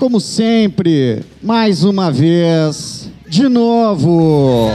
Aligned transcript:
como 0.00 0.18
sempre, 0.18 1.22
mais 1.42 1.84
uma 1.84 2.10
vez, 2.10 3.10
de 3.28 3.50
novo. 3.50 4.70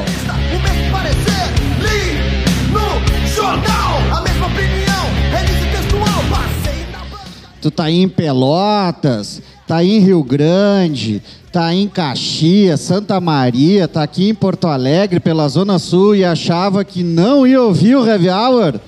Tu 7.60 7.72
tá 7.72 7.86
aí 7.86 8.04
em 8.04 8.08
Pelotas, 8.08 9.42
tá 9.68 9.78
aí 9.78 9.98
em 9.98 10.00
Rio 10.00 10.22
Grande, 10.22 11.24
tá 11.52 11.66
aí 11.66 11.82
em 11.82 11.88
Caxias, 11.88 12.82
Santa 12.82 13.20
Maria, 13.20 13.88
tá 13.88 14.04
aqui 14.04 14.30
em 14.30 14.36
Porto 14.36 14.68
Alegre, 14.68 15.20
pela 15.20 15.50
Zona 15.50 15.80
Sul 15.80 16.16
e 16.16 16.24
achava 16.24 16.86
que 16.86 17.02
não 17.02 17.48
ia 17.48 17.60
ouvir 17.64 17.96
o 17.96 18.06
Heavy 18.06 18.30
Hour? 18.30 18.80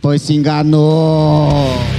Pois 0.00 0.22
se 0.22 0.32
enganou. 0.32 1.97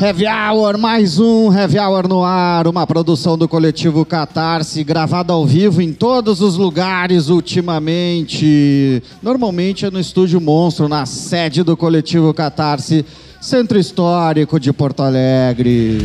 Heavy 0.00 0.26
Hour, 0.28 0.78
mais 0.78 1.18
um 1.18 1.52
Heavy 1.52 1.76
Hour 1.76 2.06
no 2.06 2.22
ar, 2.22 2.68
uma 2.68 2.86
produção 2.86 3.36
do 3.36 3.48
coletivo 3.48 4.04
Catarse, 4.04 4.84
gravada 4.84 5.32
ao 5.32 5.44
vivo 5.44 5.82
em 5.82 5.92
todos 5.92 6.40
os 6.40 6.56
lugares 6.56 7.28
ultimamente. 7.28 9.02
Normalmente 9.20 9.86
é 9.86 9.90
no 9.90 9.98
Estúdio 9.98 10.40
Monstro, 10.40 10.88
na 10.88 11.04
sede 11.04 11.64
do 11.64 11.76
coletivo 11.76 12.32
Catarse, 12.32 13.04
Centro 13.40 13.76
Histórico 13.76 14.60
de 14.60 14.72
Porto 14.72 15.02
Alegre. 15.02 15.98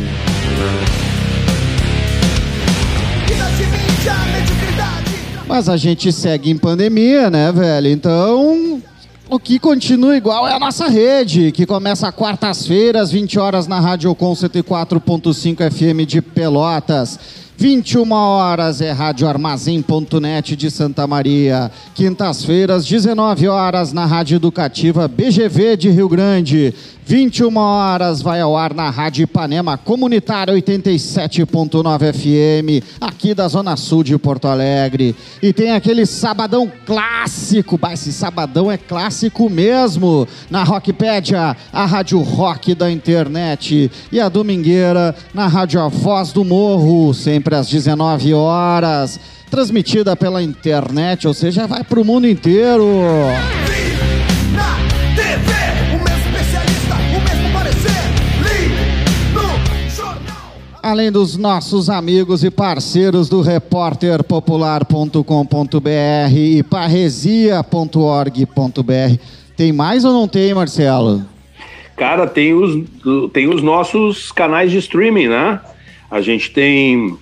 Mas 5.46 5.68
a 5.68 5.76
gente 5.76 6.10
segue 6.10 6.50
em 6.50 6.56
pandemia, 6.56 7.30
né, 7.30 7.52
velho? 7.52 7.86
Então, 7.86 8.73
o 9.28 9.38
que 9.38 9.58
continua 9.58 10.16
igual 10.16 10.46
é 10.46 10.52
a 10.52 10.58
nossa 10.58 10.86
rede, 10.88 11.50
que 11.50 11.64
começa 11.64 12.12
quartas-feiras, 12.12 13.10
20 13.10 13.38
horas 13.38 13.66
na 13.66 13.80
Rádio 13.80 14.14
Com 14.14 14.32
104.5 14.32 15.70
FM 15.70 16.06
de 16.06 16.20
Pelotas. 16.20 17.18
21 17.56 18.10
horas 18.12 18.80
é 18.80 18.90
radioarmazém.net 18.90 20.56
de 20.56 20.70
Santa 20.70 21.06
Maria. 21.06 21.70
Quintas-feiras, 21.94 22.84
19 22.84 23.48
horas 23.48 23.92
na 23.92 24.04
Rádio 24.04 24.36
Educativa 24.36 25.06
BGV 25.06 25.76
de 25.76 25.90
Rio 25.90 26.08
Grande. 26.08 26.74
21 27.06 27.54
horas 27.58 28.22
vai 28.22 28.40
ao 28.40 28.56
ar 28.56 28.72
na 28.72 28.88
Rádio 28.88 29.24
Ipanema 29.24 29.76
Comunitária 29.76 30.54
87.9 30.54 32.12
FM, 32.14 32.82
aqui 32.98 33.34
da 33.34 33.46
Zona 33.46 33.76
Sul 33.76 34.02
de 34.02 34.16
Porto 34.16 34.48
Alegre. 34.48 35.14
E 35.42 35.52
tem 35.52 35.72
aquele 35.72 36.06
sabadão 36.06 36.70
clássico, 36.86 37.76
bah, 37.76 37.92
esse 37.92 38.10
sabadão 38.10 38.72
é 38.72 38.78
clássico 38.78 39.50
mesmo, 39.50 40.26
na 40.48 40.64
Rockpedia, 40.64 41.54
a 41.70 41.84
rádio 41.84 42.20
rock 42.20 42.74
da 42.74 42.90
internet. 42.90 43.90
E 44.10 44.18
a 44.18 44.30
domingueira 44.30 45.14
na 45.34 45.46
Rádio 45.46 45.82
A 45.82 45.88
Voz 45.88 46.32
do 46.32 46.42
Morro, 46.42 47.12
sempre 47.12 47.54
às 47.54 47.68
19 47.68 48.32
horas. 48.32 49.20
Transmitida 49.50 50.16
pela 50.16 50.42
internet, 50.42 51.28
ou 51.28 51.34
seja, 51.34 51.66
vai 51.66 51.84
para 51.84 52.00
o 52.00 52.04
mundo 52.04 52.26
inteiro. 52.26 52.86
Vi 53.66 54.83
além 60.84 61.10
dos 61.10 61.36
nossos 61.38 61.88
amigos 61.88 62.44
e 62.44 62.50
parceiros 62.50 63.30
do 63.30 63.40
repórterpopular.com.br 63.40 66.36
e 66.36 66.62
parresia.org.br. 66.62 69.18
Tem 69.56 69.72
mais 69.72 70.04
ou 70.04 70.12
não 70.12 70.28
tem, 70.28 70.52
Marcelo? 70.52 71.24
Cara, 71.96 72.26
tem 72.26 72.52
os, 72.52 72.84
tem 73.32 73.48
os 73.48 73.62
nossos 73.62 74.30
canais 74.30 74.70
de 74.70 74.76
streaming, 74.76 75.28
né? 75.28 75.58
A 76.10 76.20
gente 76.20 76.50
tem. 76.50 77.16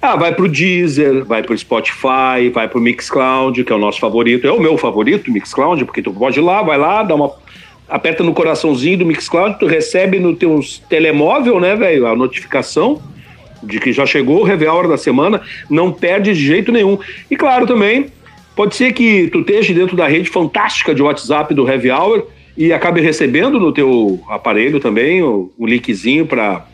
Ah, 0.00 0.14
vai 0.14 0.32
pro 0.32 0.48
Deezer, 0.48 1.24
vai 1.24 1.42
pro 1.42 1.58
Spotify, 1.58 2.48
vai 2.52 2.68
pro 2.68 2.80
Mixcloud, 2.80 3.64
que 3.64 3.72
é 3.72 3.74
o 3.74 3.78
nosso 3.78 3.98
favorito. 3.98 4.46
É 4.46 4.52
o 4.52 4.60
meu 4.60 4.78
favorito, 4.78 5.32
Mixcloud, 5.32 5.84
porque 5.84 6.00
tu 6.00 6.12
pode 6.12 6.38
ir 6.38 6.42
lá, 6.42 6.62
vai 6.62 6.78
lá, 6.78 7.02
dá 7.02 7.16
uma. 7.16 7.32
Aperta 7.88 8.22
no 8.22 8.32
coraçãozinho 8.32 8.98
do 8.98 9.06
Mixcloud, 9.06 9.58
tu 9.58 9.66
recebe 9.66 10.18
no 10.18 10.34
teu 10.34 10.60
telemóvel, 10.88 11.60
né, 11.60 11.76
velho, 11.76 12.06
a 12.06 12.16
notificação 12.16 13.00
de 13.62 13.80
que 13.80 13.92
já 13.92 14.04
chegou 14.06 14.44
o 14.44 14.48
Heavy 14.48 14.66
Hour 14.66 14.88
da 14.88 14.96
semana, 14.96 15.40
não 15.70 15.90
perde 15.90 16.32
de 16.32 16.46
jeito 16.46 16.70
nenhum. 16.70 16.98
E 17.30 17.36
claro 17.36 17.66
também, 17.66 18.06
pode 18.54 18.74
ser 18.76 18.92
que 18.92 19.28
tu 19.28 19.40
esteja 19.40 19.72
dentro 19.72 19.96
da 19.96 20.06
rede 20.06 20.28
fantástica 20.28 20.94
de 20.94 21.02
WhatsApp 21.02 21.54
do 21.54 21.68
Heavy 21.68 21.90
Hour 21.90 22.26
e 22.56 22.72
acabe 22.72 23.00
recebendo 23.00 23.58
no 23.58 23.72
teu 23.72 24.20
aparelho 24.28 24.78
também 24.78 25.22
o, 25.22 25.50
o 25.58 25.66
linkzinho 25.66 26.26
para 26.26 26.66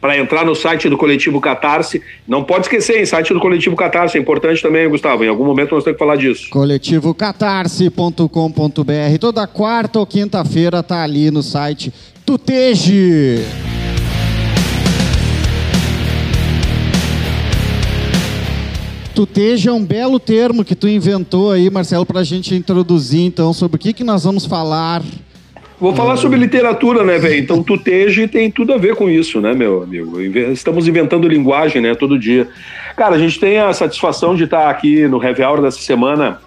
para 0.00 0.16
entrar 0.16 0.44
no 0.44 0.54
site 0.54 0.88
do 0.88 0.96
Coletivo 0.96 1.40
Catarse. 1.40 2.00
Não 2.26 2.42
pode 2.42 2.66
esquecer, 2.66 2.98
hein? 2.98 3.06
Site 3.06 3.34
do 3.34 3.40
Coletivo 3.40 3.76
Catarse 3.76 4.16
é 4.16 4.20
importante 4.20 4.62
também, 4.62 4.88
Gustavo. 4.88 5.24
Em 5.24 5.28
algum 5.28 5.44
momento 5.44 5.74
nós 5.74 5.84
temos 5.84 5.96
que 5.96 6.04
falar 6.04 6.16
disso. 6.16 6.48
coletivocatarse.com.br. 6.50 9.18
Toda 9.20 9.46
quarta 9.46 9.98
ou 9.98 10.06
quinta-feira 10.06 10.82
tá 10.82 11.02
ali 11.02 11.30
no 11.30 11.42
site 11.42 11.92
Tuteje. 12.24 13.44
Tuteje 19.14 19.68
é 19.68 19.72
um 19.72 19.84
belo 19.84 20.18
termo 20.18 20.64
que 20.64 20.74
tu 20.74 20.88
inventou 20.88 21.52
aí, 21.52 21.68
Marcelo, 21.68 22.06
para 22.06 22.20
a 22.20 22.24
gente 22.24 22.54
introduzir 22.54 23.20
então 23.20 23.52
sobre 23.52 23.76
o 23.76 23.78
que, 23.78 23.92
que 23.92 24.04
nós 24.04 24.24
vamos 24.24 24.46
falar. 24.46 25.02
Vou 25.80 25.94
falar 25.94 26.18
sobre 26.18 26.38
literatura, 26.38 27.02
né, 27.02 27.18
velho? 27.18 27.38
Então, 27.38 27.62
tuteje 27.62 28.28
tem 28.28 28.50
tudo 28.50 28.74
a 28.74 28.76
ver 28.76 28.94
com 28.94 29.08
isso, 29.08 29.40
né, 29.40 29.54
meu 29.54 29.82
amigo? 29.82 30.20
Estamos 30.20 30.86
inventando 30.86 31.26
linguagem, 31.26 31.80
né, 31.80 31.94
todo 31.94 32.18
dia. 32.18 32.46
Cara, 32.94 33.16
a 33.16 33.18
gente 33.18 33.40
tem 33.40 33.58
a 33.58 33.72
satisfação 33.72 34.34
de 34.34 34.44
estar 34.44 34.68
aqui 34.68 35.08
no 35.08 35.22
Heavy 35.24 35.42
Hour 35.42 35.62
dessa 35.62 35.80
semana 35.80 36.38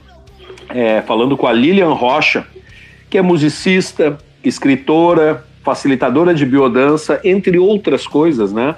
é, 0.69 1.01
falando 1.01 1.35
com 1.35 1.47
a 1.47 1.51
Lilian 1.51 1.93
Rocha, 1.93 2.45
que 3.09 3.17
é 3.17 3.23
musicista, 3.23 4.19
escritora, 4.43 5.43
facilitadora 5.63 6.31
de 6.35 6.45
biodança, 6.45 7.19
entre 7.23 7.57
outras 7.57 8.05
coisas, 8.05 8.53
né? 8.53 8.75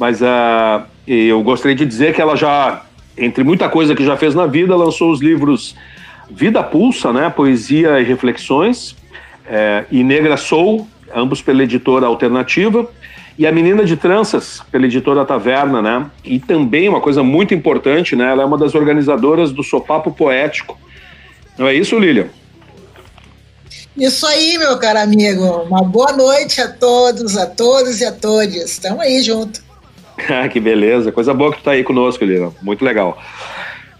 Mas 0.00 0.20
ah, 0.20 0.84
eu 1.06 1.40
gostaria 1.44 1.76
de 1.76 1.86
dizer 1.86 2.12
que 2.12 2.20
ela 2.20 2.34
já, 2.34 2.84
entre 3.16 3.44
muita 3.44 3.68
coisa 3.68 3.94
que 3.94 4.04
já 4.04 4.16
fez 4.16 4.34
na 4.34 4.46
vida, 4.46 4.74
lançou 4.74 5.12
os 5.12 5.20
livros 5.20 5.76
Vida 6.28 6.60
Pulsa, 6.60 7.12
né? 7.12 7.30
Poesia 7.30 8.00
e 8.00 8.04
Reflexões, 8.04 8.96
é, 9.46 9.84
e 9.90 10.02
Negra 10.02 10.36
Soul, 10.36 10.86
ambos 11.14 11.42
pela 11.42 11.62
editora 11.62 12.06
Alternativa, 12.06 12.88
e 13.38 13.46
A 13.46 13.52
Menina 13.52 13.84
de 13.84 13.96
Tranças, 13.96 14.60
pela 14.70 14.84
editora 14.86 15.24
Taverna, 15.24 15.80
né? 15.80 16.06
E 16.24 16.38
também 16.38 16.88
uma 16.88 17.00
coisa 17.00 17.22
muito 17.22 17.54
importante, 17.54 18.14
né? 18.14 18.30
Ela 18.30 18.42
é 18.42 18.46
uma 18.46 18.58
das 18.58 18.74
organizadoras 18.74 19.52
do 19.52 19.62
Sopapo 19.62 20.12
Poético. 20.12 20.78
Não 21.58 21.66
é 21.66 21.74
isso, 21.74 21.98
Lilian? 21.98 22.26
Isso 23.96 24.26
aí, 24.26 24.56
meu 24.58 24.78
caro 24.78 25.00
amigo. 25.00 25.44
Uma 25.44 25.82
boa 25.82 26.12
noite 26.12 26.60
a 26.60 26.68
todos, 26.68 27.36
a 27.36 27.46
todos 27.46 28.00
e 28.00 28.04
a 28.04 28.12
todas. 28.12 28.54
Estamos 28.54 29.00
aí 29.00 29.22
junto. 29.22 29.60
Ah, 30.28 30.46
que 30.46 30.60
beleza, 30.60 31.10
coisa 31.10 31.32
boa 31.32 31.50
que 31.50 31.58
tu 31.58 31.64
tá 31.64 31.72
aí 31.72 31.82
conosco, 31.82 32.24
Lilian. 32.24 32.52
Muito 32.62 32.84
legal. 32.84 33.18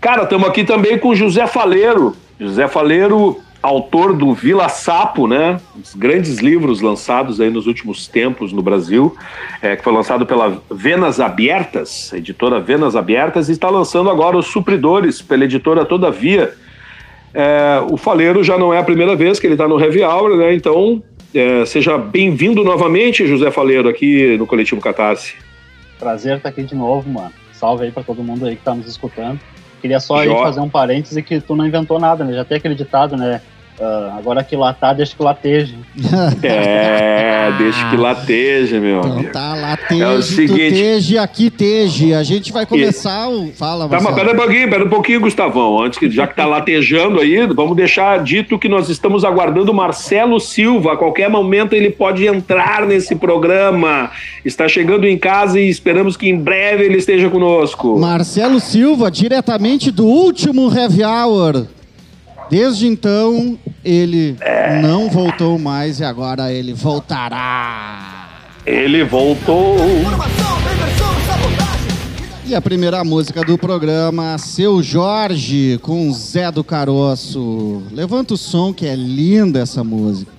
Cara, 0.01 0.25
estamos 0.25 0.47
aqui 0.47 0.63
também 0.63 0.99
com 0.99 1.15
José 1.15 1.47
Faleiro. 1.47 2.15
José 2.39 2.69
Faleiro, 2.69 3.41
autor 3.63 4.13
do 4.13 4.35
Vila 4.35 4.69
Sapo, 4.69 5.29
né? 5.29 5.61
Os 5.81 5.95
grandes 5.95 6.39
livros 6.39 6.81
lançados 6.81 7.41
aí 7.41 7.49
nos 7.49 7.67
últimos 7.67 8.09
tempos 8.09 8.53
no 8.53 8.61
Brasil, 8.61 9.17
é, 9.63 9.77
que 9.77 9.85
foi 9.85 9.93
lançado 9.93 10.27
pela 10.27 10.61
Venas 10.71 11.21
Abertas, 11.21 12.13
editora 12.13 12.61
Venas 12.61 12.97
Abertas, 12.97 13.49
e 13.49 13.53
está 13.53 13.71
lançando 13.71 14.11
agora 14.11 14.37
os 14.37 14.47
Supridores 14.47 15.23
pela 15.23 15.45
editora 15.45 15.85
Todavia. 15.85 16.53
É, 17.33 17.81
o 17.91 17.97
Faleiro 17.97 18.43
já 18.43 18.59
não 18.59 18.75
é 18.75 18.79
a 18.79 18.85
primeira 18.85 19.15
vez 19.15 19.39
que 19.39 19.47
ele 19.47 19.55
está 19.55 19.69
no 19.69 19.81
Heavy 19.81 20.03
Hour, 20.03 20.37
né? 20.37 20.55
Então, 20.55 21.03
é, 21.33 21.65
seja 21.65 21.97
bem-vindo 21.97 22.65
novamente, 22.65 23.27
José 23.27 23.51
Faleiro, 23.51 23.89
aqui 23.89 24.37
no 24.37 24.47
Coletivo 24.47 24.81
Catarse. 24.81 25.35
Prazer 25.99 26.37
estar 26.37 26.49
aqui 26.49 26.63
de 26.63 26.75
novo, 26.75 27.09
mano. 27.09 27.33
Salve 27.53 27.85
aí 27.85 27.93
pra 27.93 28.03
todo 28.03 28.25
mundo 28.25 28.45
aí 28.45 28.57
que 28.57 28.65
tá 28.65 28.75
nos 28.75 28.89
escutando. 28.89 29.39
Queria 29.83 29.99
só 29.99 30.25
Jó. 30.25 30.45
fazer 30.45 30.61
um 30.61 30.69
parêntese 30.69 31.21
que 31.25 31.41
tu 31.41 31.57
não 31.57 31.67
inventou 31.67 31.99
nada, 31.99 32.23
né? 32.25 32.33
Já 32.33 32.45
tem 32.45 32.57
aquele 32.57 32.77
ditado, 32.77 33.17
né? 33.17 33.43
Ah, 33.85 34.15
agora 34.17 34.45
que 34.45 34.55
latar, 34.55 34.95
deixa 34.95 35.17
que 35.17 35.23
lateje. 35.23 35.75
É, 36.43 37.51
deixa 37.59 37.91
que 37.91 37.97
lateja, 37.97 38.79
meu 38.79 38.99
Então 39.01 39.13
amigo. 39.13 39.33
tá 39.33 39.55
lá, 39.55 39.73
É 39.73 39.75
o 40.07 40.17
teje, 40.17 40.23
seguinte- 40.35 40.59
tuteje, 40.71 41.19
aqui 41.19 41.51
teje. 41.51 42.15
A 42.15 42.23
gente 42.23 42.53
vai 42.53 42.65
começar 42.65 43.29
o... 43.29 43.49
Fala, 43.53 43.89
Tá, 43.89 43.97
mas 43.97 44.05
Marcelo. 44.05 44.15
pera 44.15 44.33
um 44.33 44.37
pouquinho, 44.41 44.71
pera 44.71 44.85
um 44.85 44.89
pouquinho, 44.89 45.21
Gustavão. 45.21 45.83
Antes 45.83 45.99
que, 45.99 46.09
já 46.11 46.27
que 46.29 46.37
tá 46.37 46.47
latejando 46.47 47.19
aí, 47.21 47.45
vamos 47.47 47.77
deixar 47.77 48.23
dito 48.23 48.57
que 48.59 48.69
nós 48.69 48.89
estamos 48.89 49.25
aguardando 49.25 49.73
o 49.73 49.75
Marcelo 49.75 50.39
Silva. 50.39 50.93
A 50.93 50.97
qualquer 50.97 51.29
momento 51.29 51.73
ele 51.73 51.91
pode 51.91 52.25
entrar 52.27 52.87
nesse 52.87 53.17
programa. 53.17 54.11
Está 54.45 54.69
chegando 54.69 55.07
em 55.07 55.19
casa 55.19 55.59
e 55.59 55.69
esperamos 55.69 56.17
que 56.17 56.29
em 56.29 56.37
breve 56.39 56.85
ele 56.85 56.99
esteja 56.99 57.29
conosco. 57.29 57.99
Marcelo 57.99 58.61
Silva, 58.61 59.11
diretamente 59.11 59.91
do 59.91 60.05
último 60.07 60.73
Heavy 60.73 61.03
Hour. 61.03 61.67
Desde 62.51 62.87
então, 62.87 63.57
ele 63.85 64.37
não 64.81 65.09
voltou 65.11 65.59
mais 65.59 66.01
e 66.01 66.05
agora 66.05 66.53
ele 66.53 66.73
voltará. 66.73 68.39
Ele 68.65 69.03
voltou. 69.05 69.77
Formação, 69.77 70.59
reversão, 70.63 71.15
sabotagem. 71.27 71.73
E 72.47 72.55
a 72.55 72.61
primeira 72.61 73.03
música 73.03 73.43
do 73.43 73.59
programa, 73.59 74.39
Seu 74.39 74.83
Jorge, 74.83 75.79
com 75.83 76.13
Zé 76.13 76.51
do 76.51 76.63
Caroço. 76.63 77.83
Levanta 77.91 78.35
o 78.35 78.37
som 78.37 78.73
que 78.73 78.87
é 78.87 78.95
linda 78.95 79.61
essa 79.61 79.83
música. 79.83 80.31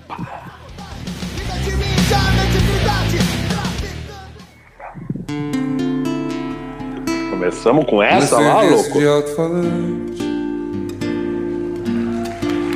Começamos 7.30 7.86
com 7.86 8.01
essa 8.01 8.40
lá, 8.40 8.62
louco? 8.62 9.00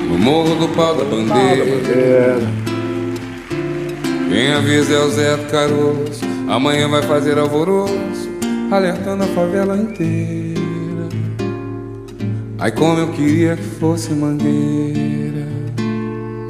No 0.08 0.18
morro 0.18 0.56
do 0.56 0.70
pau 0.70 0.96
da 0.96 1.04
bandeira. 1.04 2.40
Quem 4.30 4.54
avisa 4.54 4.94
é 4.94 5.00
o 5.00 5.10
Zé 5.10 5.36
do 5.36 5.52
Caroço. 5.52 6.22
Amanhã 6.48 6.88
vai 6.88 7.02
fazer 7.02 7.38
alvoroço 7.38 8.30
Alertando 8.72 9.26
a 9.26 9.28
favela 9.28 9.76
inteira. 9.76 10.62
Ai 12.58 12.72
como 12.72 13.00
eu 13.00 13.10
queria 13.10 13.58
que 13.58 13.64
fosse 13.64 14.14
mangueira. 14.14 15.46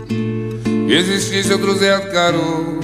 Que 0.05 0.93
existisse 0.93 1.51
outro 1.51 1.75
Zé 1.75 1.97
do 1.97 2.11
Caroço. 2.11 2.77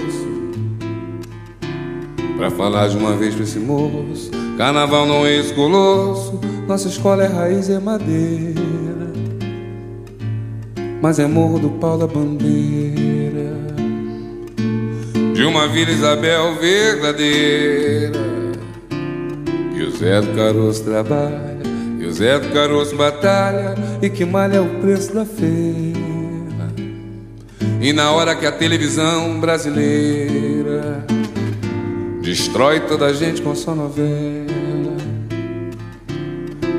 Pra 2.35 2.49
falar 2.49 2.87
de 2.87 2.97
uma 2.97 3.15
vez 3.15 3.35
pra 3.35 3.43
esse 3.43 3.59
moço 3.59 4.31
Carnaval 4.57 5.05
não 5.05 5.23
é 5.23 5.35
esse 5.35 5.53
colosso. 5.53 6.39
Nossa 6.67 6.87
escola 6.87 7.23
é 7.23 7.27
raiz, 7.27 7.69
é 7.69 7.79
madeira 7.79 8.73
Mas 11.03 11.19
é 11.19 11.27
morro 11.27 11.59
do 11.59 11.69
pau 11.69 11.97
da 11.97 12.07
bandeira 12.07 13.51
De 15.33 15.43
uma 15.43 15.67
Vila 15.67 15.91
Isabel 15.91 16.55
verdadeira 16.55 18.21
E 19.75 19.83
o 19.83 19.91
Zé 19.91 20.21
do 20.21 20.33
Caroço 20.33 20.85
trabalha 20.85 21.59
E 21.99 22.05
o 22.05 22.11
Zé 22.13 22.39
do 22.39 22.53
Caroço 22.53 22.95
batalha 22.95 23.75
E 24.01 24.09
que 24.09 24.23
malha 24.23 24.55
é 24.55 24.61
o 24.61 24.79
preço 24.79 25.13
da 25.13 25.25
feira 25.25 26.71
E 27.81 27.91
na 27.91 28.09
hora 28.11 28.33
que 28.33 28.45
a 28.45 28.51
televisão 28.53 29.41
brasileira 29.41 31.05
Destrói 32.21 32.79
toda 32.79 33.07
a 33.07 33.13
gente 33.13 33.41
com 33.41 33.53
sua 33.53 33.75
novela. 33.75 34.93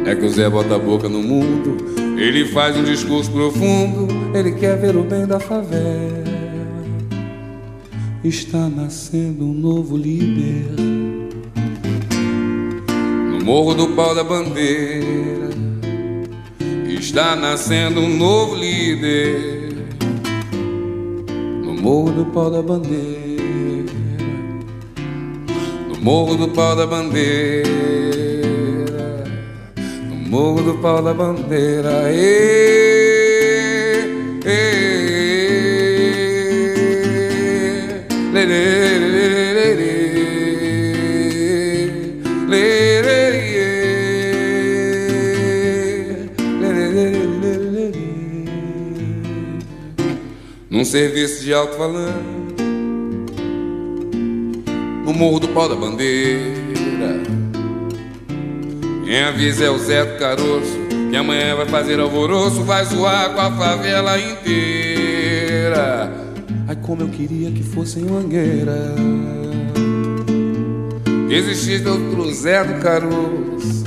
É 0.06 0.14
que 0.14 0.24
o 0.24 0.28
Zé 0.30 0.48
bota 0.48 0.74
a 0.74 0.78
boca 0.78 1.06
no 1.06 1.22
mundo, 1.22 2.03
ele 2.16 2.44
faz 2.46 2.76
um 2.76 2.84
discurso 2.84 3.30
profundo, 3.30 4.08
ele 4.36 4.52
quer 4.52 4.76
ver 4.78 4.96
o 4.96 5.02
bem 5.02 5.26
da 5.26 5.40
favela. 5.40 6.24
Está 8.22 8.68
nascendo 8.68 9.44
um 9.44 9.52
novo 9.52 9.96
líder 9.96 10.70
no 13.30 13.44
morro 13.44 13.74
do 13.74 13.88
pau 13.88 14.14
da 14.14 14.24
bandeira. 14.24 15.50
Está 16.88 17.36
nascendo 17.36 18.00
um 18.00 18.16
novo 18.16 18.54
líder 18.54 19.74
no 21.62 21.74
morro 21.74 22.12
do 22.12 22.24
pau 22.26 22.50
da 22.50 22.62
bandeira. 22.62 23.92
No 25.88 26.00
morro 26.00 26.36
do 26.36 26.48
pau 26.48 26.74
da 26.74 26.86
bandeira 26.86 28.03
Morro 30.34 30.62
do 30.64 30.74
Pau 30.78 31.00
da 31.00 31.14
Bandeira. 31.14 32.12
E, 32.12 32.18
e, 34.44 34.50
e, 38.32 38.34
lê, 38.34 38.44
lê, 38.44 38.64
Num 50.68 50.84
serviço 50.84 51.44
de 51.44 51.54
alto-falante, 51.54 52.12
no 55.04 55.12
morro 55.12 55.38
do 55.38 55.46
pau 55.50 55.68
da 55.68 55.76
bandeira. 55.76 56.53
Quem 59.14 59.22
avisa 59.22 59.66
é 59.66 59.70
o 59.70 59.78
Zé 59.78 60.04
do 60.04 60.18
Caroço, 60.18 60.76
que 61.08 61.16
amanhã 61.16 61.54
vai 61.54 61.66
fazer 61.66 62.00
alvoroço, 62.00 62.64
vai 62.64 62.84
zoar 62.84 63.30
com 63.32 63.40
a 63.42 63.52
favela 63.52 64.18
inteira. 64.18 66.12
Ai, 66.66 66.74
como 66.82 67.02
eu 67.02 67.08
queria 67.08 67.52
que 67.52 67.62
fosse 67.62 68.00
em 68.00 68.06
Mangueira. 68.06 68.92
Que 71.28 71.32
existisse 71.32 71.86
outro 71.86 72.28
Zé 72.34 72.64
do 72.64 72.82
Caroço, 72.82 73.84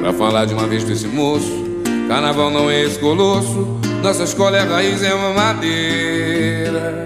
pra 0.00 0.14
falar 0.14 0.46
de 0.46 0.54
uma 0.54 0.66
vez 0.66 0.82
desse 0.84 1.06
moço. 1.06 1.52
Carnaval 2.08 2.50
não 2.50 2.70
é 2.70 2.84
esse 2.84 2.98
colosso, 2.98 3.78
nossa 4.02 4.24
escola 4.24 4.56
é 4.56 4.62
raiz, 4.62 5.02
é 5.02 5.12
uma 5.12 5.34
madeira 5.34 7.04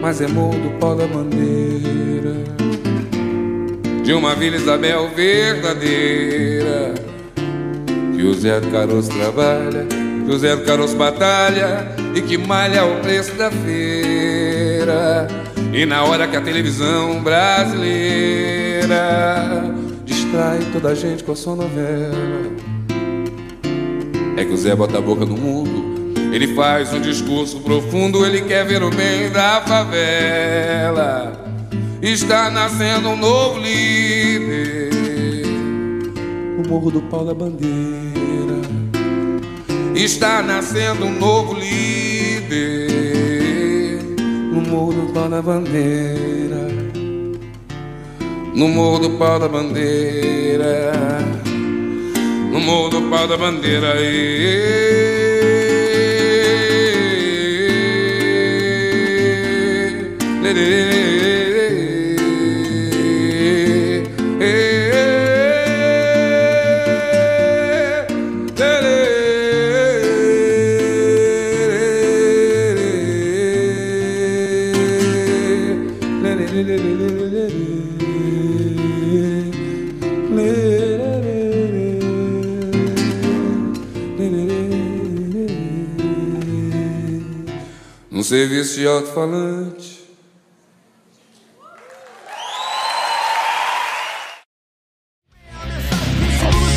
mas 0.00 0.20
é 0.20 0.26
morro 0.26 0.58
do 0.58 0.70
pau 0.78 0.96
da 0.96 1.06
bandeira 1.06 2.19
de 4.10 4.14
uma 4.14 4.34
Vila 4.34 4.56
Isabel 4.56 5.08
verdadeira 5.14 6.94
que 8.12 8.24
o 8.24 8.34
Zé 8.34 8.58
do 8.58 8.68
Caroço 8.72 9.08
trabalha, 9.08 9.86
que 10.26 10.32
o 10.32 10.36
Zé 10.36 10.56
do 10.56 10.64
Caroço 10.64 10.96
batalha 10.96 11.94
e 12.12 12.20
que 12.20 12.36
malha 12.36 12.84
o 12.84 12.96
preço 13.02 13.32
da 13.36 13.52
feira. 13.52 15.28
E 15.72 15.86
na 15.86 16.02
hora 16.02 16.26
que 16.26 16.36
a 16.36 16.40
televisão 16.40 17.22
brasileira 17.22 18.96
distrai 20.04 20.58
toda 20.72 20.88
a 20.88 20.94
gente 20.96 21.22
com 21.22 21.30
a 21.30 21.36
sua 21.36 21.54
novela, 21.54 22.16
é 24.36 24.44
que 24.44 24.52
o 24.52 24.56
Zé 24.56 24.74
bota 24.74 24.98
a 24.98 25.00
boca 25.00 25.24
no 25.24 25.36
mundo 25.36 26.00
ele 26.32 26.54
faz 26.54 26.92
um 26.92 27.00
discurso 27.00 27.58
profundo, 27.60 28.24
ele 28.24 28.42
quer 28.42 28.64
ver 28.64 28.84
o 28.84 28.90
bem 28.90 29.30
da 29.30 29.60
favela. 29.62 31.39
Está 32.02 32.50
nascendo 32.50 33.10
um 33.10 33.16
novo 33.16 33.58
líder 33.60 34.90
no 36.56 36.66
morro 36.66 36.90
do 36.90 37.02
pau 37.02 37.26
da 37.26 37.34
bandeira. 37.34 38.62
Está 39.94 40.40
nascendo 40.40 41.04
um 41.04 41.18
novo 41.18 41.52
líder 41.52 42.88
no 44.50 44.62
morro 44.62 44.94
do 44.94 45.12
pau 45.12 45.28
da 45.28 45.42
bandeira. 45.42 46.68
No 48.54 48.66
morro 48.68 49.00
do 49.00 49.10
pau 49.18 49.38
da 49.38 49.46
bandeira. 49.46 50.92
No 52.50 52.60
morro 52.60 52.88
do 52.88 53.02
pau 53.10 53.28
da 53.28 53.36
bandeira. 53.36 53.92
Lê, 60.42 61.09
serviço 88.30 88.78
de 88.78 88.86
alto-falante 88.86 90.04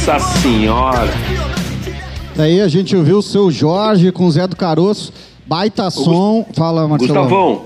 Nossa 0.08 0.20
senhora. 0.40 1.14
Daí 2.36 2.60
a 2.60 2.68
gente 2.68 2.96
ouviu 2.96 3.20
o 3.20 3.22
seu 3.22 3.52
Jorge 3.52 4.12
com 4.12 4.26
o 4.26 4.32
Zé 4.32 4.48
do 4.48 4.56
Caroço. 4.56 5.14
Baita 5.46 5.92
som. 5.92 6.44
Fala, 6.56 6.88
Marcelo. 6.88 7.14
Gustavão. 7.22 7.66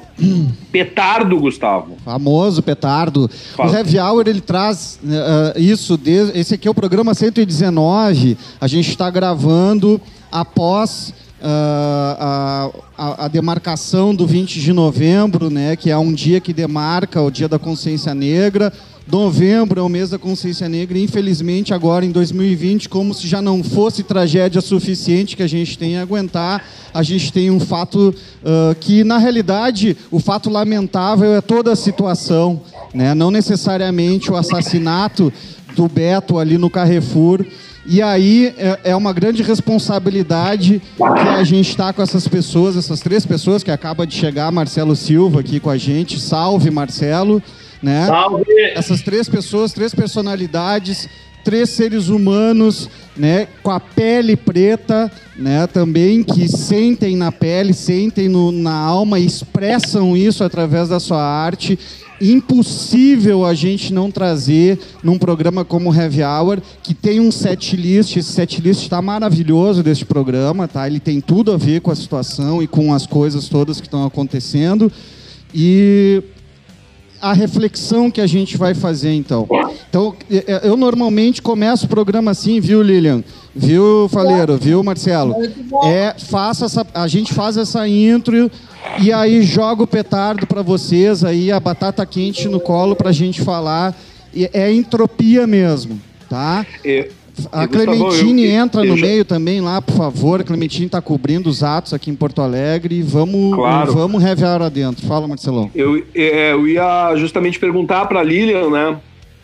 Petardo, 0.69 1.39
Gustavo. 1.39 1.95
Famoso 2.03 2.61
petardo. 2.61 3.29
Fala. 3.55 3.71
O 3.71 3.73
Heavy 3.73 3.99
Hour, 3.99 4.27
ele 4.27 4.41
traz 4.41 4.99
eh, 5.09 5.53
isso. 5.61 5.97
de- 5.97 6.37
esse 6.37 6.55
aqui 6.55 6.67
é 6.67 6.71
o 6.71 6.75
programa 6.75 7.13
119. 7.13 8.37
A 8.59 8.67
gente 8.67 8.89
está 8.89 9.09
gravando 9.09 10.01
após 10.29 11.13
a, 11.41 12.71
a- 12.97 13.25
a 13.25 13.27
demarcação 13.27 14.13
do 14.13 14.25
20 14.25 14.59
de 14.59 14.73
novembro, 14.73 15.49
né? 15.49 15.75
Que 15.75 15.89
é 15.91 15.97
um 15.97 16.13
dia 16.13 16.39
que 16.39 16.53
demarca 16.53 17.21
o 17.21 17.29
Dia 17.31 17.47
da 17.47 17.59
Consciência 17.59 18.13
Negra. 18.15 18.71
Novembro 19.09 19.79
é 19.79 19.83
o 19.83 19.87
mês 19.87 20.09
da 20.09 20.17
consciência 20.19 20.67
negra. 20.67 20.99
Infelizmente, 20.99 21.73
agora 21.73 22.05
em 22.05 22.11
2020, 22.11 22.89
como 22.89 23.13
se 23.13 23.25
já 23.25 23.41
não 23.41 23.63
fosse 23.63 24.03
tragédia 24.03 24.59
suficiente 24.59 25.37
que 25.37 25.43
a 25.43 25.47
gente 25.47 25.77
tem 25.77 25.97
a 25.97 26.01
aguentar, 26.01 26.61
a 26.93 27.01
gente 27.03 27.31
tem 27.31 27.49
um 27.49 27.57
fato 27.57 28.13
ah, 28.43 28.75
que, 28.77 29.05
na 29.05 29.17
realidade, 29.17 29.95
o 30.11 30.19
fato 30.19 30.49
lamentável 30.49 31.33
é 31.35 31.39
toda 31.39 31.71
a 31.71 31.75
situação, 31.77 32.59
né? 32.93 33.13
não 33.13 33.31
necessariamente 33.31 34.29
o 34.29 34.35
assassinato 34.35 35.31
do 35.77 35.87
Beto 35.87 36.39
ali 36.39 36.57
no 36.57 36.69
Carrefour. 36.69 37.45
E 37.85 38.01
aí 38.01 38.53
é, 38.57 38.79
é 38.91 38.95
uma 38.95 39.13
grande 39.13 39.41
responsabilidade 39.43 40.81
que 40.97 41.29
a 41.29 41.43
gente 41.43 41.69
está 41.69 41.93
com 41.93 42.01
essas 42.01 42.27
pessoas, 42.27 42.75
essas 42.75 42.99
três 42.99 43.25
pessoas 43.25 43.63
que 43.63 43.71
acaba 43.71 44.05
de 44.05 44.13
chegar, 44.15 44.51
Marcelo 44.51 44.95
Silva 44.95 45.39
aqui 45.39 45.59
com 45.59 45.69
a 45.69 45.77
gente. 45.77 46.19
Salve, 46.19 46.69
Marcelo. 46.71 47.41
Né? 47.81 48.07
Salve! 48.07 48.43
Essas 48.75 49.01
três 49.01 49.29
pessoas, 49.29 49.71
três 49.71 49.93
personalidades, 49.93 51.07
três 51.43 51.69
seres 51.69 52.09
humanos, 52.09 52.89
né, 53.15 53.47
com 53.63 53.71
a 53.71 53.79
pele 53.79 54.35
preta, 54.35 55.09
né, 55.37 55.65
também 55.67 56.21
que 56.23 56.45
sentem 56.49 57.15
na 57.15 57.31
pele, 57.31 57.73
sentem 57.73 58.27
no- 58.27 58.51
na 58.51 58.73
alma, 58.73 59.17
e 59.17 59.25
expressam 59.25 60.17
isso 60.17 60.43
através 60.43 60.89
da 60.89 60.99
sua 60.99 61.23
arte. 61.23 61.79
Impossível 62.19 63.45
a 63.45 63.53
gente 63.53 63.93
não 63.93 64.09
trazer 64.09 64.79
num 65.03 65.17
programa 65.17 65.63
como 65.63 65.93
Heavy 65.93 66.23
Hour, 66.23 66.59
que 66.81 66.93
tem 66.93 67.19
um 67.19 67.31
set 67.31 67.75
list, 67.75 68.15
esse 68.15 68.31
set 68.31 68.59
list 68.59 68.81
está 68.81 69.01
maravilhoso 69.01 69.83
deste 69.83 70.03
programa, 70.03 70.67
tá? 70.67 70.87
Ele 70.87 70.99
tem 70.99 71.21
tudo 71.21 71.51
a 71.51 71.57
ver 71.57 71.81
com 71.81 71.91
a 71.91 71.95
situação 71.95 72.61
e 72.61 72.67
com 72.67 72.93
as 72.93 73.05
coisas 73.05 73.47
todas 73.47 73.79
que 73.79 73.87
estão 73.87 74.05
acontecendo. 74.05 74.91
E 75.53 76.23
a 77.21 77.33
reflexão 77.33 78.11
que 78.11 78.21
a 78.21 78.27
gente 78.27 78.57
vai 78.57 78.73
fazer 78.73 79.13
então. 79.13 79.47
Então, 79.89 80.15
eh, 80.29 80.43
eh, 80.47 80.61
eu 80.63 80.77
normalmente 80.77 81.41
começo 81.41 81.85
o 81.85 81.89
programa 81.89 82.31
assim, 82.31 82.59
viu, 82.59 82.81
Lilian? 82.81 83.23
Viu, 83.57 84.07
Faleiro? 84.09 84.57
Viu, 84.57 84.83
Marcelo? 84.83 85.35
É, 85.85 86.13
faça 86.17 86.65
essa, 86.65 86.85
a 86.93 87.07
gente 87.07 87.33
faz 87.33 87.57
essa 87.57 87.87
intro 87.87 88.49
e 89.01 89.11
aí 89.11 89.41
joga 89.41 89.83
o 89.83 89.87
petardo 89.87 90.45
para 90.45 90.61
vocês 90.61 91.23
aí, 91.23 91.51
a 91.51 91.59
batata 91.59 92.05
quente 92.05 92.47
no 92.47 92.59
colo 92.59 92.95
pra 92.95 93.11
gente 93.11 93.41
falar. 93.41 93.95
E 94.33 94.49
É 94.53 94.71
entropia 94.71 95.47
mesmo, 95.47 95.99
tá? 96.29 96.65
A 97.51 97.63
e, 97.63 97.67
Gustavo, 97.67 97.67
Clementine 97.69 98.45
eu- 98.45 98.51
entra 98.51 98.81
eu 98.83 98.95
no 98.95 98.97
meio 99.01 99.23
também 99.25 99.61
lá, 99.61 99.81
por 99.81 99.95
favor. 99.95 100.41
A 100.41 100.43
Clementine 100.43 100.87
está 100.87 101.01
cobrindo 101.01 101.49
os 101.49 101.63
atos 101.63 101.93
aqui 101.93 102.09
em 102.11 102.15
Porto 102.15 102.41
Alegre. 102.41 103.01
Vamos, 103.01 103.55
Claro. 103.55 103.93
vamos 103.93 104.21
revelar 104.23 104.59
lá 104.61 104.69
dentro. 104.69 105.05
Fala, 105.07 105.27
Marcelão. 105.27 105.69
Eu, 105.75 106.03
é, 106.15 106.51
eu 106.53 106.67
ia 106.67 107.15
justamente 107.15 107.59
perguntar 107.59 108.05
para 108.07 108.21
Lilian, 108.23 108.69
né? 108.69 108.97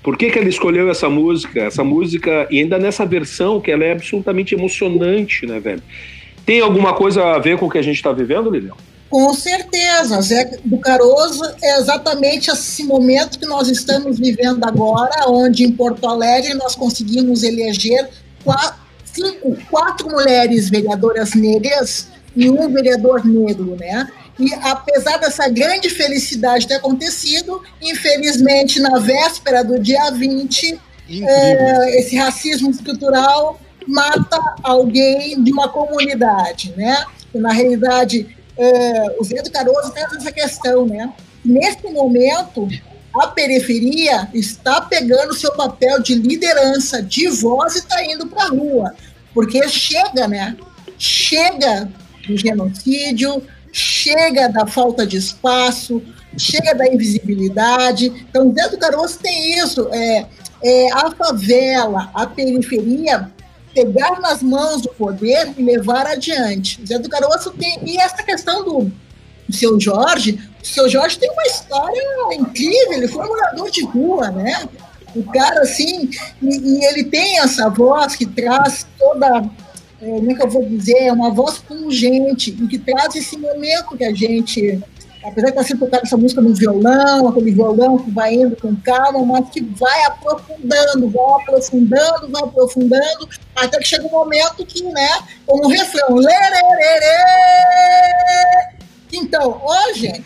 Por 0.03 0.17
que, 0.17 0.29
que 0.29 0.37
ela 0.37 0.49
escolheu 0.49 0.91
essa 0.91 1.09
música? 1.09 1.61
Essa 1.61 1.83
música, 1.83 2.45
e 2.51 2.59
ainda 2.59 2.77
nessa 2.77 3.05
versão, 3.05 3.61
que 3.61 3.71
ela 3.71 3.85
é 3.85 3.93
absolutamente 3.93 4.53
emocionante, 4.53 5.45
né, 5.45 5.61
velho? 5.61 5.81
Tem 6.45 6.59
alguma 6.59 6.93
coisa 6.93 7.23
a 7.23 7.39
ver 7.39 7.57
com 7.57 7.67
o 7.67 7.69
que 7.69 7.77
a 7.77 7.81
gente 7.81 7.95
está 7.95 8.11
vivendo, 8.11 8.49
Lilian? 8.49 8.73
Com 9.09 9.33
certeza, 9.33 10.19
Zé 10.21 10.57
do 10.65 10.77
Caroso 10.79 11.43
é 11.61 11.77
exatamente 11.77 12.49
esse 12.49 12.83
momento 12.83 13.39
que 13.39 13.45
nós 13.45 13.69
estamos 13.69 14.19
vivendo 14.19 14.65
agora, 14.65 15.29
onde 15.29 15.63
em 15.63 15.71
Porto 15.71 16.05
Alegre 16.07 16.53
nós 16.55 16.75
conseguimos 16.75 17.43
eleger 17.43 18.09
quatro, 18.43 18.81
cinco, 19.05 19.55
quatro 19.69 20.09
mulheres 20.09 20.69
vereadoras 20.69 21.35
negras 21.35 22.09
e 22.35 22.49
um 22.49 22.73
vereador 22.73 23.23
negro, 23.23 23.77
né? 23.79 24.09
E 24.39 24.53
apesar 24.55 25.17
dessa 25.17 25.47
grande 25.47 25.89
felicidade 25.89 26.67
ter 26.67 26.75
acontecido, 26.75 27.61
infelizmente 27.81 28.79
na 28.79 28.99
véspera 28.99 29.63
do 29.63 29.79
dia 29.79 30.09
20, 30.09 30.79
Incrível. 31.07 31.27
é, 31.29 31.99
esse 31.99 32.15
racismo 32.15 32.71
estrutural 32.71 33.59
mata 33.87 34.39
alguém 34.63 35.41
de 35.43 35.51
uma 35.51 35.69
comunidade, 35.69 36.73
né? 36.75 37.05
E, 37.33 37.37
na 37.37 37.51
realidade, 37.51 38.35
é, 38.57 39.15
o 39.19 39.23
Zé 39.23 39.41
do 39.41 39.51
Caroso 39.51 39.91
traz 39.91 40.13
essa 40.13 40.31
questão, 40.31 40.85
né? 40.85 41.11
Nesse 41.43 41.87
momento, 41.89 42.67
a 43.13 43.27
periferia 43.27 44.29
está 44.33 44.81
pegando 44.81 45.33
seu 45.33 45.51
papel 45.53 46.01
de 46.01 46.15
liderança, 46.15 47.01
de 47.01 47.27
voz 47.27 47.75
e 47.75 47.79
está 47.79 48.03
indo 48.03 48.27
para 48.27 48.45
a 48.45 48.49
rua, 48.49 48.95
porque 49.33 49.67
chega, 49.67 50.27
né? 50.27 50.55
Chega 50.97 51.89
do 52.27 52.37
genocídio, 52.37 53.43
chega 53.73 54.47
da 54.47 54.67
falta 54.67 55.05
de 55.05 55.17
espaço, 55.17 56.01
chega 56.37 56.73
da 56.73 56.87
invisibilidade. 56.87 58.05
Então, 58.29 58.53
Zé 58.53 58.69
do 58.69 58.77
Caroço 58.77 59.19
tem 59.19 59.59
isso. 59.59 59.89
É, 59.91 60.25
é, 60.63 60.93
a 60.93 61.11
favela, 61.11 62.11
a 62.13 62.27
periferia, 62.27 63.31
pegar 63.73 64.21
nas 64.21 64.43
mãos 64.43 64.85
o 64.85 64.89
poder 64.89 65.53
e 65.57 65.63
levar 65.63 66.05
adiante. 66.05 66.79
Zé 66.87 66.99
do 66.99 67.09
Caroço 67.09 67.51
tem. 67.51 67.79
E 67.83 67.97
essa 67.97 68.21
questão 68.21 68.63
do, 68.63 68.91
seu 69.51 69.79
Jorge, 69.79 70.39
o 70.61 70.65
seu 70.65 70.89
Jorge 70.89 71.19
tem 71.19 71.29
uma 71.29 71.43
história 71.43 72.01
incrível, 72.33 72.93
ele 72.93 73.07
foi 73.07 73.25
morador 73.25 73.69
de 73.69 73.83
rua, 73.83 74.29
né? 74.31 74.67
O 75.15 75.23
cara, 75.31 75.61
assim, 75.61 76.09
e, 76.41 76.47
e 76.47 76.85
ele 76.85 77.03
tem 77.03 77.39
essa 77.39 77.69
voz 77.69 78.15
que 78.15 78.25
traz 78.25 78.87
toda 78.97 79.43
eu 80.05 80.49
vou 80.49 80.65
dizer, 80.65 80.97
é 81.03 81.11
uma 81.11 81.31
voz 81.31 81.57
pungente 81.59 82.51
e 82.51 82.67
que 82.67 82.77
traz 82.77 83.15
esse 83.15 83.37
momento 83.37 83.97
que 83.97 84.03
a 84.03 84.13
gente, 84.13 84.81
apesar 85.23 85.47
de 85.47 85.51
estar 85.51 85.63
sendo 85.63 85.79
tocada 85.79 86.03
essa 86.03 86.17
música 86.17 86.41
no 86.41 86.53
violão, 86.53 87.27
aquele 87.27 87.51
violão 87.51 87.97
que 87.97 88.11
vai 88.11 88.33
indo 88.33 88.55
com 88.55 88.75
calma, 88.75 89.25
mas 89.25 89.49
que 89.49 89.61
vai 89.61 90.03
aprofundando, 90.05 91.09
vai 91.09 91.41
aprofundando, 91.41 92.29
vai 92.29 92.43
aprofundando, 92.43 93.29
até 93.55 93.77
que 93.77 93.87
chega 93.87 94.05
um 94.05 94.11
momento 94.11 94.65
que, 94.65 94.83
né, 94.83 95.09
como 95.45 95.65
o 95.65 95.69
refrão, 95.69 96.15
lererê. 96.15 97.17
Então, 99.11 99.61
gente, 99.95 100.23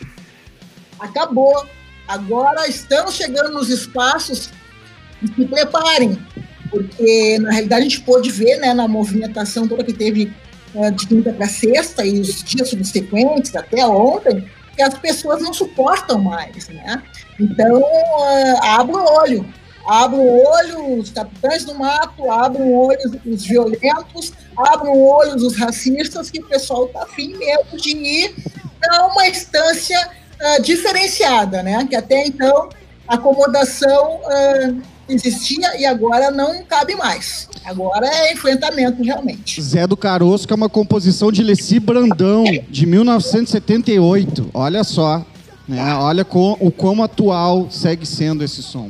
acabou. 1.00 1.66
Agora 2.08 2.68
estamos 2.68 3.16
chegando 3.16 3.52
nos 3.52 3.70
espaços 3.70 4.50
se 5.36 5.46
preparem, 5.46 6.18
porque 6.70 7.38
na 7.40 7.52
realidade 7.52 7.82
a 7.82 7.90
gente 7.90 8.02
pôde 8.02 8.32
ver 8.32 8.58
né, 8.58 8.74
na 8.74 8.88
movimentação 8.88 9.68
toda 9.68 9.84
que 9.84 9.94
teve 9.94 10.34
eh, 10.76 10.92
de 10.92 11.08
quinta 11.08 11.34
para 11.34 11.48
sexta 11.48 12.06
e 12.06 12.20
os 12.20 12.44
dias 12.44 12.70
subsequentes, 12.70 13.56
até 13.56 13.86
ontem, 13.86 14.46
que 14.76 14.82
as 14.82 14.94
pessoas 14.96 15.42
não 15.42 15.54
suportam 15.54 16.20
mais. 16.20 16.68
Né? 16.70 17.02
Então, 17.40 17.82
abra 18.62 18.98
o 18.98 19.14
olho. 19.20 19.46
Abra 19.88 20.20
o 20.20 20.46
olho 20.46 21.00
os 21.00 21.12
capitães 21.12 21.64
do 21.64 21.74
mato, 21.74 22.30
abram 22.30 22.68
o 22.68 22.88
olho 22.88 23.22
os 23.26 23.46
violentos, 23.46 24.34
abram 24.58 24.92
o 24.92 25.08
olho 25.10 25.36
os 25.36 25.56
racistas, 25.56 26.30
que 26.30 26.42
o 26.42 26.46
pessoal 26.46 26.88
está 26.88 27.04
afim 27.04 27.38
mesmo 27.38 27.78
de 27.78 27.92
ir 27.92 28.36
para 28.82 29.06
uma 29.08 29.26
instância 29.28 29.98
ah, 30.42 30.60
diferenciada, 30.60 31.64
né? 31.64 31.88
que 31.90 31.96
até 31.96 32.28
então 32.28 32.68
a 33.08 33.16
acomodação 33.16 34.20
existia 35.10 35.80
e 35.80 35.86
agora 35.86 36.32
não 36.32 36.64
cabe 36.64 36.96
mais. 36.96 37.48
Agora 37.66 38.08
é 38.08 38.34
enfrentamento 38.34 39.04
realmente. 39.04 39.62
Zé 39.62 39.86
do 39.86 39.98
Caroço, 39.98 40.48
que 40.48 40.54
é 40.54 40.56
uma 40.56 40.70
composição 40.70 41.32
de 41.32 41.44
Leci 41.44 41.80
Brandão, 41.80 42.44
de 42.70 42.86
1978. 42.86 44.50
Olha 44.54 44.84
só. 44.84 45.26
Né? 45.68 45.96
Olha 45.96 46.24
com, 46.24 46.56
o 46.60 46.72
quão 46.72 47.04
atual 47.04 47.68
segue 47.70 48.06
sendo 48.06 48.44
esse 48.44 48.64
som. 48.64 48.90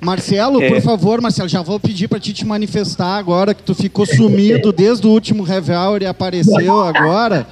Marcelo, 0.00 0.62
É. 0.62 0.68
por 0.68 0.80
favor, 0.80 1.20
Marcelo, 1.20 1.48
já 1.48 1.60
vou 1.60 1.78
pedir 1.78 2.08
para 2.08 2.18
ti 2.18 2.32
te 2.32 2.44
manifestar 2.46 3.18
agora 3.18 3.52
que 3.52 3.62
tu 3.62 3.74
ficou 3.74 4.06
sumido 4.06 4.72
desde 4.72 5.06
o 5.06 5.10
último 5.10 5.46
e 6.00 6.06
apareceu 6.06 6.80
agora, 6.80 7.46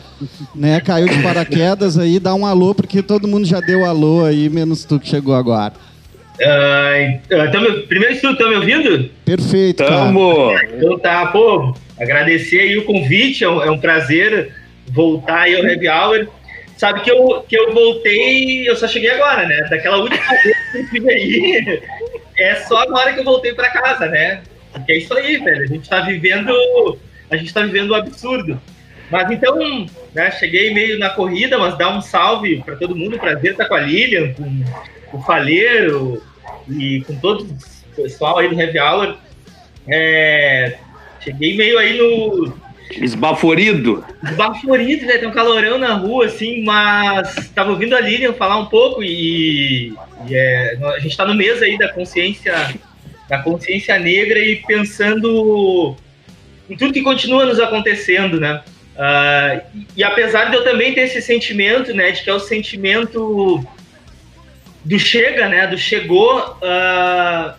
né? 0.55 0.81
Caiu 0.81 1.09
de 1.09 1.23
paraquedas 1.23 1.99
aí, 1.99 2.19
dá 2.19 2.35
um 2.35 2.47
alô, 2.47 2.75
porque 2.75 3.03
todo 3.03 3.29
mundo 3.29 3.45
já 3.47 3.61
deu 3.61 3.85
alô 3.85 4.25
aí, 4.25 4.49
menos 4.49 4.85
tu 4.85 4.99
que 4.99 5.09
chegou 5.09 5.35
agora. 5.35 5.75
Ah, 6.41 6.93
então, 7.49 7.61
meu- 7.61 7.83
primeiro 7.87 8.15
de 8.15 8.21
tudo, 8.21 8.33
estão 8.35 8.49
me 8.49 8.57
ouvindo? 8.57 9.11
Perfeito, 9.25 9.83
cara. 9.83 9.97
Tamo! 9.97 10.53
Então 10.77 10.99
tá, 10.99 11.27
pô, 11.27 11.75
agradecer 12.01 12.61
aí 12.61 12.77
o 12.79 12.85
convite, 12.85 13.43
é 13.45 13.49
um, 13.49 13.63
é 13.63 13.71
um 13.71 13.79
prazer 13.79 14.53
voltar 14.87 15.41
aí 15.43 15.57
ao 15.57 15.63
Happy 15.67 15.89
Hour. 15.89 16.29
Sabe 16.77 17.01
que 17.01 17.11
eu, 17.11 17.45
que 17.49 17.59
eu 17.59 17.75
voltei, 17.75 18.69
eu 18.69 18.77
só 18.77 18.87
cheguei 18.87 19.11
agora, 19.11 19.47
né? 19.49 19.67
Daquela 19.69 19.97
última 19.97 20.25
vez 20.43 20.57
que 20.71 20.77
eu 20.79 20.83
estive 20.85 21.11
aí, 21.11 21.83
é 22.39 22.55
só 22.55 22.83
agora 22.83 23.13
que 23.13 23.19
eu 23.19 23.25
voltei 23.25 23.53
pra 23.53 23.69
casa, 23.71 24.07
né? 24.07 24.43
Porque 24.73 24.93
é 24.93 24.99
isso 24.99 25.13
aí, 25.17 25.39
velho, 25.39 25.63
a 25.65 25.67
gente 25.67 25.89
tá 25.89 26.01
vivendo, 26.03 26.53
a 27.31 27.37
gente 27.37 27.53
tá 27.53 27.63
vivendo 27.63 27.91
um 27.91 27.95
absurdo. 27.97 28.61
Mas 29.11 29.29
então, 29.31 29.87
né, 30.15 30.31
cheguei 30.31 30.73
meio 30.73 30.99
na 31.01 31.09
corrida, 31.11 31.59
mas 31.59 31.77
dá 31.77 31.89
um 31.91 32.01
salve 32.01 32.63
pra 32.65 32.77
todo 32.77 32.95
mundo, 32.95 33.19
prazer 33.19 33.53
estar 33.53 33.65
com 33.65 33.75
a 33.75 33.81
Lilian, 33.81 34.33
com 34.35 35.19
o 35.19 35.23
Faleiro 35.23 36.23
e 36.69 37.03
com 37.07 37.15
todo 37.17 37.45
o 37.45 37.97
pessoal 37.97 38.39
aí 38.39 38.49
do 38.49 38.61
Heavy 38.61 38.79
Hour. 38.79 39.17
É, 39.87 40.79
cheguei 41.21 41.57
meio 41.57 41.79
aí 41.79 41.97
no 41.97 42.53
Esbaforido. 42.91 44.05
baforido, 44.37 45.07
né? 45.07 45.19
Tem 45.19 45.29
um 45.29 45.33
calorão 45.33 45.79
na 45.79 45.95
rua, 45.95 46.27
assim, 46.27 46.65
mas 46.65 47.51
tava 47.55 47.71
ouvindo 47.71 47.95
a 47.95 48.01
Lilian 48.01 48.33
falar 48.33 48.57
um 48.59 48.67
pouco 48.67 49.03
e 49.03 49.93
E 50.27 50.35
é, 50.35 50.79
a 50.83 50.99
gente 50.99 51.11
está 51.11 51.27
no 51.27 51.35
mês 51.35 51.63
aí 51.63 51.77
da 51.77 51.89
consciência, 51.89 52.75
da 53.29 53.39
consciência 53.39 53.99
negra 53.99 54.39
e 54.39 54.57
pensando 54.57 55.95
em 56.69 56.77
tudo 56.77 56.93
que 56.93 57.03
continua 57.03 57.47
nos 57.47 57.61
acontecendo, 57.61 58.41
né? 58.41 58.63
Uh, 58.97 59.63
e, 59.75 59.87
e, 59.99 60.03
apesar 60.03 60.47
de 60.47 60.57
eu 60.57 60.65
também 60.65 60.93
ter 60.93 61.03
esse 61.03 61.23
sentimento, 61.23 61.95
né, 61.95 62.11
de 62.11 62.25
que 62.25 62.29
é 62.29 62.35
o 62.35 62.41
sentimento 62.41 63.65
do 64.89 64.99
chega, 64.99 65.49
né, 65.49 65.67
do 65.67 65.77
chegou, 65.77 66.39
uh, 66.39 67.53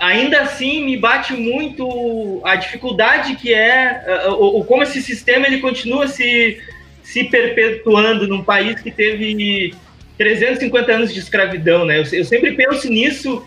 ainda 0.00 0.40
assim 0.40 0.82
me 0.82 0.96
bate 0.96 1.34
muito 1.34 2.40
a 2.44 2.56
dificuldade 2.56 3.36
que 3.36 3.52
é, 3.52 4.26
uh, 4.26 4.32
o, 4.32 4.64
como 4.64 4.82
esse 4.82 5.02
sistema 5.02 5.46
ele 5.46 5.60
continua 5.60 6.08
se, 6.08 6.62
se 7.02 7.24
perpetuando 7.24 8.26
num 8.26 8.42
país 8.42 8.80
que 8.80 8.90
teve 8.90 9.74
350 10.16 10.92
anos 10.92 11.12
de 11.12 11.20
escravidão, 11.20 11.84
né? 11.84 11.98
Eu, 11.98 12.04
eu 12.10 12.24
sempre 12.24 12.52
penso 12.52 12.88
nisso, 12.88 13.46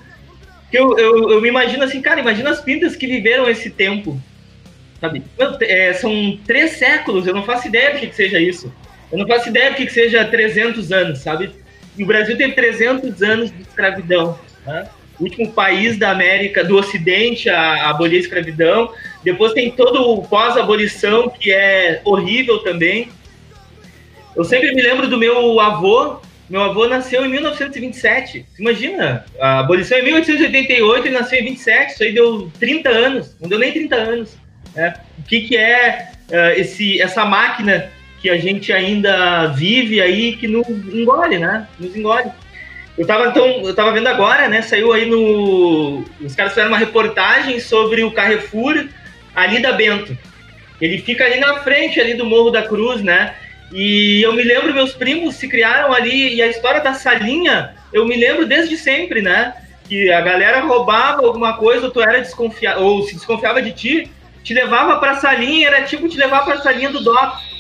que 0.70 0.78
eu, 0.78 0.96
eu, 0.96 1.32
eu, 1.32 1.42
me 1.42 1.50
imagino 1.50 1.84
assim, 1.84 2.04
cara, 2.04 2.20
imagina 2.20 2.52
as 2.52 2.62
pintas 2.62 2.96
que 2.96 3.08
viveram 3.08 3.50
esse 3.50 3.72
tempo, 3.72 4.22
sabe? 5.02 5.24
É, 5.62 5.94
são 5.94 6.40
três 6.46 6.74
séculos, 6.74 7.26
eu 7.26 7.34
não 7.34 7.42
faço 7.42 7.68
ideia 7.68 7.92
do 7.92 8.00
que, 8.00 8.08
que 8.08 8.16
seja 8.16 8.40
isso. 8.40 8.72
Eu 9.12 9.18
não 9.18 9.26
faço 9.26 9.50
ideia 9.50 9.72
do 9.72 9.78
que, 9.78 9.88
que 9.88 9.94
seja 9.94 10.24
300 10.24 10.92
anos, 10.92 11.20
sabe? 11.20 11.65
E 11.98 12.04
o 12.04 12.08
Brasil 12.08 12.38
teve 12.38 12.54
300 12.54 13.22
anos 13.22 13.52
de 13.52 13.62
escravidão, 13.62 14.40
né? 14.66 14.88
O 15.20 15.24
último 15.24 15.52
país 15.54 15.98
da 15.98 16.12
América, 16.12 16.62
do 16.62 16.76
Ocidente 16.76 17.50
a, 17.50 17.58
a 17.58 17.90
abolir 17.90 18.18
a 18.18 18.22
escravidão. 18.22 18.92
Depois 19.24 19.54
tem 19.54 19.72
todo 19.72 20.02
o 20.02 20.28
pós-abolição, 20.28 21.30
que 21.30 21.54
é 21.54 22.02
horrível 22.04 22.60
também. 22.60 23.10
Eu 24.36 24.44
sempre 24.44 24.76
me 24.76 24.82
lembro 24.82 25.08
do 25.08 25.18
meu 25.18 25.62
avô, 25.62 26.20
meu 26.50 26.62
avô 26.62 26.88
nasceu 26.88 27.26
em 27.26 27.30
1927. 27.30 28.46
Imagina, 28.60 29.26
a 29.40 29.60
abolição 29.60 29.98
é 29.98 30.02
em 30.02 30.06
1888, 30.06 31.08
ele 31.08 31.18
nasceu 31.18 31.40
em 31.40 31.46
27, 31.46 31.94
isso 31.94 32.04
aí 32.04 32.14
deu 32.14 32.52
30 32.60 32.90
anos, 32.90 33.36
não 33.40 33.48
deu 33.48 33.58
nem 33.58 33.72
30 33.72 33.96
anos. 33.96 34.38
Né? 34.76 34.94
O 35.18 35.24
que, 35.24 35.42
que 35.42 35.58
é 35.58 36.12
uh, 36.30 36.60
esse, 36.60 37.02
essa 37.02 37.24
máquina 37.26 37.90
que 38.26 38.30
a 38.32 38.38
gente 38.40 38.74
ainda 38.74 39.46
vive 39.50 40.02
aí 40.02 40.36
que 40.36 40.48
nos 40.48 40.68
engole, 40.68 41.38
né? 41.38 41.68
Nos 41.80 41.96
engole. 41.96 42.32
Eu 42.98 43.06
tava, 43.06 43.28
então, 43.28 43.46
eu 43.64 43.76
tava 43.76 43.92
vendo 43.92 44.08
agora, 44.08 44.50
né? 44.50 44.64
Saiu 44.64 44.92
aí 44.94 45.06
no. 45.06 46.04
Os 46.20 46.34
caras 46.34 46.54
fizeram 46.54 46.70
uma 46.70 46.78
reportagem 46.80 47.60
sobre 47.60 48.04
o 48.04 48.10
Carrefour 48.10 48.88
ali 49.36 49.62
da 49.62 49.74
Bento. 49.74 50.18
Ele 50.82 50.98
fica 50.98 51.24
ali 51.24 51.40
na 51.40 51.60
frente 51.60 52.02
ali 52.02 52.16
do 52.16 52.26
Morro 52.26 52.50
da 52.50 52.64
Cruz, 52.64 53.04
né? 53.04 53.36
E 53.72 54.24
eu 54.24 54.34
me 54.34 54.42
lembro, 54.42 54.74
meus 54.74 54.94
primos 54.94 55.36
se 55.36 55.48
criaram 55.48 55.94
ali, 55.94 56.34
e 56.34 56.42
a 56.42 56.48
história 56.48 56.82
da 56.82 56.96
salinha, 56.96 57.76
eu 57.94 58.08
me 58.08 58.18
lembro 58.18 58.48
desde 58.48 58.76
sempre, 58.76 59.22
né? 59.22 59.54
Que 59.88 60.12
a 60.12 60.22
galera 60.22 60.62
roubava 60.62 61.24
alguma 61.24 61.58
coisa, 61.58 61.86
ou 61.86 61.92
tu 61.92 62.02
era 62.02 62.20
desconfiado, 62.22 62.84
ou 62.84 63.04
se 63.04 63.14
desconfiava 63.14 63.62
de 63.62 63.72
ti, 63.72 64.12
te 64.44 64.52
levava 64.52 64.98
pra 64.98 65.14
salinha, 65.14 65.68
era 65.68 65.84
tipo 65.84 66.10
te 66.10 66.18
levar 66.18 66.44
pra 66.44 66.58
salinha 66.58 66.90
do 66.90 67.04
DOC. 67.04 67.55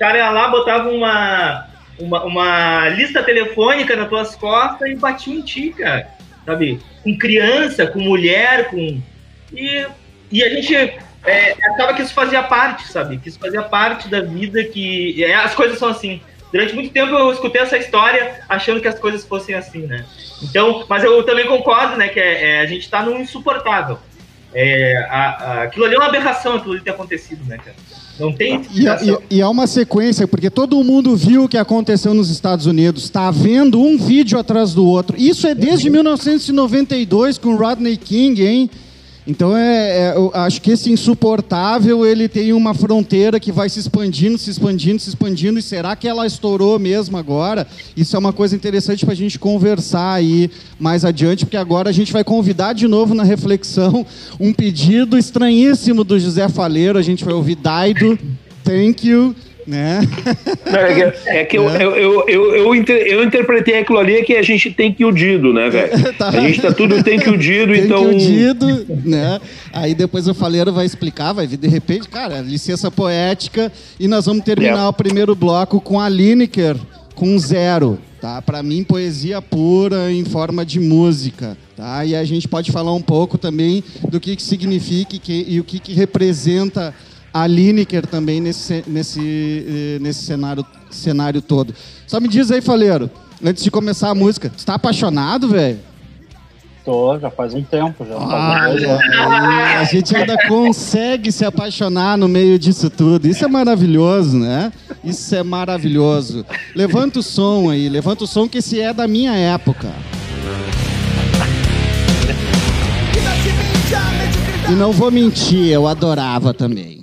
Cara 0.00 0.16
ia 0.16 0.30
lá, 0.30 0.48
botava 0.48 0.88
uma, 0.88 1.68
uma, 1.98 2.24
uma 2.24 2.88
lista 2.88 3.22
telefônica 3.22 3.94
nas 3.94 4.08
tuas 4.08 4.34
costas 4.34 4.88
e 4.88 4.96
batia 4.96 5.34
em 5.34 5.42
ti, 5.42 5.74
cara. 5.76 6.08
Sabe? 6.46 6.80
Com 7.04 7.18
criança, 7.18 7.86
com 7.86 8.00
mulher, 8.00 8.70
com. 8.70 8.98
E, 9.52 9.86
e 10.32 10.42
a 10.42 10.48
gente 10.48 10.74
é, 10.74 11.52
acaba 11.52 11.92
que 11.92 12.00
isso 12.00 12.14
fazia 12.14 12.42
parte, 12.42 12.88
sabe? 12.88 13.18
Que 13.18 13.28
isso 13.28 13.38
fazia 13.38 13.62
parte 13.62 14.08
da 14.08 14.22
vida, 14.22 14.64
que 14.64 15.22
é, 15.22 15.34
as 15.34 15.54
coisas 15.54 15.78
são 15.78 15.90
assim. 15.90 16.22
Durante 16.50 16.74
muito 16.74 16.90
tempo 16.94 17.14
eu 17.14 17.30
escutei 17.30 17.60
essa 17.60 17.76
história 17.76 18.40
achando 18.48 18.80
que 18.80 18.88
as 18.88 18.98
coisas 18.98 19.22
fossem 19.26 19.54
assim, 19.54 19.86
né? 19.86 20.06
Então, 20.42 20.86
mas 20.88 21.04
eu 21.04 21.22
também 21.24 21.46
concordo, 21.46 21.98
né, 21.98 22.08
que 22.08 22.18
é, 22.18 22.56
é 22.56 22.60
a 22.60 22.66
gente 22.66 22.84
está 22.84 23.02
num 23.02 23.20
insuportável. 23.20 23.98
É, 24.54 24.96
a, 25.10 25.18
a, 25.18 25.62
aquilo 25.64 25.84
ali 25.84 25.94
é 25.94 25.98
uma 25.98 26.08
aberração, 26.08 26.56
aquilo 26.56 26.72
ali 26.72 26.80
ter 26.80 26.90
acontecido, 26.90 27.44
né, 27.44 27.58
cara? 27.58 27.76
Não 28.20 28.32
tem 28.32 28.60
e, 28.74 28.84
e, 28.84 29.36
e, 29.36 29.40
é 29.40 29.46
uma 29.46 29.66
sequência, 29.66 30.28
porque 30.28 30.50
todo 30.50 30.84
mundo 30.84 31.16
viu 31.16 31.44
o 31.44 31.48
que 31.48 31.56
aconteceu 31.56 32.12
nos 32.12 32.28
Estados 32.28 32.66
Unidos. 32.66 33.04
Está 33.04 33.30
vendo 33.30 33.80
um 33.80 33.96
vídeo 33.96 34.38
atrás 34.38 34.74
do 34.74 34.84
outro. 34.84 35.16
Isso 35.18 35.46
é 35.46 35.54
desde 35.54 35.88
1992 35.88 37.38
com 37.38 37.56
Rodney 37.56 37.96
King, 37.96 38.44
hein? 38.44 38.70
Então 39.30 39.56
é, 39.56 40.08
é, 40.08 40.12
eu 40.16 40.32
acho 40.34 40.60
que 40.60 40.72
esse 40.72 40.90
insuportável 40.90 42.04
ele 42.04 42.28
tem 42.28 42.52
uma 42.52 42.74
fronteira 42.74 43.38
que 43.38 43.52
vai 43.52 43.68
se 43.68 43.78
expandindo, 43.78 44.36
se 44.36 44.50
expandindo, 44.50 45.00
se 45.00 45.08
expandindo. 45.08 45.56
E 45.56 45.62
será 45.62 45.94
que 45.94 46.08
ela 46.08 46.26
estourou 46.26 46.80
mesmo 46.80 47.16
agora? 47.16 47.64
Isso 47.96 48.16
é 48.16 48.18
uma 48.18 48.32
coisa 48.32 48.56
interessante 48.56 49.04
para 49.04 49.12
a 49.12 49.16
gente 49.16 49.38
conversar 49.38 50.14
aí 50.14 50.50
mais 50.80 51.04
adiante, 51.04 51.46
porque 51.46 51.56
agora 51.56 51.90
a 51.90 51.92
gente 51.92 52.12
vai 52.12 52.24
convidar 52.24 52.72
de 52.72 52.88
novo 52.88 53.14
na 53.14 53.22
reflexão 53.22 54.04
um 54.40 54.52
pedido 54.52 55.16
estranhíssimo 55.16 56.02
do 56.02 56.18
José 56.18 56.48
Faleiro. 56.48 56.98
A 56.98 57.02
gente 57.02 57.24
vai 57.24 57.32
ouvir 57.32 57.54
Daido, 57.54 58.18
Thank 58.64 59.06
You 59.06 59.36
né? 59.66 60.00
Não, 60.70 60.78
é 60.78 60.94
que, 60.94 61.28
é 61.28 61.44
que 61.44 61.58
eu, 61.58 61.68
é. 61.68 61.84
eu, 61.84 61.96
eu, 61.96 62.28
eu, 62.28 62.54
eu, 62.56 62.74
inter, 62.74 62.96
eu, 63.06 63.24
interpretei 63.24 63.78
aquilo 63.78 63.98
ali 63.98 64.22
que 64.22 64.34
a 64.34 64.42
gente 64.42 64.70
tem 64.70 64.92
que 64.92 65.04
o 65.04 65.12
dido, 65.12 65.52
né, 65.52 65.70
velho? 65.70 66.12
tá. 66.14 66.28
A 66.28 66.40
gente 66.40 66.60
tá 66.60 66.72
tudo 66.72 67.02
tem 67.02 67.18
que 67.18 67.30
o 67.30 67.38
dido, 67.38 67.72
tem 67.72 67.84
então. 67.84 68.08
Que 68.08 68.14
o 68.14 68.18
dido, 68.18 68.86
né? 69.04 69.40
Aí 69.72 69.94
depois 69.94 70.26
o 70.28 70.34
Faleiro 70.34 70.72
vai 70.72 70.86
explicar, 70.86 71.32
vai 71.32 71.46
vir 71.46 71.56
de 71.56 71.68
repente, 71.68 72.08
cara, 72.08 72.40
licença 72.40 72.90
poética, 72.90 73.72
e 73.98 74.08
nós 74.08 74.26
vamos 74.26 74.44
terminar 74.44 74.88
o 74.88 74.92
primeiro 74.92 75.34
bloco 75.34 75.80
com 75.80 76.00
a 76.00 76.08
Lineker 76.08 76.76
com 77.14 77.38
zero. 77.38 77.98
Tá? 78.20 78.42
Para 78.42 78.62
mim, 78.62 78.84
poesia 78.84 79.40
pura 79.40 80.12
em 80.12 80.24
forma 80.24 80.64
de 80.64 80.78
música. 80.78 81.56
Tá? 81.74 82.04
E 82.04 82.14
a 82.14 82.22
gente 82.24 82.46
pode 82.46 82.70
falar 82.70 82.94
um 82.94 83.00
pouco 83.00 83.38
também 83.38 83.82
do 84.10 84.20
que, 84.20 84.36
que 84.36 84.42
significa 84.42 85.16
e, 85.16 85.18
que, 85.18 85.46
e 85.48 85.60
o 85.60 85.64
que, 85.64 85.78
que 85.78 85.94
representa 85.94 86.94
a 87.32 87.46
Lineker 87.46 88.06
também 88.06 88.40
nesse, 88.40 88.84
nesse, 88.86 89.64
eh, 89.66 89.98
nesse 90.00 90.24
cenário, 90.24 90.64
cenário 90.90 91.40
todo. 91.40 91.74
Só 92.06 92.20
me 92.20 92.28
diz 92.28 92.50
aí, 92.50 92.60
Faleiro, 92.60 93.10
antes 93.44 93.62
de 93.62 93.70
começar 93.70 94.10
a 94.10 94.14
música, 94.14 94.52
você 94.54 94.66
tá 94.66 94.74
apaixonado, 94.74 95.48
velho? 95.48 95.78
Tô, 96.84 97.18
já 97.18 97.30
faz 97.30 97.54
um 97.54 97.62
tempo. 97.62 98.06
Já 98.06 98.16
ah, 98.16 99.80
a 99.80 99.84
gente 99.84 100.16
ainda 100.16 100.36
consegue 100.48 101.30
se 101.30 101.44
apaixonar 101.44 102.16
no 102.16 102.26
meio 102.26 102.58
disso 102.58 102.88
tudo. 102.88 103.28
Isso 103.28 103.44
é 103.44 103.48
maravilhoso, 103.48 104.38
né? 104.38 104.72
Isso 105.04 105.34
é 105.34 105.42
maravilhoso. 105.42 106.44
Levanta 106.74 107.18
o 107.18 107.22
som 107.22 107.68
aí, 107.68 107.88
levanta 107.88 108.24
o 108.24 108.26
som 108.26 108.48
que 108.48 108.58
esse 108.58 108.80
é 108.80 108.94
da 108.94 109.06
minha 109.06 109.34
época. 109.34 109.88
E 114.68 114.72
não 114.72 114.90
vou 114.90 115.10
mentir, 115.10 115.66
eu 115.66 115.86
adorava 115.86 116.54
também. 116.54 116.99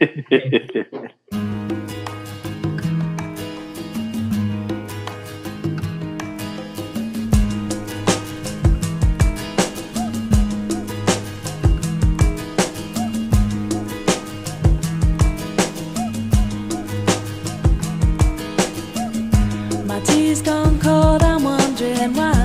My 0.00 0.08
tea's 20.06 20.40
gone 20.40 20.80
cold, 20.80 21.22
I'm 21.22 21.42
wondering 21.44 22.14
why 22.14 22.39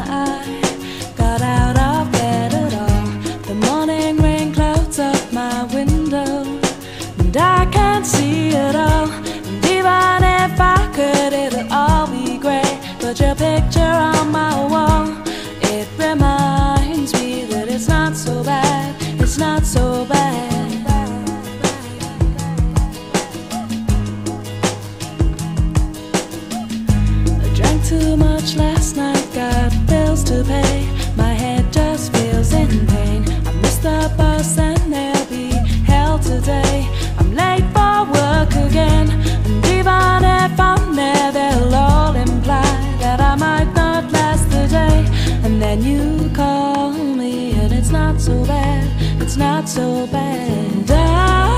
not 49.37 49.67
so 49.67 50.07
bad. 50.07 50.91
I 50.91 51.54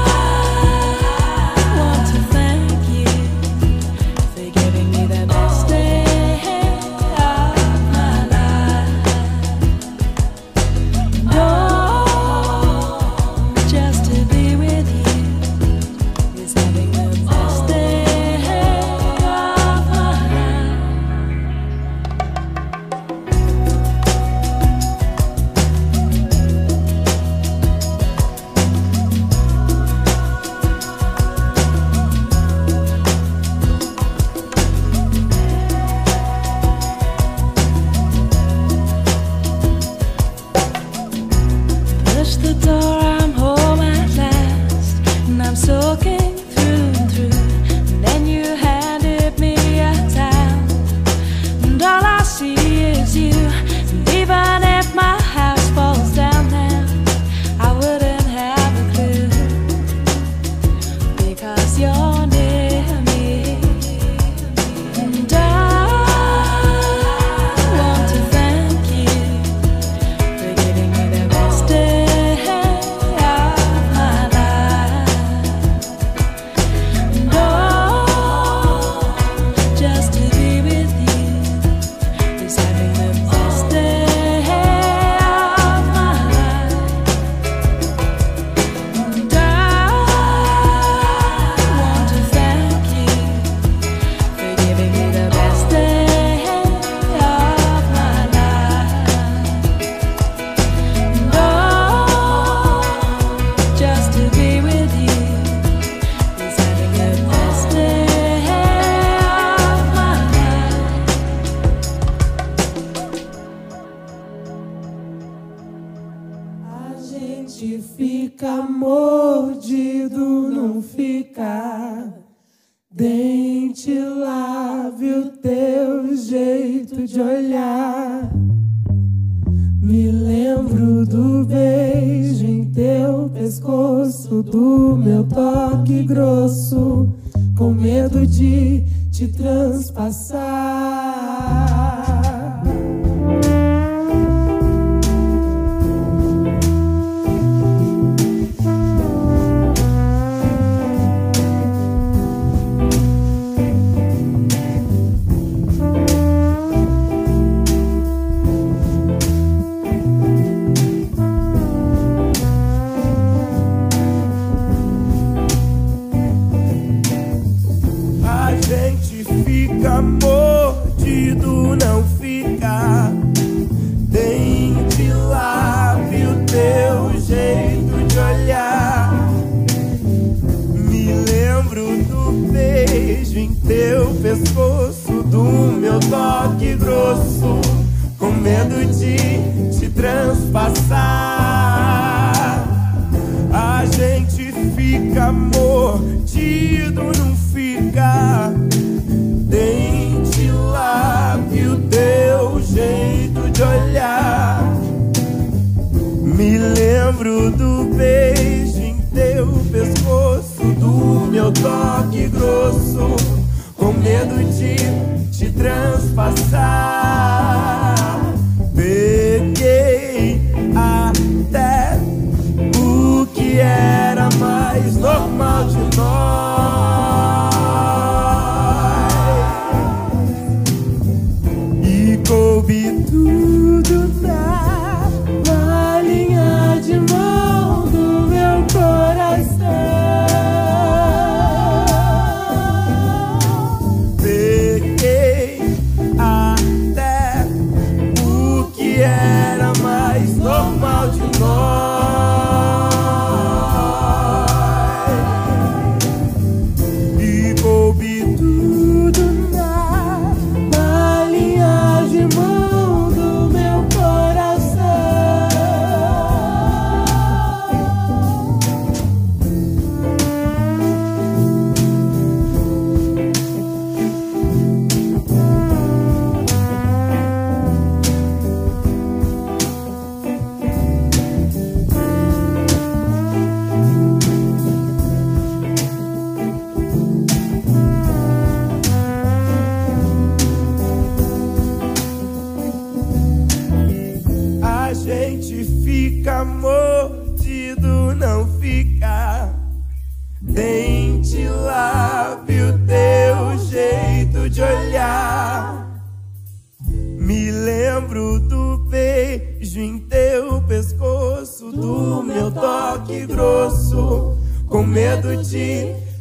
passar. 216.17 217.06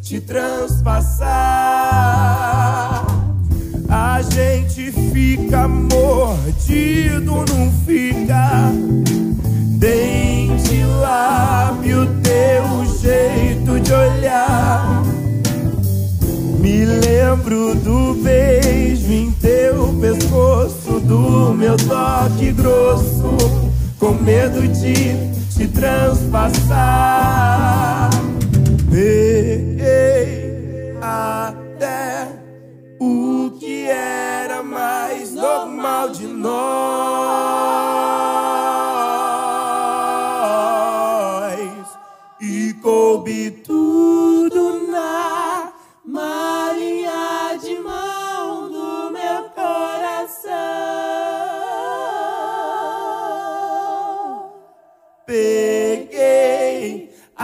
te 0.06 0.20
transpassar. 0.20 1.26
A 3.88 4.22
gente 4.22 4.92
fica 5.12 5.66
mordido, 5.66 7.44
não 7.48 7.72
fica. 7.84 8.70
Dente, 9.78 10.84
lábio, 11.00 12.06
teu 12.22 12.86
jeito 13.00 13.80
de 13.80 13.92
olhar. 13.92 15.02
Me 16.60 16.84
lembro 16.84 17.74
do 17.74 18.14
beijo 18.22 19.12
em 19.12 19.32
teu 19.32 19.92
pescoço, 20.00 21.00
do 21.00 21.52
meu 21.52 21.76
toque 21.76 22.52
grosso, 22.52 23.36
com 23.98 24.12
medo 24.12 24.68
de 24.68 25.15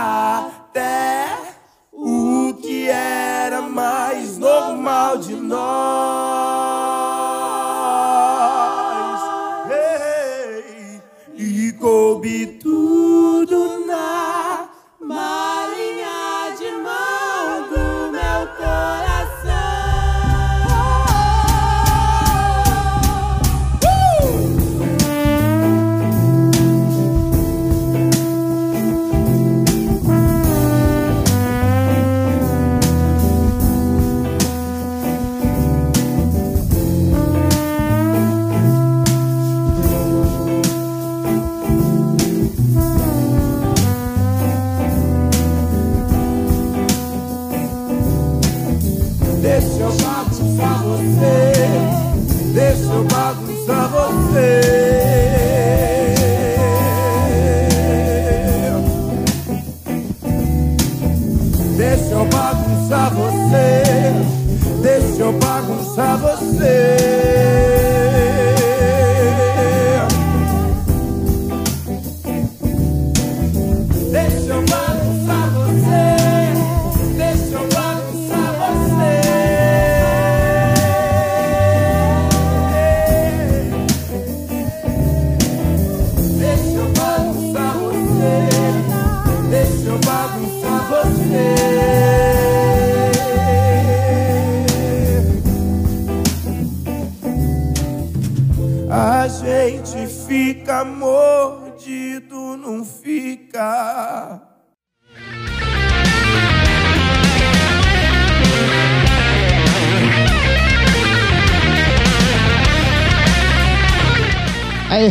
até 0.03 1.37
o 1.93 2.53
que 2.61 2.89
era 2.89 3.61
mais 3.61 4.37
normal 4.37 5.17
de 5.17 5.33
nós. 5.33 6.12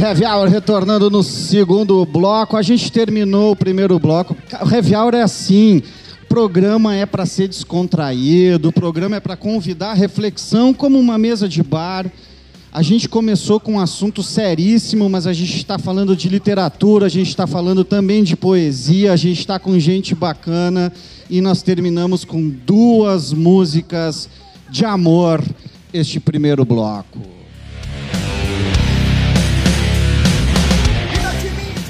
Heavy 0.03 0.25
Hour, 0.25 0.49
retornando 0.49 1.09
no 1.09 1.23
segundo 1.23 2.05
bloco. 2.05 2.57
A 2.57 2.62
gente 2.62 2.91
terminou 2.91 3.53
o 3.53 3.57
primeiro 3.57 4.01
bloco. 4.01 4.37
O 4.61 4.69
Heavy 4.69 4.97
Hour 4.97 5.15
é 5.15 5.23
assim. 5.23 5.81
O 6.25 6.27
programa 6.27 6.93
é 6.93 7.07
para 7.07 7.25
ser 7.25 7.47
descontraído, 7.47 8.71
o 8.71 8.73
programa 8.73 9.15
é 9.15 9.21
para 9.21 9.37
convidar 9.37 9.93
reflexão 9.93 10.75
como 10.75 10.99
uma 10.99 11.17
mesa 11.19 11.49
de 11.49 11.62
bar. 11.62 12.11
A 12.73 12.83
gente 12.83 13.09
começou 13.09 13.61
com 13.61 13.75
um 13.75 13.79
assunto 13.79 14.25
seríssimo, 14.25 15.09
mas 15.09 15.25
a 15.25 15.33
gente 15.33 15.57
está 15.57 15.79
falando 15.79 16.17
de 16.17 16.29
literatura, 16.29 17.07
a 17.07 17.09
gente 17.09 17.29
está 17.29 17.47
falando 17.47 17.85
também 17.85 18.25
de 18.25 18.35
poesia, 18.35 19.12
a 19.12 19.17
gente 19.17 19.38
está 19.38 19.57
com 19.57 19.79
gente 19.79 20.17
bacana 20.17 20.93
e 21.31 21.41
nós 21.41 21.62
terminamos 21.62 22.25
com 22.25 22.49
duas 22.49 23.33
músicas 23.33 24.29
de 24.69 24.85
amor 24.85 25.41
este 25.93 26.19
primeiro 26.19 26.65
bloco. 26.65 27.41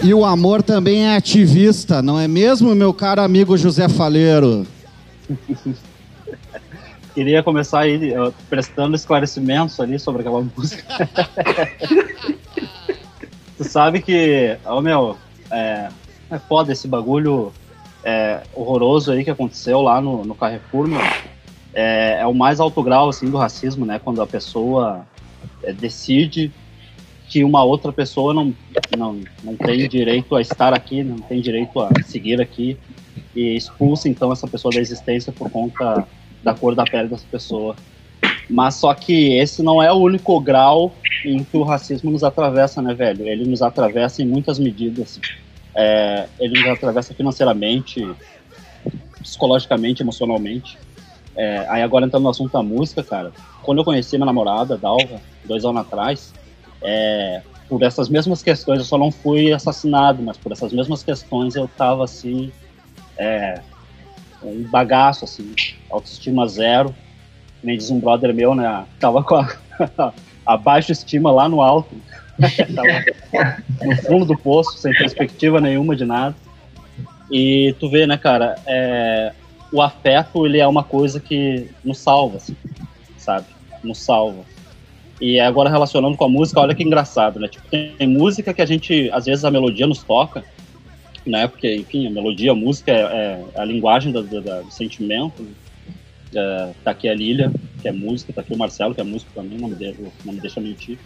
E 0.04 0.12
o 0.12 0.24
amor 0.24 0.64
também 0.64 1.06
é 1.06 1.16
ativista, 1.16 2.02
não 2.02 2.18
é 2.18 2.26
mesmo, 2.26 2.74
meu 2.74 2.92
caro 2.92 3.22
amigo 3.22 3.56
José 3.56 3.88
Faleiro? 3.88 4.66
Queria 7.14 7.40
começar 7.42 7.80
aí 7.80 8.12
prestando 8.50 8.96
esclarecimentos 8.96 9.78
ali 9.78 10.00
sobre 10.00 10.22
aquela 10.22 10.40
música. 10.56 11.08
tu 13.56 13.62
sabe 13.62 14.02
que, 14.02 14.56
ô 14.64 14.80
meu, 14.80 15.16
é, 15.50 15.88
é 16.30 16.38
foda 16.38 16.72
esse 16.72 16.88
bagulho 16.88 17.52
é, 18.02 18.42
horroroso 18.54 19.12
aí 19.12 19.22
que 19.22 19.30
aconteceu 19.30 19.80
lá 19.82 20.00
no, 20.00 20.24
no 20.24 20.34
Carrefour, 20.34 20.88
meu. 20.88 21.00
É, 21.72 22.18
é 22.20 22.26
o 22.26 22.34
mais 22.34 22.58
alto 22.58 22.82
grau, 22.82 23.08
assim, 23.08 23.30
do 23.30 23.36
racismo, 23.36 23.86
né? 23.86 24.00
Quando 24.02 24.20
a 24.20 24.26
pessoa 24.26 25.06
é, 25.62 25.72
decide 25.72 26.52
que 27.32 27.42
uma 27.42 27.64
outra 27.64 27.90
pessoa 27.90 28.34
não, 28.34 28.54
não, 28.94 29.18
não 29.42 29.56
tem 29.56 29.88
direito 29.88 30.36
a 30.36 30.42
estar 30.42 30.74
aqui, 30.74 31.02
não 31.02 31.16
tem 31.16 31.40
direito 31.40 31.80
a 31.80 31.88
seguir 32.04 32.38
aqui 32.42 32.76
e 33.34 33.56
expulsa 33.56 34.06
então 34.06 34.30
essa 34.30 34.46
pessoa 34.46 34.70
da 34.70 34.78
existência 34.78 35.32
por 35.32 35.50
conta 35.50 36.06
da 36.42 36.52
cor 36.52 36.74
da 36.74 36.84
pele 36.84 37.08
dessa 37.08 37.24
pessoa. 37.30 37.74
Mas 38.50 38.74
só 38.74 38.92
que 38.92 39.32
esse 39.38 39.62
não 39.62 39.82
é 39.82 39.90
o 39.90 39.96
único 39.96 40.38
grau 40.40 40.94
em 41.24 41.42
que 41.42 41.56
o 41.56 41.62
racismo 41.62 42.10
nos 42.10 42.22
atravessa, 42.22 42.82
né, 42.82 42.92
velho? 42.92 43.26
Ele 43.26 43.46
nos 43.46 43.62
atravessa 43.62 44.22
em 44.22 44.26
muitas 44.26 44.58
medidas. 44.58 45.18
É, 45.74 46.26
ele 46.38 46.60
nos 46.60 46.68
atravessa 46.68 47.14
financeiramente, 47.14 48.06
psicologicamente, 49.22 50.02
emocionalmente. 50.02 50.76
É, 51.34 51.66
aí 51.70 51.82
agora 51.82 52.04
entrando 52.04 52.24
no 52.24 52.28
assunto 52.28 52.52
da 52.52 52.62
música, 52.62 53.02
cara, 53.02 53.32
quando 53.62 53.78
eu 53.78 53.84
conheci 53.84 54.18
minha 54.18 54.26
namorada, 54.26 54.76
Dalva, 54.76 55.18
dois 55.46 55.64
anos 55.64 55.80
atrás, 55.80 56.34
é, 56.82 57.42
por 57.68 57.82
essas 57.82 58.08
mesmas 58.08 58.42
questões, 58.42 58.78
eu 58.78 58.84
só 58.84 58.98
não 58.98 59.10
fui 59.10 59.52
assassinado, 59.52 60.22
mas 60.22 60.36
por 60.36 60.52
essas 60.52 60.72
mesmas 60.72 61.02
questões 61.02 61.54
eu 61.54 61.66
tava 61.68 62.04
assim, 62.04 62.52
é, 63.16 63.60
um 64.42 64.62
bagaço, 64.64 65.24
assim, 65.24 65.54
autoestima 65.90 66.46
zero. 66.46 66.94
Nem 67.62 67.76
diz 67.76 67.90
um 67.90 68.00
brother 68.00 68.34
meu, 68.34 68.54
né? 68.54 68.84
Tava 68.98 69.22
com 69.22 69.36
a, 69.36 69.48
a 70.44 70.56
baixa 70.56 70.92
estima 70.92 71.30
lá 71.30 71.48
no 71.48 71.62
alto. 71.62 71.94
tava 72.74 73.54
no 73.82 73.96
fundo 74.02 74.24
do 74.24 74.36
poço, 74.36 74.78
sem 74.78 74.92
perspectiva 74.92 75.60
nenhuma 75.60 75.94
de 75.94 76.04
nada. 76.04 76.34
E 77.30 77.74
tu 77.78 77.88
vê, 77.88 78.06
né, 78.06 78.18
cara, 78.18 78.56
é, 78.66 79.32
o 79.72 79.80
afeto, 79.80 80.44
ele 80.44 80.58
é 80.58 80.66
uma 80.66 80.84
coisa 80.84 81.18
que 81.18 81.70
nos 81.82 81.98
salva, 81.98 82.36
assim, 82.36 82.56
sabe? 83.16 83.46
Nos 83.82 83.98
salva. 83.98 84.44
E 85.22 85.38
agora 85.38 85.70
relacionando 85.70 86.16
com 86.16 86.24
a 86.24 86.28
música, 86.28 86.58
olha 86.58 86.74
que 86.74 86.82
engraçado, 86.82 87.38
né? 87.38 87.46
Tipo, 87.46 87.68
tem, 87.68 87.92
tem 87.92 88.08
música 88.08 88.52
que 88.52 88.61
a 88.61 88.66
gente, 88.66 89.08
às 89.12 89.24
vezes 89.24 89.44
a 89.44 89.52
melodia 89.52 89.87
nos 89.87 90.02
toca, 90.02 90.44
né? 91.24 91.46
Porque, 91.46 91.76
enfim, 91.76 92.08
a 92.08 92.11
melodia, 92.11 92.50
a 92.50 92.56
música 92.56 92.90
é, 92.90 93.44
é 93.54 93.61
a 93.61 93.64
linguagem 93.64 94.11
do, 94.11 94.20
do, 94.24 94.40
do 94.40 94.70
sentimento. 94.72 95.46
É, 96.35 96.72
tá 96.82 96.90
aqui 96.90 97.08
a 97.08 97.14
Lilia, 97.14 97.52
que 97.80 97.87
é 97.87 97.92
música, 97.92 98.32
tá 98.32 98.40
aqui 98.40 98.52
o 98.52 98.58
Marcelo, 98.58 98.96
que 98.96 99.00
é 99.00 99.04
músico 99.04 99.30
também, 99.32 99.56
não 99.56 99.68
me, 99.68 99.76
de, 99.76 99.94
não 100.24 100.32
me 100.32 100.40
deixa 100.40 100.61
mentir. 100.61 100.98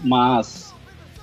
Mas, 0.00 0.74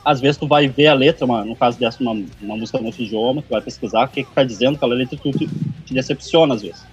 às 0.05 0.21
vezes 0.21 0.38
tu 0.38 0.47
vai 0.47 0.67
ver 0.67 0.89
a 0.89 0.93
letra, 0.93 1.25
uma, 1.25 1.43
no 1.43 1.55
caso 1.55 1.79
dessa, 1.79 1.99
uma, 1.99 2.12
uma 2.39 2.57
música 2.57 2.77
no 2.77 2.86
outro 2.86 3.01
idioma, 3.01 3.41
tu 3.41 3.49
vai 3.49 3.62
pesquisar 3.62 4.05
o 4.05 4.07
que 4.07 4.23
que 4.23 4.36
tá 4.36 4.43
dizendo 4.43 4.75
aquela 4.75 4.93
letra 4.93 5.15
e 5.15 5.17
tu 5.17 5.31
te, 5.31 5.49
te 5.83 5.95
decepciona 5.95 6.53
às 6.53 6.62
vezes. 6.62 6.86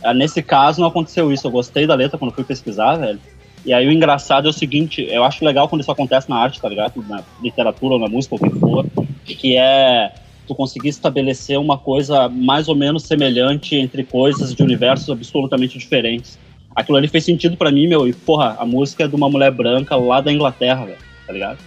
É, 0.00 0.14
nesse 0.14 0.42
caso 0.42 0.80
não 0.80 0.86
aconteceu 0.86 1.32
isso, 1.32 1.44
eu 1.44 1.50
gostei 1.50 1.88
da 1.88 1.96
letra 1.96 2.16
quando 2.16 2.32
fui 2.32 2.44
pesquisar, 2.44 2.98
velho. 2.98 3.18
E 3.64 3.72
aí 3.72 3.86
o 3.86 3.92
engraçado 3.92 4.48
é 4.48 4.50
o 4.50 4.52
seguinte, 4.52 5.06
eu 5.08 5.22
acho 5.22 5.44
legal 5.44 5.68
quando 5.68 5.82
isso 5.82 5.90
acontece 5.90 6.28
na 6.28 6.36
arte, 6.36 6.60
tá 6.60 6.68
ligado? 6.68 7.04
Na 7.08 7.22
literatura 7.40 7.98
na 7.98 8.08
música, 8.08 8.34
ou 8.34 8.40
o 8.40 8.50
que 8.50 8.58
for, 8.58 8.86
que 9.24 9.56
é 9.56 10.12
tu 10.46 10.54
conseguir 10.54 10.88
estabelecer 10.88 11.58
uma 11.58 11.78
coisa 11.78 12.28
mais 12.28 12.68
ou 12.68 12.74
menos 12.74 13.04
semelhante 13.04 13.76
entre 13.76 14.02
coisas 14.04 14.54
de 14.54 14.62
universos 14.62 15.08
absolutamente 15.10 15.78
diferentes. 15.78 16.38
Aquilo 16.74 16.98
ali 16.98 17.06
fez 17.06 17.24
sentido 17.24 17.56
para 17.56 17.70
mim, 17.70 17.86
meu, 17.86 18.08
e 18.08 18.12
porra, 18.12 18.56
a 18.58 18.64
música 18.64 19.04
é 19.04 19.08
de 19.08 19.14
uma 19.14 19.28
mulher 19.28 19.52
branca 19.52 19.94
lá 19.94 20.20
da 20.20 20.32
Inglaterra, 20.32 20.84
velho, 20.84 20.98
tá 21.26 21.32
ligado? 21.32 21.58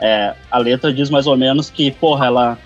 É, 0.00 0.34
a 0.50 0.58
letra 0.58 0.92
diz 0.92 1.10
mais 1.10 1.26
ou 1.26 1.36
menos 1.36 1.68
que, 1.68 1.90
porra, 1.90 2.26
ela 2.26 2.58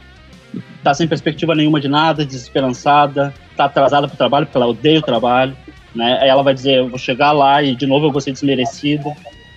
tá 0.83 0.95
sem 0.95 1.09
perspectiva 1.09 1.55
nenhuma 1.55 1.81
de 1.81 1.89
nada, 1.89 2.25
desesperançada, 2.25 3.35
tá 3.57 3.65
atrasada 3.65 4.07
pro 4.07 4.17
trabalho 4.17 4.47
porque 4.47 4.57
ela 4.57 4.67
odeia 4.67 4.99
o 4.99 5.03
trabalho, 5.03 5.57
né? 5.95 6.19
Aí 6.21 6.29
ela 6.29 6.43
vai 6.43 6.55
dizer, 6.55 6.79
eu 6.79 6.89
vou 6.89 6.99
chegar 6.99 7.33
lá 7.33 7.63
e 7.63 7.75
de 7.75 7.87
novo 7.87 8.07
eu 8.07 8.13
vou 8.13 8.21
ser 8.21 8.33
desmerecida, 8.33 9.11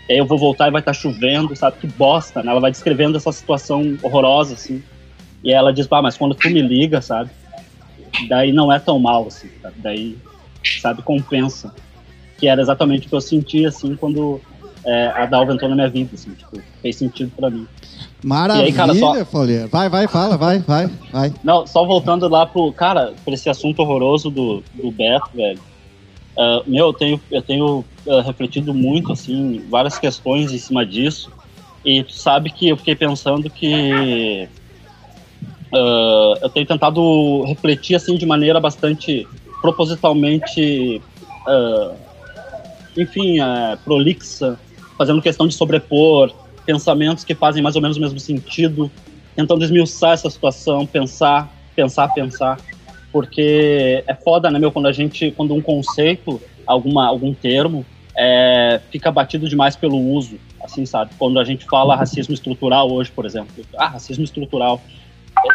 aí 0.10 0.18
eu 0.18 0.26
vou 0.26 0.38
voltar 0.38 0.68
e 0.68 0.72
vai 0.72 0.82
estar 0.82 0.94
tá 0.94 0.98
chovendo, 0.98 1.56
sabe? 1.56 1.78
Que 1.78 1.88
bosta, 1.88 2.42
né? 2.44 2.52
Ela 2.52 2.60
vai 2.60 2.72
descrevendo 2.72 3.18
essa 3.18 3.32
situação 3.32 3.98
horrorosa, 4.02 4.54
assim. 4.54 4.84
E 5.44 5.52
ela 5.52 5.74
diz, 5.74 5.88
mas 5.90 6.18
quando 6.18 6.36
tu 6.36 6.50
me 6.50 6.62
liga, 6.62 7.02
sabe? 7.02 7.30
Daí 8.28 8.52
não 8.52 8.72
é 8.72 8.80
tão 8.80 9.00
mal, 9.00 9.28
assim, 9.28 9.50
sabe? 9.62 9.76
Daí, 9.78 10.18
sabe, 10.82 11.02
compensa. 11.02 11.74
Que 12.38 12.48
era 12.48 12.62
exatamente 12.62 13.08
o 13.08 13.10
que 13.10 13.16
eu 13.16 13.22
senti, 13.22 13.66
assim, 13.66 13.96
quando 13.96 14.42
é, 14.86 15.08
a 15.08 15.26
Dalva 15.26 15.54
entrou 15.54 15.70
na 15.70 15.76
minha 15.76 15.90
vida, 15.90 16.12
assim, 16.14 16.32
tipo, 16.34 16.60
fez 16.82 16.96
sentido 16.96 17.32
pra 17.36 17.50
mim. 17.50 17.68
Maravilha, 18.24 18.66
E 18.66 18.68
aí, 18.68 18.74
cara, 18.74 18.94
só-. 18.94 19.14
Vai, 19.72 19.90
vai, 19.90 20.08
fala, 20.08 20.38
vai, 20.38 20.60
vai, 20.60 20.90
vai. 21.12 21.34
Não, 21.44 21.66
só 21.66 21.86
voltando 21.86 22.28
lá 22.28 22.46
pro. 22.46 22.72
Cara, 22.74 23.14
pra 23.24 23.34
esse 23.34 23.50
assunto 23.50 23.82
horroroso 23.82 24.30
do, 24.30 24.64
do 24.74 24.92
Beto, 24.92 25.30
velho. 25.34 25.60
Ah, 26.38 26.64
meu, 26.66 26.88
eu 26.88 26.94
tenho, 26.94 27.22
eu 27.32 27.42
tenho 27.42 27.86
ah, 28.10 28.22
refletido 28.22 28.74
muito, 28.74 29.12
assim, 29.12 29.66
várias 29.70 29.98
questões 29.98 30.52
em 30.52 30.58
cima 30.58 30.86
disso. 30.86 31.32
E 31.84 32.04
tu 32.04 32.14
sabe 32.14 32.52
que 32.52 32.70
eu 32.70 32.78
fiquei 32.78 32.96
pensando 32.96 33.50
que. 33.50 34.48
ah, 35.74 36.34
eu 36.42 36.50
tenho 36.50 36.66
tentado 36.66 37.44
refletir, 37.44 37.96
assim, 37.96 38.18
de 38.18 38.26
maneira 38.26 38.60
bastante 38.60 39.28
propositalmente. 39.62 41.02
enfim, 42.98 43.40
ah, 43.40 43.78
prolixa, 43.84 44.60
fazendo 44.98 45.22
questão 45.22 45.48
de 45.48 45.54
sobrepor 45.54 46.32
pensamentos 46.66 47.24
que 47.24 47.36
fazem 47.36 47.62
mais 47.62 47.76
ou 47.76 47.82
menos 47.82 47.98
o 47.98 48.00
mesmo 48.00 48.20
sentido, 48.20 48.92
tentando 49.36 49.64
esmiuçar 49.64 50.14
essa 50.14 50.30
situação, 50.30 50.86
pensar, 50.86 51.52
pensar, 51.76 52.08
pensar, 52.10 52.58
porque 53.12 54.04
é 54.08 54.14
foda, 54.16 54.50
né, 54.50 54.58
meu, 54.58 54.72
quando 54.72 54.88
a 54.88 54.92
gente, 54.92 55.32
quando 55.32 55.54
um 55.54 55.62
conceito, 55.62 56.42
alguma, 56.66 57.08
algum 57.08 57.34
termo, 57.34 57.86
é, 58.16 58.80
fica 58.92 59.12
batido 59.12 59.48
demais 59.48 59.76
pelo 59.76 59.98
uso, 59.98 60.38
assim, 60.64 60.86
sabe? 60.86 61.12
Quando 61.18 61.40
a 61.40 61.44
gente 61.44 61.66
fala 61.66 61.96
racismo 61.96 62.34
estrutural 62.34 62.92
hoje, 62.92 63.12
por 63.12 63.26
exemplo, 63.26 63.52
ah, 63.78 63.88
racismo 63.88 64.24
estrutural, 64.24 64.82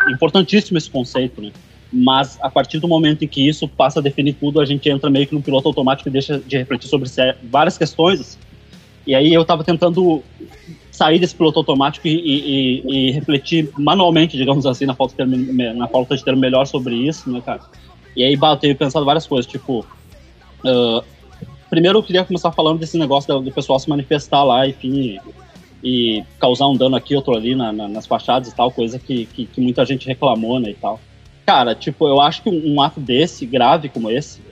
é 0.08 0.12
importantíssimo 0.12 0.78
esse 0.78 0.90
conceito, 0.90 1.40
né? 1.40 1.52
Mas 1.92 2.38
a 2.42 2.50
partir 2.50 2.78
do 2.78 2.88
momento 2.88 3.24
em 3.24 3.28
que 3.28 3.46
isso 3.46 3.68
passa 3.68 4.00
a 4.00 4.02
definir 4.02 4.34
tudo, 4.34 4.60
a 4.60 4.64
gente 4.64 4.88
entra 4.88 5.08
meio 5.08 5.26
que 5.26 5.34
num 5.34 5.40
piloto 5.40 5.68
automático 5.68 6.08
e 6.08 6.12
deixa 6.12 6.38
de 6.38 6.58
refletir 6.58 6.88
sobre 6.88 7.08
várias 7.44 7.78
questões. 7.78 8.20
assim. 8.20 8.38
E 9.06 9.14
aí 9.14 9.32
eu 9.32 9.44
tava 9.44 9.62
tentando 9.62 10.22
sair 10.96 11.18
desse 11.18 11.34
piloto 11.36 11.58
automático 11.58 12.08
e, 12.08 12.10
e- 12.14 13.08
e- 13.08 13.10
refletir 13.12 13.70
manualmente, 13.76 14.36
digamos 14.36 14.64
assim, 14.64 14.86
na 14.86 14.94
falta, 14.94 15.26
de 15.26 15.36
me- 15.36 15.74
na 15.74 15.86
falta 15.88 16.16
de 16.16 16.24
termo 16.24 16.40
melhor 16.40 16.66
sobre 16.66 16.94
isso, 16.96 17.30
né, 17.30 17.40
cara? 17.42 17.60
E 18.16 18.24
aí, 18.24 18.34
bah, 18.34 18.52
eu 18.52 18.56
tenho 18.56 18.74
pensado 18.76 19.04
várias 19.04 19.26
coisas, 19.26 19.50
tipo. 19.50 19.84
ah, 20.64 21.04
primeiro, 21.68 21.98
eu 21.98 22.02
queria 22.02 22.24
começar 22.24 22.50
falando 22.52 22.78
desse 22.78 22.98
negócio 22.98 23.32
do, 23.34 23.42
do 23.42 23.52
pessoal 23.52 23.78
se 23.78 23.88
manifestar 23.88 24.42
lá, 24.42 24.66
enfim, 24.66 25.20
e, 25.84 26.18
e 26.18 26.24
causar 26.40 26.66
um 26.68 26.76
dano 26.76 26.96
aqui, 26.96 27.14
outro 27.14 27.34
ali 27.36 27.54
na- 27.54 27.72
na- 27.72 27.88
nas 27.88 28.06
fachadas 28.06 28.48
e 28.48 28.56
tal, 28.56 28.72
coisa 28.72 28.98
que, 28.98 29.26
que, 29.26 29.46
que 29.46 29.60
muita 29.60 29.84
gente 29.84 30.06
reclamou, 30.06 30.58
né, 30.58 30.70
e 30.70 30.74
tal. 30.74 30.98
Cara, 31.46 31.74
tipo, 31.74 32.08
eu 32.08 32.20
acho 32.20 32.42
que 32.42 32.48
um, 32.48 32.74
um 32.74 32.80
ato 32.80 33.00
desse, 33.00 33.44
grave 33.44 33.88
como 33.90 34.10
esse, 34.10 34.42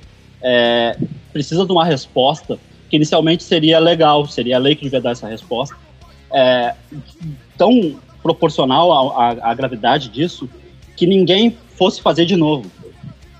é, 0.43 0.97
precisa 1.33 1.65
de 1.65 1.73
uma 1.73 1.85
resposta 1.85 2.59
que 2.91 2.97
inicialmente 2.97 3.43
seria 3.43 3.79
legal, 3.79 4.27
seria 4.27 4.57
a 4.57 4.61
lei 4.61 4.77
que 4.77 4.83
devia 4.85 5.01
dar 5.01 5.13
essa 5.13 5.27
resposta, 5.27 5.75
é, 6.33 6.75
tão 7.57 7.97
proporcional 8.23 9.19
à, 9.21 9.53
gravidade 9.55 10.09
disso 10.09 10.49
que 10.97 11.07
ninguém 11.07 11.57
fosse 11.77 12.01
fazer 12.01 12.25
de 12.25 12.37
novo. 12.37 12.71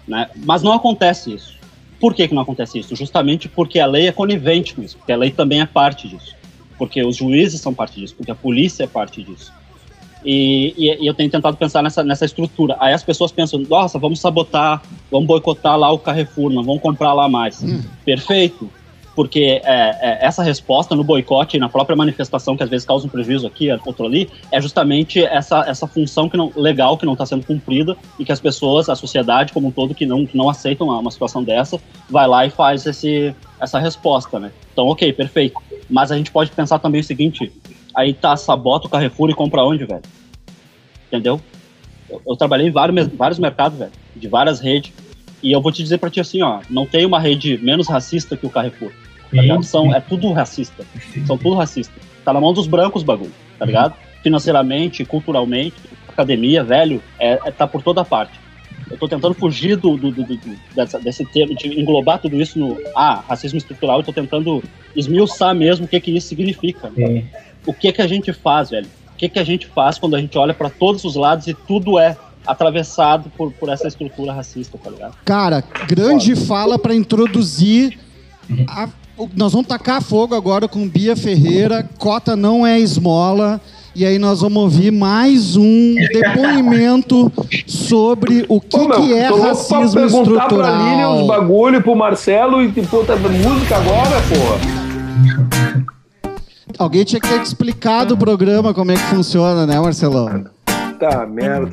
Né? 0.07 0.29
Mas 0.45 0.63
não 0.63 0.73
acontece 0.73 1.33
isso. 1.35 1.55
Por 2.01 2.15
que, 2.15 2.29
que 2.29 2.35
não 2.35 2.43
acontece 2.43 2.79
isso? 2.79 2.95
Justamente 2.95 3.49
porque 3.49 3.79
a 3.81 3.87
lei 3.87 4.09
é 4.09 4.13
conivente 4.13 4.75
com 4.75 4.83
isso, 4.83 4.97
porque 4.99 5.13
a 5.13 5.17
lei 5.17 5.31
também 5.31 5.61
é 5.61 5.67
parte 5.67 6.07
disso, 6.09 6.35
porque 6.77 7.03
os 7.03 7.17
juízes 7.17 7.61
são 7.61 7.73
parte 7.73 7.99
disso, 7.99 8.15
porque 8.15 8.31
a 8.31 8.35
polícia 8.35 8.85
é 8.85 8.87
parte 8.87 9.23
disso. 9.23 9.53
E, 10.23 10.75
e- 10.77 11.03
e 11.03 11.07
eu 11.07 11.15
tenho 11.15 11.31
tentado 11.31 11.57
pensar 11.57 11.83
nessa, 11.83 12.03
nessa 12.03 12.25
estrutura. 12.25 12.77
Aí 12.81 12.93
as 12.93 13.03
pessoas 13.03 13.31
pensam, 13.31 13.61
nossa, 13.61 13.99
vamos 13.99 14.21
sabotar, 14.21 14.83
vamos 15.11 15.27
boicotar 15.27 15.79
lá 15.79 15.91
o 15.93 15.99
Carrefour, 15.99 16.51
não 16.51 16.63
vamos 16.63 16.83
comprar 16.83 17.13
lá 17.15 17.29
mais. 17.29 17.63
Perfeito. 18.05 18.71
Porque 19.15 19.61
é, 19.65 19.91
é, 20.01 20.19
essa 20.27 20.43
resposta 20.43 20.97
no 20.97 21.05
boicote 21.05 21.59
na 21.59 21.69
própria 21.69 21.97
manifestação, 21.97 22.57
que 22.57 22.63
às 22.63 22.69
vezes 22.69 22.87
causa 22.87 23.07
um 23.07 23.11
prejuízo 23.11 23.47
aqui, 23.47 23.69
outro 23.87 24.07
ali, 24.07 24.29
é 24.51 24.61
justamente 24.61 25.23
essa, 25.23 25.61
essa 25.69 25.87
função 25.87 26.29
que 26.29 26.37
não, 26.37 26.53
legal 26.57 26.99
que 26.99 27.07
não 27.07 27.13
está 27.13 27.25
sendo 27.25 27.47
cumprida 27.47 27.97
e 28.19 28.25
que 28.25 28.33
as 28.33 28.41
pessoas, 28.41 28.89
a 28.89 28.97
sociedade 28.97 29.53
como 29.53 29.69
um 29.69 29.71
todo, 29.71 29.95
que 29.95 30.05
não, 30.05 30.27
que 30.27 30.37
não 30.37 30.49
aceitam 30.49 30.89
uma, 30.89 30.99
uma 30.99 31.11
situação 31.11 31.45
dessa, 31.45 31.81
vai 32.11 32.27
lá 32.27 32.45
e 32.45 32.51
faz 32.51 32.87
esse, 32.87 33.35
essa 33.61 33.79
resposta, 33.79 34.39
né? 34.39 34.51
Então, 34.73 34.87
ok, 34.87 35.13
perfeito. 35.13 35.61
Mas 35.89 36.11
a 36.11 36.17
gente 36.17 36.31
pode 36.31 36.51
pensar 36.51 36.79
também 36.79 37.01
o 37.01 37.05
seguinte, 37.05 37.53
aí 37.95 38.13
tá, 38.13 38.37
sabota 38.37 38.87
o 38.87 38.91
Carrefour 38.91 39.31
e 39.31 39.35
compra 39.35 39.63
onde, 39.63 39.85
velho? 39.85 40.03
Entendeu? 41.07 41.41
Eu, 42.09 42.21
eu 42.27 42.37
trabalhei 42.37 42.69
em 42.69 42.71
vários, 42.71 43.07
vários 43.09 43.39
mercados, 43.39 43.79
velho, 43.79 43.93
de 44.17 44.29
várias 44.29 44.61
redes, 44.61 44.93
e 45.45 45.53
eu 45.53 45.61
vou 45.61 45.71
te 45.71 45.83
dizer 45.83 45.99
pra 45.99 46.11
ti 46.11 46.19
assim, 46.21 46.43
ó, 46.43 46.61
não 46.71 46.87
tem 46.87 47.05
uma 47.07 47.21
rede 47.21 47.59
menos 47.63 47.89
racista 47.89 48.37
que 48.37 48.47
o 48.47 48.51
Carrefour. 48.51 48.91
Tá 49.35 49.43
ligado? 49.43 49.63
São, 49.65 49.95
é 49.95 50.01
tudo 50.01 50.33
racista. 50.33 50.85
São 51.27 51.37
tudo 51.37 51.55
racista. 51.55 51.93
Tá 52.25 52.33
na 52.33 52.41
mão 52.41 52.53
dos 52.53 52.67
brancos 52.67 53.03
o 53.03 53.05
bagulho, 53.05 53.33
tá 53.59 53.65
ligado? 53.67 53.95
Financeiramente, 54.23 55.05
culturalmente, 55.05 55.77
academia, 56.09 56.65
velho, 56.65 57.03
é, 57.19 57.39
é- 57.45 57.51
tá 57.51 57.67
por 57.67 57.83
toda 57.83 58.05
parte. 58.05 58.41
Eu 58.91 58.97
tô 58.97 59.07
tentando 59.09 59.35
fugir 59.35 59.77
do, 59.77 59.97
do- 59.97 60.11
do- 60.11 60.25
do- 60.25 60.39
dessa- 60.75 60.99
desse 60.99 61.25
termo, 61.27 61.55
de 61.55 61.81
englobar 61.81 62.19
tudo 62.19 62.41
isso 62.41 62.59
no 62.59 62.77
ah, 62.97 63.23
racismo 63.29 63.59
estrutural, 63.59 64.01
e 64.01 64.05
tô 64.05 64.13
tentando 64.13 64.63
esmiuçar 64.97 65.55
mesmo 65.55 65.85
o 65.85 65.89
que 65.89 66.01
que 66.01 66.17
isso 66.17 66.29
significa. 66.29 66.91
O 67.67 67.73
que 67.75 67.93
que 67.93 68.03
a 68.03 68.07
gente 68.07 68.33
faz, 68.33 68.71
velho? 68.71 68.87
O 68.87 69.17
que 69.17 69.29
que 69.29 69.39
a 69.39 69.45
gente 69.45 69.67
faz 69.67 69.99
quando 69.99 70.17
a 70.17 70.21
gente 70.21 70.37
olha 70.39 70.53
pra 70.55 70.69
todos 70.71 71.05
os 71.05 71.17
lados 71.17 71.47
e 71.47 71.55
tudo 71.55 71.99
é 71.99 72.17
atravessado 72.47 73.31
por, 73.37 73.53
por 73.53 73.69
essa 73.69 73.89
estrutura 73.89 74.33
racista, 74.33 74.79
tá 74.83 74.91
ligado? 74.91 75.15
Cara, 75.25 75.63
grande 75.89 76.35
fala 76.37 76.79
pra 76.79 76.95
introduzir. 76.95 77.99
a- 78.69 78.89
o- 79.17 79.29
nós 79.37 79.53
vamos 79.53 79.67
tacar 79.67 80.03
fogo 80.03 80.35
agora 80.35 80.69
com 80.69 80.87
Bia 80.89 81.17
Ferreira. 81.17 81.89
Cota 81.99 82.35
não 82.37 82.67
é 82.67 82.79
esmola. 82.79 83.61
E 83.97 84.05
aí 84.05 84.19
nós 84.19 84.41
vamos 84.41 84.61
ouvir 84.61 84.91
mais 84.91 85.55
um 85.57 85.95
depoimento 85.95 87.31
sobre 87.65 88.45
o 88.49 88.61
que, 88.61 88.77
Pô, 88.77 88.89
meu, 88.89 88.97
que 89.03 89.15
é 89.15 89.29
tô 89.29 89.37
louco 89.37 89.69
pra 89.69 89.79
racismo 89.79 90.01
perguntar 90.01 90.49
pra 90.49 90.57
Lilian 90.71 91.09
os 91.11 91.21
estrutural. 91.21 91.27
bagulho, 91.41 91.81
pro 91.83 91.95
Marcelo 91.95 92.61
e 92.61 92.73
pô, 92.73 93.05
tá 93.05 93.15
música 93.15 93.77
agora, 93.77 94.21
porra. 94.29 95.95
Alguém 96.77 97.05
tinha 97.05 97.21
que 97.21 97.29
ter 97.29 97.39
te 97.41 97.47
explicado 97.47 98.15
o 98.15 98.17
programa, 98.17 98.75
como 98.75 98.91
é 98.91 98.95
que 98.97 99.03
funciona, 99.03 99.65
né, 99.65 99.79
Marcelão? 99.79 100.45
Tá, 100.99 101.25
merda. 101.27 101.73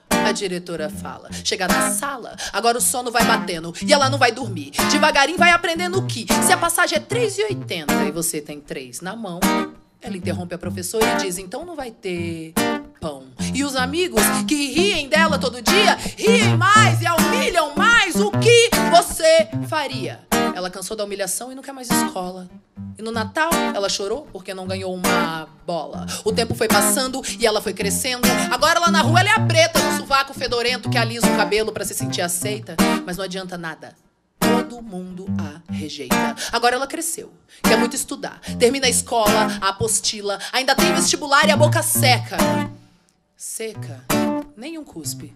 A 0.25 0.31
diretora 0.31 0.89
fala. 0.89 1.29
Chega 1.43 1.67
na 1.67 1.91
sala, 1.91 2.35
agora 2.53 2.77
o 2.77 2.81
sono 2.81 3.11
vai 3.11 3.25
batendo 3.25 3.73
e 3.85 3.91
ela 3.91 4.09
não 4.09 4.17
vai 4.17 4.31
dormir. 4.31 4.71
Devagarinho 4.89 5.37
vai 5.37 5.51
aprendendo 5.51 6.01
que 6.05 6.25
se 6.45 6.53
a 6.53 6.57
passagem 6.57 6.97
é 6.97 7.01
3,80 7.01 8.07
e 8.07 8.11
você 8.11 8.39
tem 8.39 8.59
3 8.59 9.01
na 9.01 9.15
mão, 9.15 9.39
ela 10.01 10.17
interrompe 10.17 10.55
a 10.55 10.57
professora 10.57 11.05
e 11.05 11.23
diz: 11.23 11.37
então 11.37 11.65
não 11.65 11.75
vai 11.75 11.91
ter 11.91 12.53
pão. 12.99 13.25
E 13.53 13.63
os 13.63 13.75
amigos 13.75 14.23
que 14.47 14.71
riem 14.71 15.09
dela 15.09 15.37
todo 15.37 15.61
dia, 15.61 15.97
riem 16.17 16.57
mais 16.57 17.01
e 17.01 17.07
a 17.07 17.15
humilham 17.15 17.75
mais. 17.75 18.15
O 18.15 18.31
que 18.31 18.69
você 18.91 19.47
faria? 19.67 20.30
Ela 20.55 20.69
cansou 20.69 20.95
da 20.95 21.03
humilhação 21.03 21.51
e 21.51 21.55
não 21.55 21.63
quer 21.63 21.71
mais 21.71 21.89
escola. 21.89 22.49
E 22.97 23.01
no 23.01 23.11
Natal, 23.11 23.51
ela 23.73 23.89
chorou 23.89 24.27
porque 24.31 24.53
não 24.53 24.67
ganhou 24.67 24.93
uma 24.93 25.47
bola. 25.65 26.05
O 26.23 26.31
tempo 26.31 26.53
foi 26.53 26.67
passando 26.67 27.21
e 27.39 27.45
ela 27.45 27.61
foi 27.61 27.73
crescendo. 27.73 28.27
Agora 28.51 28.79
lá 28.79 28.91
na 28.91 29.01
rua 29.01 29.19
ela 29.19 29.29
é 29.29 29.33
a 29.33 29.39
preta, 29.39 29.79
no 29.79 29.97
sovaco 29.97 30.33
fedorento 30.33 30.89
que 30.89 30.97
alisa 30.97 31.27
o 31.27 31.37
cabelo 31.37 31.71
pra 31.71 31.85
se 31.85 31.93
sentir 31.93 32.21
aceita. 32.21 32.75
Mas 33.05 33.17
não 33.17 33.23
adianta 33.23 33.57
nada. 33.57 33.95
Todo 34.39 34.81
mundo 34.81 35.25
a 35.39 35.71
rejeita. 35.71 36.35
Agora 36.51 36.75
ela 36.75 36.87
cresceu, 36.87 37.31
quer 37.63 37.77
muito 37.77 37.95
estudar. 37.95 38.39
Termina 38.59 38.87
a 38.87 38.89
escola, 38.89 39.47
a 39.61 39.69
apostila, 39.69 40.39
ainda 40.51 40.75
tem 40.75 40.93
vestibular 40.93 41.47
e 41.47 41.51
a 41.51 41.57
boca 41.57 41.81
seca. 41.81 42.37
Seca, 43.35 44.03
nenhum 44.55 44.83
cuspe. 44.83 45.33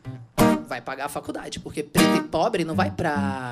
Vai 0.68 0.82
pagar 0.82 1.05
a 1.05 1.09
faculdade, 1.09 1.59
porque 1.59 1.82
preto 1.82 2.18
e 2.18 2.22
pobre 2.22 2.66
não 2.66 2.76
vai 2.76 2.91
pra 2.91 3.51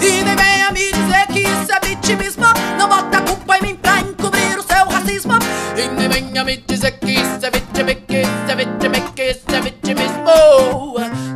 E 0.00 0.22
nem 0.22 0.36
venha 0.36 0.70
me 0.72 0.90
dizer 0.92 1.26
que 1.28 1.40
isso 1.40 1.72
é 1.72 1.80
vitimismo. 1.86 2.46
Não 2.78 2.88
bota 2.88 3.20
culpa 3.22 3.58
em 3.58 3.62
mim 3.62 3.76
pra 3.76 4.00
encobrir 4.00 4.58
o 4.58 4.62
seu 4.62 4.88
racismo. 4.88 5.34
E 5.76 5.88
nem 5.88 6.08
venha 6.08 6.44
me 6.44 6.56
dizer 6.56 6.92
que 6.92 7.12
isso 7.12 7.44
é 7.44 7.50
vitimi, 7.50 7.94
que 7.96 8.22
isso 8.22 8.50
é 8.50 8.54
vitimi, 8.54 9.00
que 9.14 9.22
isso 9.22 9.44
é 9.54 9.60
vitimismo. 9.60 10.18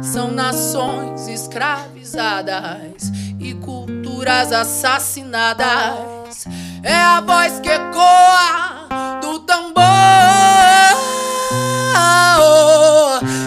São 0.02 0.30
nações 0.30 1.28
escravizadas 1.28 3.10
e 3.38 3.54
culturas 3.54 4.52
assassinadas. 4.52 6.46
é 6.82 6.94
a 6.94 7.20
voz 7.20 7.60
que 7.60 7.70
ecoa 7.70 8.88
do 9.20 9.40
tambor. 9.40 9.82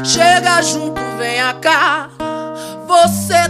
Chega 0.03 0.61
junto, 0.61 1.01
venha 1.17 1.53
cá. 1.55 2.09
Você 2.87 3.49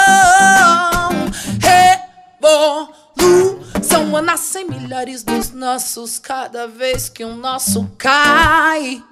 Revolução. 2.41 4.21
Nascem 4.21 4.67
milhares 4.67 5.23
dos 5.23 5.51
nossos 5.51 6.17
cada 6.19 6.67
vez 6.67 7.07
que 7.09 7.23
um 7.23 7.35
nosso 7.35 7.89
cai. 7.97 9.03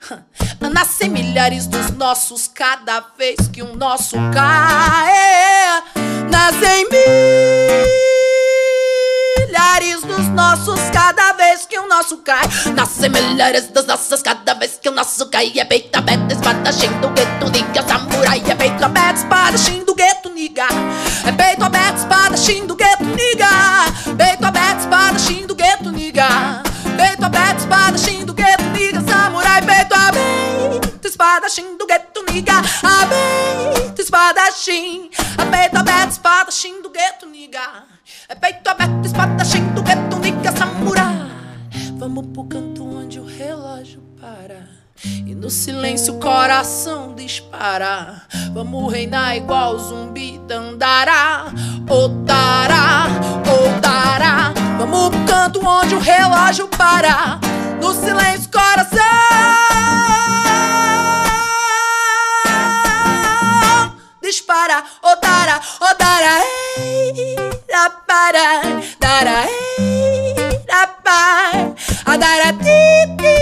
Nascem 0.72 1.08
milhares 1.08 1.66
dos 1.66 1.90
nossos 1.92 2.48
cada 2.48 3.00
vez 3.16 3.48
que 3.52 3.62
um 3.62 3.74
nosso 3.76 4.16
cai. 4.32 5.82
Nascem 6.30 6.88
milhares 9.52 10.00
dos 10.00 10.28
nossos 10.28 10.80
cada 10.94 11.34
vez 11.34 11.66
que 11.66 11.78
o 11.78 11.86
nosso 11.86 12.16
cai. 12.18 12.48
Nascem 12.74 13.10
milhares 13.10 13.68
dos 13.68 13.84
nossos 13.84 14.22
cada 14.22 14.54
vez 14.54 14.78
que 14.80 14.88
o 14.88 14.92
nosso 14.92 15.26
cai. 15.26 15.52
É 15.54 15.64
peito 15.66 15.94
aberto, 15.94 16.32
espadachim 16.32 16.88
do 17.00 17.10
gueto, 17.10 17.50
niga, 17.50 17.82
samurai. 17.86 18.42
É 18.48 18.54
peito 18.54 18.82
aberto, 18.82 19.18
espadachim 19.18 19.84
do 19.84 19.94
gueto, 19.94 20.30
niga. 20.30 20.66
É 21.26 21.32
peito 21.32 21.62
aberto, 21.62 21.98
espadachim 21.98 22.66
do 22.66 22.74
gueto, 22.74 23.04
niga. 23.04 23.46
Peito 24.16 24.46
aberto, 24.46 24.80
espadachim 24.80 25.46
do 25.46 25.54
gueto, 25.54 25.90
niga. 25.90 26.62
Peito 26.96 27.24
aberto, 27.24 27.58
espadachim 27.58 28.24
do 28.24 28.32
gueto, 28.32 28.64
niga, 28.72 29.00
samurai. 29.02 29.60
Peito 29.60 29.94
aberto, 29.94 31.06
espadachim 31.06 31.76
do 31.76 31.86
gueto, 31.86 32.24
niga. 32.32 32.54
Aberto, 32.82 34.00
espadachim. 34.00 35.10
A 35.36 35.44
peito 35.44 35.76
aberto, 35.76 36.12
espadachim 36.12 36.80
do 36.80 36.88
gueto, 36.88 37.26
niga. 37.26 37.91
É 38.28 38.34
peito 38.34 38.68
aberto, 38.68 39.04
espadachim 39.04 39.66
do 39.74 39.82
gueto, 39.82 40.16
niga, 40.18 40.52
samurai. 40.52 41.30
Vamos 41.98 42.26
pro 42.26 42.44
canto 42.44 42.84
onde 42.84 43.18
o 43.18 43.24
relógio 43.24 44.00
para. 44.20 44.68
E 45.04 45.34
no 45.34 45.50
silêncio 45.50 46.14
o 46.14 46.20
coração 46.20 47.14
dispara. 47.14 48.22
Vamos 48.52 48.92
reinar 48.92 49.36
igual 49.36 49.78
zumbi 49.78 50.38
dandará. 50.46 51.46
Otará, 51.88 53.06
otará. 53.46 54.54
Vamos 54.78 55.10
pro 55.10 55.24
canto 55.24 55.66
onde 55.66 55.94
o 55.94 55.98
relógio 55.98 56.68
para. 56.68 57.40
No 57.80 57.92
silêncio 57.92 58.50
coração 58.50 60.31
dispara. 64.32 64.82
Otará, 65.02 65.60
otará. 65.78 66.40
Ei, 66.78 67.36
da 67.68 67.90
para, 68.08 68.62
dará, 68.98 69.44
ei, 69.78 70.58
da 70.66 70.86
pa. 71.04 71.52
A 72.06 72.16
dará, 72.16 72.52
ti, 72.54 72.80
ti, 73.18 73.22
ti, 73.22 73.41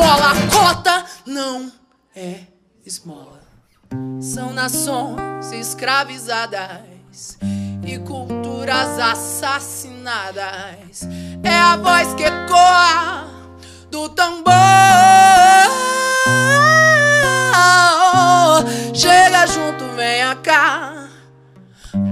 esmola. 0.00 0.32
Cota 0.50 1.04
não 1.26 1.70
é 2.16 2.40
esmola. 2.84 3.40
São 4.20 4.52
nações 4.52 5.52
escravizadas 5.52 7.38
e 7.84 7.98
culturas 7.98 8.98
assassinadas. 8.98 11.06
É 11.42 11.58
a 11.58 11.76
voz 11.76 12.14
que 12.14 12.24
ecoa 12.24 13.28
do 13.90 14.08
tambor. 14.08 14.54
Chega 18.94 19.46
junto, 19.46 19.84
venha 19.96 20.34
cá. 20.36 21.08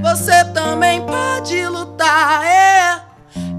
Você 0.02 0.44
também 0.52 1.06
pode 1.06 1.64
lutar 1.66 2.44
é, 2.44 3.00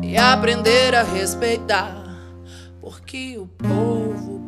e 0.02 0.18
aprender 0.18 0.94
a 0.96 1.04
respeitar. 1.04 1.96
Porque 2.82 3.38
o 3.38 3.48
povo 3.48 3.99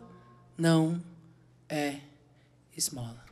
não 0.57 1.01
é 1.67 1.99
esmola. 2.77 3.25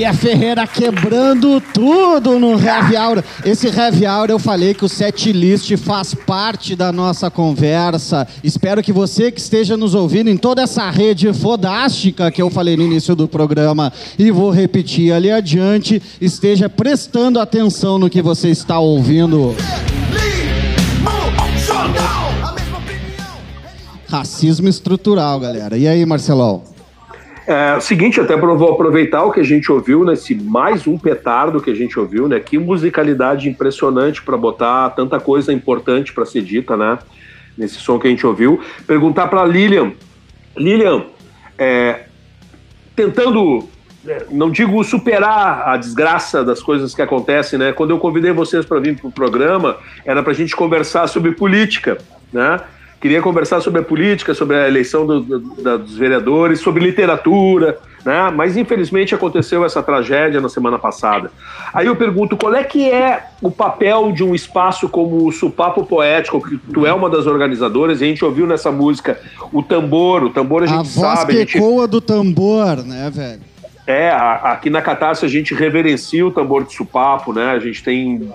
Bia 0.00 0.14
Ferreira 0.14 0.66
quebrando 0.66 1.60
tudo 1.60 2.38
no 2.38 2.58
Heavy 2.58 2.96
Hour. 2.96 3.22
Esse 3.44 3.66
Heavy 3.66 4.06
Hour 4.06 4.30
eu 4.30 4.38
falei 4.38 4.72
que 4.72 4.82
o 4.82 4.88
set 4.88 5.30
list 5.30 5.76
faz 5.76 6.14
parte 6.14 6.74
da 6.74 6.90
nossa 6.90 7.30
conversa. 7.30 8.26
Espero 8.42 8.82
que 8.82 8.94
você 8.94 9.30
que 9.30 9.38
esteja 9.38 9.76
nos 9.76 9.94
ouvindo 9.94 10.30
em 10.30 10.38
toda 10.38 10.62
essa 10.62 10.88
rede 10.88 11.30
fodástica 11.34 12.30
que 12.30 12.40
eu 12.40 12.48
falei 12.48 12.78
no 12.78 12.82
início 12.82 13.14
do 13.14 13.28
programa 13.28 13.92
e 14.18 14.30
vou 14.30 14.50
repetir 14.50 15.12
ali 15.12 15.30
adiante, 15.30 16.00
esteja 16.18 16.66
prestando 16.66 17.38
atenção 17.38 17.98
no 17.98 18.08
que 18.08 18.22
você 18.22 18.48
está 18.48 18.78
ouvindo. 18.78 19.54
Racismo 24.08 24.66
estrutural, 24.66 25.38
galera. 25.38 25.76
E 25.76 25.86
aí, 25.86 26.06
Marcelão? 26.06 26.79
É 27.52 27.76
o 27.76 27.80
seguinte, 27.80 28.20
até 28.20 28.36
vou 28.36 28.72
aproveitar 28.74 29.24
o 29.24 29.32
que 29.32 29.40
a 29.40 29.44
gente 29.44 29.72
ouviu 29.72 30.04
nesse 30.04 30.36
mais 30.36 30.86
um 30.86 30.96
petardo 30.96 31.60
que 31.60 31.68
a 31.68 31.74
gente 31.74 31.98
ouviu, 31.98 32.28
né? 32.28 32.38
Que 32.38 32.56
musicalidade 32.56 33.48
impressionante 33.48 34.22
para 34.22 34.36
botar 34.36 34.90
tanta 34.90 35.18
coisa 35.18 35.52
importante 35.52 36.12
para 36.12 36.24
ser 36.24 36.42
dita, 36.42 36.76
né? 36.76 36.96
Nesse 37.58 37.80
som 37.80 37.98
que 37.98 38.06
a 38.06 38.10
gente 38.10 38.24
ouviu. 38.24 38.60
Perguntar 38.86 39.26
para 39.26 39.44
Lilian, 39.44 39.94
Lilian, 40.56 41.06
é, 41.58 42.04
tentando, 42.94 43.68
é, 44.06 44.26
não 44.30 44.48
digo 44.48 44.84
superar 44.84 45.70
a 45.70 45.76
desgraça 45.76 46.44
das 46.44 46.62
coisas 46.62 46.94
que 46.94 47.02
acontecem, 47.02 47.58
né? 47.58 47.72
Quando 47.72 47.90
eu 47.90 47.98
convidei 47.98 48.30
vocês 48.30 48.64
para 48.64 48.78
vir 48.78 48.96
para 48.96 49.08
o 49.08 49.12
programa, 49.12 49.76
era 50.04 50.22
para 50.22 50.30
a 50.30 50.36
gente 50.36 50.54
conversar 50.54 51.08
sobre 51.08 51.32
política, 51.32 51.98
né? 52.32 52.60
Queria 53.00 53.22
conversar 53.22 53.60
sobre 53.62 53.80
a 53.80 53.82
política, 53.82 54.34
sobre 54.34 54.56
a 54.56 54.68
eleição 54.68 55.06
do- 55.06 55.20
do- 55.20 55.62
da- 55.62 55.76
dos 55.78 55.96
vereadores, 55.96 56.60
sobre 56.60 56.84
literatura, 56.84 57.78
né? 58.04 58.30
Mas 58.34 58.58
infelizmente 58.58 59.14
aconteceu 59.14 59.64
essa 59.64 59.82
tragédia 59.82 60.38
na 60.38 60.50
semana 60.50 60.78
passada. 60.78 61.30
Aí 61.72 61.86
eu 61.86 61.96
pergunto, 61.96 62.36
qual 62.36 62.54
é 62.54 62.62
que 62.62 62.90
é 62.90 63.24
o 63.40 63.50
papel 63.50 64.12
de 64.12 64.22
um 64.22 64.34
espaço 64.34 64.86
como 64.86 65.26
o 65.26 65.32
Supapo 65.32 65.86
Poético, 65.86 66.46
que 66.46 66.58
tu 66.72 66.84
é 66.86 66.92
uma 66.92 67.08
das 67.08 67.26
organizadoras, 67.26 68.02
e 68.02 68.04
a 68.04 68.06
gente 68.08 68.22
ouviu 68.24 68.46
nessa 68.46 68.70
música 68.70 69.18
o 69.50 69.62
tambor, 69.62 70.22
o 70.24 70.30
tambor 70.30 70.62
a 70.62 70.64
A 70.64 70.68
gente 70.68 70.90
voz 70.94 71.18
sabe, 71.20 71.32
que 71.32 71.38
a 71.38 71.40
gente 71.40 71.56
ecoa 71.56 71.86
do 71.88 72.02
tambor, 72.02 72.84
né, 72.84 73.10
velho? 73.10 73.40
é, 73.86 74.08
a- 74.10 74.52
aqui 74.52 74.70
na 74.70 74.80
Catarse 74.80 75.24
a 75.24 75.28
gente 75.28 75.52
reverencia 75.52 76.24
o 76.24 76.30
tambor 76.30 76.62
de 76.64 76.72
supapo, 76.74 77.32
né? 77.32 77.50
A 77.50 77.58
gente 77.58 77.82
tem 77.82 78.30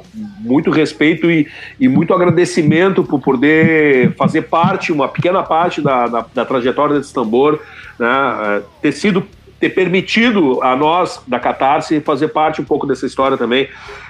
muito 0.46 0.70
respeito 0.70 1.30
e, 1.30 1.48
e 1.80 1.88
muito 1.88 2.14
agradecimento 2.14 3.04
por 3.04 3.20
poder 3.20 4.14
fazer 4.16 4.44
parte, 4.44 4.92
uma 4.92 5.08
pequena 5.08 5.44
parte 5.44 5.82
da, 5.82 6.08
da, 6.08 6.26
da 6.34 6.46
trajetória 6.46 6.98
desse 6.98 7.14
tambor, 7.14 7.60
né? 8.00 8.08
É, 8.08 8.62
Ter 8.82 8.92
sido 8.92 9.26
ter 9.60 9.70
permitido 9.70 10.62
a 10.62 10.76
nós, 10.76 11.22
da 11.26 11.40
Catarse, 11.40 12.02
fazer 12.02 12.28
parte 12.28 12.62
um 12.62 12.66
pouco 12.66 12.86
dessa 12.86 13.06
história 13.06 13.38
também. 13.38 13.70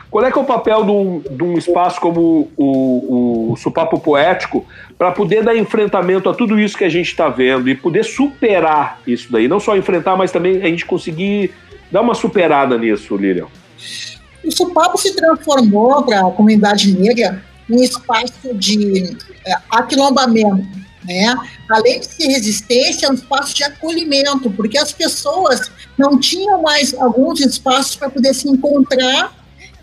Qual 0.10 0.26
é 0.26 0.32
que 0.32 0.38
é 0.38 0.42
o 0.42 0.46
papel 0.46 0.84
de 0.84 0.92
um, 0.92 1.22
de 1.30 1.44
um 1.44 1.58
espaço 1.58 2.00
como 2.00 2.50
o, 2.56 3.52
o 3.52 3.56
Supapo 3.58 4.00
Poético 4.00 4.66
para 4.98 5.12
poder 5.12 5.44
dar 5.44 5.56
enfrentamento 5.56 6.30
a 6.30 6.34
tudo 6.34 6.60
isso 6.60 6.78
que 6.78 6.84
a 6.84 6.90
gente 6.90 7.08
está 7.08 7.28
vendo 7.30 7.70
e 7.70 7.76
poder 7.76 8.04
superar 8.04 9.00
isso 9.06 9.32
daí? 9.32 9.48
Não 9.48 9.60
só 9.60 9.76
enfrentar, 9.76 10.16
mas 10.16 10.32
também 10.32 10.62
a 10.64 10.68
gente 10.68 10.86
conseguir 10.86 11.52
dar 11.92 12.02
uma 12.02 12.14
superada 12.14 12.78
nisso, 12.78 13.16
Lilian. 13.16 13.48
O 14.46 14.52
Supapo 14.52 14.98
se 14.98 15.14
transformou 15.14 16.04
para 16.04 16.20
a 16.20 16.32
comunidade 16.32 16.93
negra 16.93 17.43
num 17.68 17.82
espaço 17.82 18.54
de 18.54 19.18
é, 19.46 19.54
aquilombamento, 19.72 20.68
né? 21.04 21.36
Além 21.70 22.00
de 22.00 22.06
ser 22.06 22.28
resistência, 22.28 23.08
é 23.08 23.10
um 23.10 23.16
espaço 23.16 23.56
de 23.56 23.64
acolhimento, 23.64 24.52
porque 24.52 24.78
as 24.78 24.91
pessoas 24.91 25.72
não 25.98 26.20
tinham 26.20 26.62
mais 26.62 26.93
alguns 26.93 27.39
espaços 27.39 27.96
para 27.96 28.10
poder 28.10 28.34
se 28.34 28.48
encontrar 28.48 29.34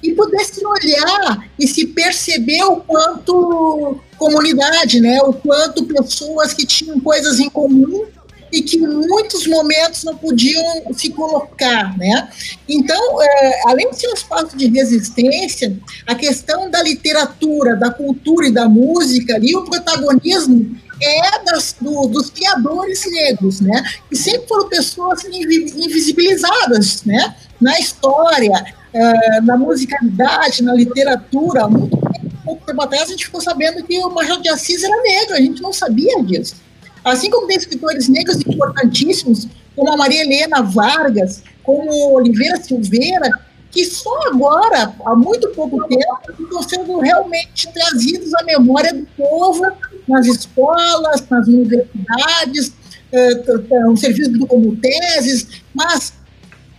e 0.02 0.12
poder 0.12 0.44
se 0.44 0.64
olhar 0.64 1.48
e 1.58 1.66
se 1.66 1.86
perceber 1.86 2.62
o 2.64 2.76
quanto 2.76 4.00
comunidade, 4.16 5.00
né? 5.00 5.20
O 5.22 5.32
quanto 5.32 5.84
pessoas 5.84 6.52
que 6.52 6.66
tinham 6.66 7.00
coisas 7.00 7.40
em 7.40 7.50
comum 7.50 8.06
e 8.53 8.62
que 8.62 8.76
em 8.76 8.86
muitos 8.86 9.46
momentos 9.46 10.05
não 10.05 10.16
podiam 10.16 10.62
se 10.92 11.11
colocar, 11.11 11.96
né? 11.96 12.28
Então, 12.68 13.22
é, 13.22 13.62
além 13.66 13.90
de 13.90 13.98
ser 13.98 14.09
um 14.09 14.14
espaço 14.14 14.57
de 14.57 14.68
resistência, 14.68 15.74
a 16.07 16.14
questão 16.14 16.70
da 16.70 16.82
literatura, 16.82 17.74
da 17.74 17.90
cultura 17.90 18.46
e 18.46 18.53
da 18.53 18.68
música 18.68 19.36
ali, 19.36 19.57
o 19.57 19.64
protagonismo 19.64 20.76
é 21.03 21.44
das, 21.44 21.74
do, 21.80 22.07
dos 22.07 22.30
criadores 22.30 23.11
negros, 23.11 23.61
né? 23.61 23.82
Que 24.09 24.16
sempre 24.16 24.46
foram 24.46 24.68
pessoas 24.68 25.24
invisibilizadas, 25.24 27.03
né? 27.05 27.34
Na 27.59 27.78
história, 27.80 28.53
é, 28.92 29.40
na 29.40 29.57
musicalidade, 29.57 30.62
na 30.62 30.74
literatura. 30.74 31.66
Muito 31.66 31.96
pouco 32.44 32.66
tempo 32.66 32.82
atrás 32.82 33.05
a 33.05 33.12
gente 33.12 33.24
ficou 33.24 33.40
sabendo 33.40 33.82
que 33.84 33.98
o 33.98 34.11
Machado 34.11 34.42
de 34.42 34.48
Assis 34.48 34.82
era 34.82 35.03
negro, 35.03 35.34
a 35.34 35.40
gente 35.40 35.62
não 35.62 35.72
sabia 35.72 36.22
disso. 36.22 36.57
Assim 37.05 37.30
como 37.30 37.46
tem 37.46 37.57
escritores 37.57 38.09
negros 38.09 38.38
importantíssimos, 38.46 39.48
como 39.74 39.92
a 39.92 39.96
Maria 39.96 40.22
Helena 40.22 40.62
Vargas, 40.62 41.42
como 41.62 42.14
Oliveira 42.14 42.62
Silveira, 42.62 43.30
que 43.70 43.84
só 43.86 44.28
agora, 44.28 44.94
há 45.05 45.16
muito 45.16 45.48
pouco 45.50 45.82
tempo, 45.88 46.42
estão 46.42 46.62
sendo 46.62 46.98
realmente 47.00 47.72
trazidos 47.72 48.32
à 48.34 48.44
memória 48.44 48.92
do 48.92 49.07
povo 49.16 49.64
nas 50.07 50.26
escolas, 50.26 51.26
nas 51.28 51.48
universidades, 51.48 52.72
eh, 53.11 53.42
um 53.88 53.96
serviço 53.96 54.46
como 54.46 54.76
teses, 54.76 55.62
mas 55.74 56.12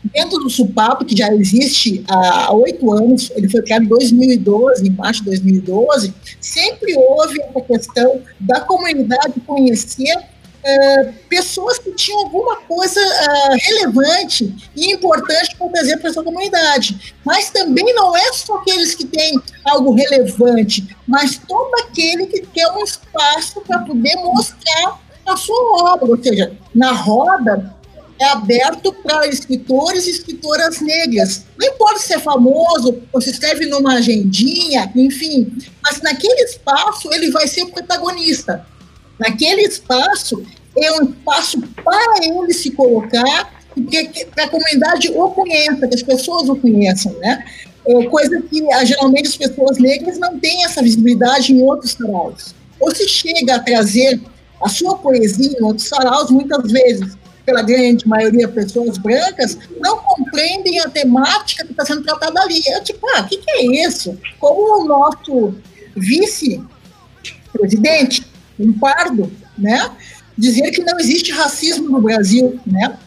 dentro 0.03 0.39
do 0.39 0.49
SUPAP, 0.49 1.05
que 1.05 1.15
já 1.15 1.33
existe 1.33 2.03
há 2.07 2.53
oito 2.53 2.91
anos, 2.91 3.31
ele 3.35 3.49
foi 3.49 3.61
criado 3.61 3.83
em 3.83 3.87
2012, 3.87 4.87
em 4.87 4.91
março 4.91 5.23
de 5.23 5.29
2012, 5.29 6.13
sempre 6.39 6.95
houve 6.95 7.41
essa 7.41 7.61
questão 7.61 8.21
da 8.39 8.61
comunidade 8.61 9.39
conhecer 9.45 10.15
uh, 10.17 11.13
pessoas 11.29 11.77
que 11.79 11.91
tinham 11.93 12.19
alguma 12.19 12.57
coisa 12.57 12.99
uh, 12.99 13.57
relevante 13.59 14.53
e 14.75 14.93
importante 14.93 15.55
para 15.57 15.69
trazer 15.69 15.97
para 15.97 16.09
essa 16.09 16.23
comunidade. 16.23 17.13
Mas 17.23 17.49
também 17.49 17.93
não 17.93 18.15
é 18.15 18.33
só 18.33 18.57
aqueles 18.57 18.95
que 18.95 19.05
têm 19.05 19.39
algo 19.65 19.93
relevante, 19.93 20.95
mas 21.07 21.37
todo 21.37 21.73
aquele 21.83 22.27
que 22.27 22.41
quer 22.41 22.67
um 22.71 22.83
espaço 22.83 23.61
para 23.61 23.79
poder 23.79 24.15
mostrar 24.17 24.99
a 25.25 25.37
sua 25.37 25.93
obra, 25.93 26.09
ou 26.09 26.21
seja, 26.21 26.51
na 26.75 26.91
roda 26.91 27.73
é 28.20 28.26
aberto 28.26 28.93
para 28.93 29.28
escritores 29.28 30.07
e 30.07 30.11
escritoras 30.11 30.80
negras. 30.82 31.45
Não 31.57 31.68
importa 31.68 31.99
se 31.99 32.14
é 32.14 32.20
famoso 32.20 33.01
ou 33.11 33.22
se 33.22 33.32
escreve 33.32 33.66
numa 33.66 33.95
agendinha, 33.95 34.91
enfim, 34.95 35.51
mas 35.84 36.01
naquele 36.01 36.43
espaço 36.43 37.11
ele 37.14 37.32
vai 37.32 37.47
ser 37.47 37.64
o 37.64 37.72
protagonista. 37.72 38.66
Naquele 39.20 39.61
espaço 39.61 40.43
é 40.78 40.91
um 40.93 41.09
espaço 41.09 41.61
para 41.84 42.26
ele 42.26 42.53
se 42.53 42.72
colocar 42.72 43.61
e 43.76 43.84
que, 43.84 44.05
que 44.05 44.41
a 44.41 44.49
comunidade 44.49 45.11
o 45.14 45.30
conheça, 45.32 45.88
que 45.88 45.95
as 45.95 46.03
pessoas 46.03 46.49
o 46.49 46.55
conheçam, 46.55 47.14
né? 47.20 47.43
É 47.86 48.05
coisa 48.05 48.41
que 48.41 48.72
ah, 48.72 48.86
geralmente 48.86 49.28
as 49.28 49.38
pessoas 49.38 49.78
negras 49.78 50.18
não 50.18 50.39
têm 50.39 50.64
essa 50.64 50.82
visibilidade 50.82 51.53
em 51.53 51.61
outros 51.61 51.91
saraus. 51.91 52.55
Ou 52.80 52.95
se 52.95 53.07
chega 53.07 53.55
a 53.55 53.59
trazer 53.59 54.22
a 54.64 54.70
sua 54.70 54.97
poesia 54.97 55.51
em 55.59 55.64
outros 55.64 55.89
saraus, 55.89 56.32
muitas 56.32 56.72
vezes 56.72 57.18
pela 57.45 57.61
grande 57.61 58.07
maioria 58.07 58.47
pessoas 58.47 58.97
brancas, 58.97 59.59
não 59.79 59.97
compreendem 59.97 60.79
a 60.79 60.89
temática 60.89 61.63
que 61.65 61.71
está 61.71 61.85
sendo 61.85 62.01
tratada 62.03 62.41
ali. 62.41 62.61
É 62.67 62.79
tipo, 62.81 63.07
ah, 63.09 63.21
o 63.21 63.27
que, 63.27 63.37
que 63.37 63.51
é 63.51 63.85
isso? 63.85 64.17
Como 64.39 64.81
o 64.81 64.85
nosso 64.85 65.53
vice-presidente, 65.95 68.25
um 68.59 68.73
pardo, 68.73 69.31
né, 69.57 69.91
dizer 70.37 70.69
que 70.71 70.83
não 70.83 70.99
existe 70.99 71.31
racismo 71.31 71.89
no 71.89 72.01
Brasil, 72.01 72.59
né? 72.65 72.97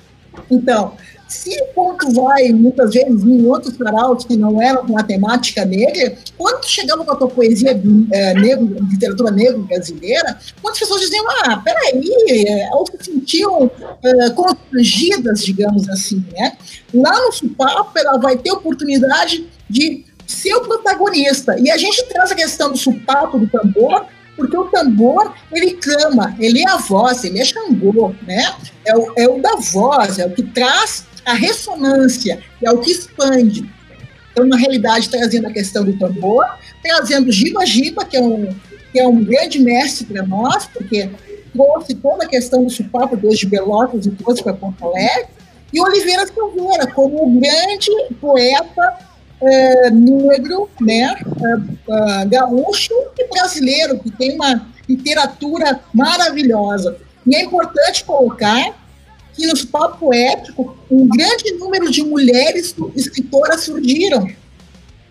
Então, 0.51 0.95
se 1.29 1.51
o 1.61 1.67
ponto 1.75 2.13
vai, 2.13 2.53
muitas 2.53 2.93
vezes, 2.95 3.23
em 3.25 3.45
outros 3.47 3.77
saraus 3.77 4.25
que 4.25 4.37
não 4.37 4.63
eram 4.63 4.87
com 4.87 4.99
a 4.99 5.03
temática 5.03 5.65
negra, 5.65 6.17
quando 6.39 6.65
chegava 6.65 7.05
com 7.05 7.13
a 7.13 7.17
tua 7.17 7.29
poesia 7.29 7.81
é, 8.13 8.35
negro, 8.35 8.77
literatura 8.91 9.31
negra 9.33 9.59
brasileira, 9.59 10.39
muitas 10.63 10.79
pessoas 10.79 11.01
diziam, 11.01 11.25
ah, 11.45 11.57
peraí, 11.59 12.03
é, 12.31 12.69
ou 12.73 12.87
se 12.87 13.05
sentiam 13.05 13.71
é, 14.03 14.31
constrangidas, 14.31 15.45
digamos 15.45 15.89
assim, 15.89 16.25
né? 16.33 16.57
Lá 16.95 17.21
no 17.21 17.33
Supapo, 17.33 17.99
ela 17.99 18.19
vai 18.19 18.37
ter 18.37 18.53
oportunidade 18.53 19.49
de 19.69 20.05
ser 20.27 20.55
o 20.55 20.61
protagonista. 20.63 21.59
E 21.59 21.71
a 21.71 21.77
gente 21.77 22.05
traz 22.07 22.31
a 22.31 22.35
questão 22.35 22.71
do 22.71 22.77
supapo, 22.77 23.39
do 23.39 23.49
tambor, 23.49 24.07
porque 24.37 24.57
o 24.57 24.65
tambor, 24.65 25.35
ele 25.53 25.73
clama, 25.73 26.37
ele 26.39 26.61
é 26.61 26.69
a 26.69 26.77
voz, 26.77 27.25
ele 27.25 27.41
é 27.41 27.45
Xangô, 27.45 28.15
né? 28.27 28.55
É 28.85 28.97
o, 28.97 29.13
é 29.17 29.29
o 29.29 29.41
da 29.41 29.57
voz, 29.57 30.19
é 30.19 30.27
o 30.27 30.31
que 30.31 30.43
traz 30.43 31.05
a 31.27 31.35
ressonância, 31.35 32.41
é 32.63 32.71
o 32.71 32.79
que 32.79 32.93
expande. 32.93 33.69
Então, 34.31 34.47
na 34.47 34.57
realidade, 34.57 35.09
trazendo 35.09 35.49
a 35.49 35.53
questão 35.53 35.85
do 35.85 35.99
tambor, 35.99 36.45
trazendo 36.83 37.33
Giba 37.33 37.67
Giba, 37.67 38.05
que 38.05 38.17
é 38.17 38.21
um, 38.21 38.55
que 38.93 39.01
é 39.01 39.07
um 39.07 39.25
grande 39.25 39.59
mestre 39.59 40.07
para 40.07 40.25
nós, 40.25 40.67
porque 40.67 41.11
trouxe 41.53 41.95
toda 41.95 42.25
a 42.25 42.29
questão 42.29 42.63
do 42.63 42.71
supapo 42.71 43.17
desde 43.17 43.47
Belotas 43.47 44.07
e 44.07 44.11
trouxe 44.11 44.43
para 44.43 44.55
Porto 44.55 44.85
Alegre, 44.85 45.27
e 45.73 45.81
Oliveira 45.81 46.27
Silveira, 46.27 46.87
como 46.87 47.27
um 47.27 47.41
grande 47.41 47.91
poeta 48.21 48.99
é, 49.41 49.91
negro, 49.91 50.71
né, 50.81 51.17
é, 51.17 52.21
é, 52.23 52.25
gaúcho 52.27 52.95
e 53.19 53.29
brasileiro, 53.29 53.99
que 53.99 54.11
tem 54.13 54.35
uma 54.37 54.69
literatura 54.89 55.81
maravilhosa. 55.93 56.97
E 57.27 57.35
é 57.35 57.43
importante 57.43 58.05
colocar 58.05 58.86
que 59.37 59.47
nos 59.47 59.65
papo 59.65 59.99
poético 59.99 60.77
um 60.91 61.07
grande 61.09 61.53
número 61.53 61.91
de 61.91 62.03
mulheres 62.03 62.75
escritoras 62.97 63.65
surgiram. 63.65 64.27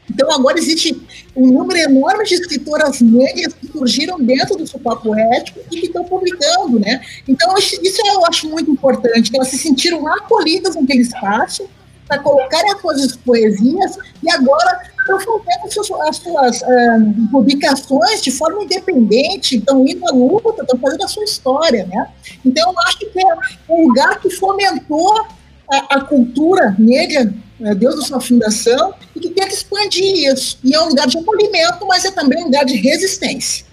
Então 0.09 0.31
agora 0.31 0.57
existe 0.57 0.99
um 1.35 1.47
número 1.47 1.79
enorme 1.79 2.25
de 2.25 2.35
escritoras 2.35 3.01
negras 3.01 3.53
que 3.53 3.67
surgiram 3.67 4.19
dentro 4.19 4.55
do 4.55 4.79
papo 4.79 5.09
poético 5.09 5.59
e 5.71 5.79
que 5.79 5.87
estão 5.87 6.03
publicando, 6.03 6.79
né? 6.79 7.01
Então 7.27 7.53
isso 7.57 8.01
eu 8.05 8.25
acho 8.25 8.49
muito 8.49 8.71
importante, 8.71 9.31
que 9.31 9.35
elas 9.35 9.49
se 9.49 9.57
sentiram 9.57 10.07
acolhidas 10.07 10.75
naquele 10.75 11.01
espaço 11.01 11.67
para 12.07 12.19
colocarem 12.19 12.71
as 12.71 12.81
suas 12.81 13.15
poesias 13.17 13.97
e 14.23 14.31
agora 14.31 14.94
estão 15.05 15.39
fazendo 15.39 16.01
as 16.07 16.17
suas 16.17 16.61
uh, 16.61 17.31
publicações 17.31 18.21
de 18.21 18.31
forma 18.31 18.63
independente, 18.63 19.57
estão 19.57 19.85
indo 19.85 20.07
à 20.07 20.11
luta, 20.11 20.61
estão 20.61 20.79
fazendo 20.79 21.03
a 21.03 21.07
sua 21.07 21.23
história, 21.23 21.85
né? 21.85 22.07
Então, 22.43 22.71
eu 22.71 22.79
acho 22.87 22.99
que 22.99 23.11
é 23.19 23.73
um 23.73 23.87
lugar 23.87 24.19
que 24.19 24.29
fomentou 24.31 25.25
a, 25.71 25.95
a 25.95 26.01
cultura 26.01 26.75
negra 26.79 27.33
uh, 27.59 27.75
desde 27.75 28.01
a 28.01 28.03
sua 28.03 28.19
fundação 28.19 28.93
e 29.15 29.19
que 29.19 29.29
tenta 29.29 29.53
expandir 29.53 30.31
isso. 30.31 30.57
E 30.63 30.73
é 30.73 30.81
um 30.81 30.89
lugar 30.89 31.07
de 31.07 31.17
acolhimento, 31.17 31.85
mas 31.87 32.03
é 32.05 32.11
também 32.11 32.41
um 32.41 32.45
lugar 32.45 32.65
de 32.65 32.75
resistência. 32.75 33.65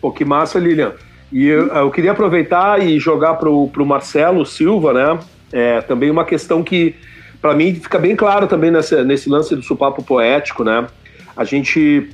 Pô, 0.00 0.12
que 0.12 0.24
massa, 0.24 0.58
Lilian. 0.58 0.94
E 1.32 1.44
eu, 1.46 1.66
eu 1.68 1.90
queria 1.90 2.12
aproveitar 2.12 2.80
e 2.80 2.98
jogar 3.00 3.34
para 3.34 3.50
o 3.50 3.86
Marcelo 3.86 4.46
Silva, 4.46 4.92
né? 4.92 5.18
É, 5.52 5.80
também 5.82 6.10
uma 6.10 6.24
questão 6.24 6.62
que 6.62 6.94
para 7.40 7.54
mim 7.54 7.74
fica 7.74 7.98
bem 7.98 8.16
claro 8.16 8.46
também 8.46 8.70
nessa, 8.70 9.04
nesse 9.04 9.28
lance 9.28 9.54
do 9.54 9.62
supapo 9.62 10.02
poético, 10.02 10.64
né? 10.64 10.86
A 11.36 11.44
gente 11.44 12.08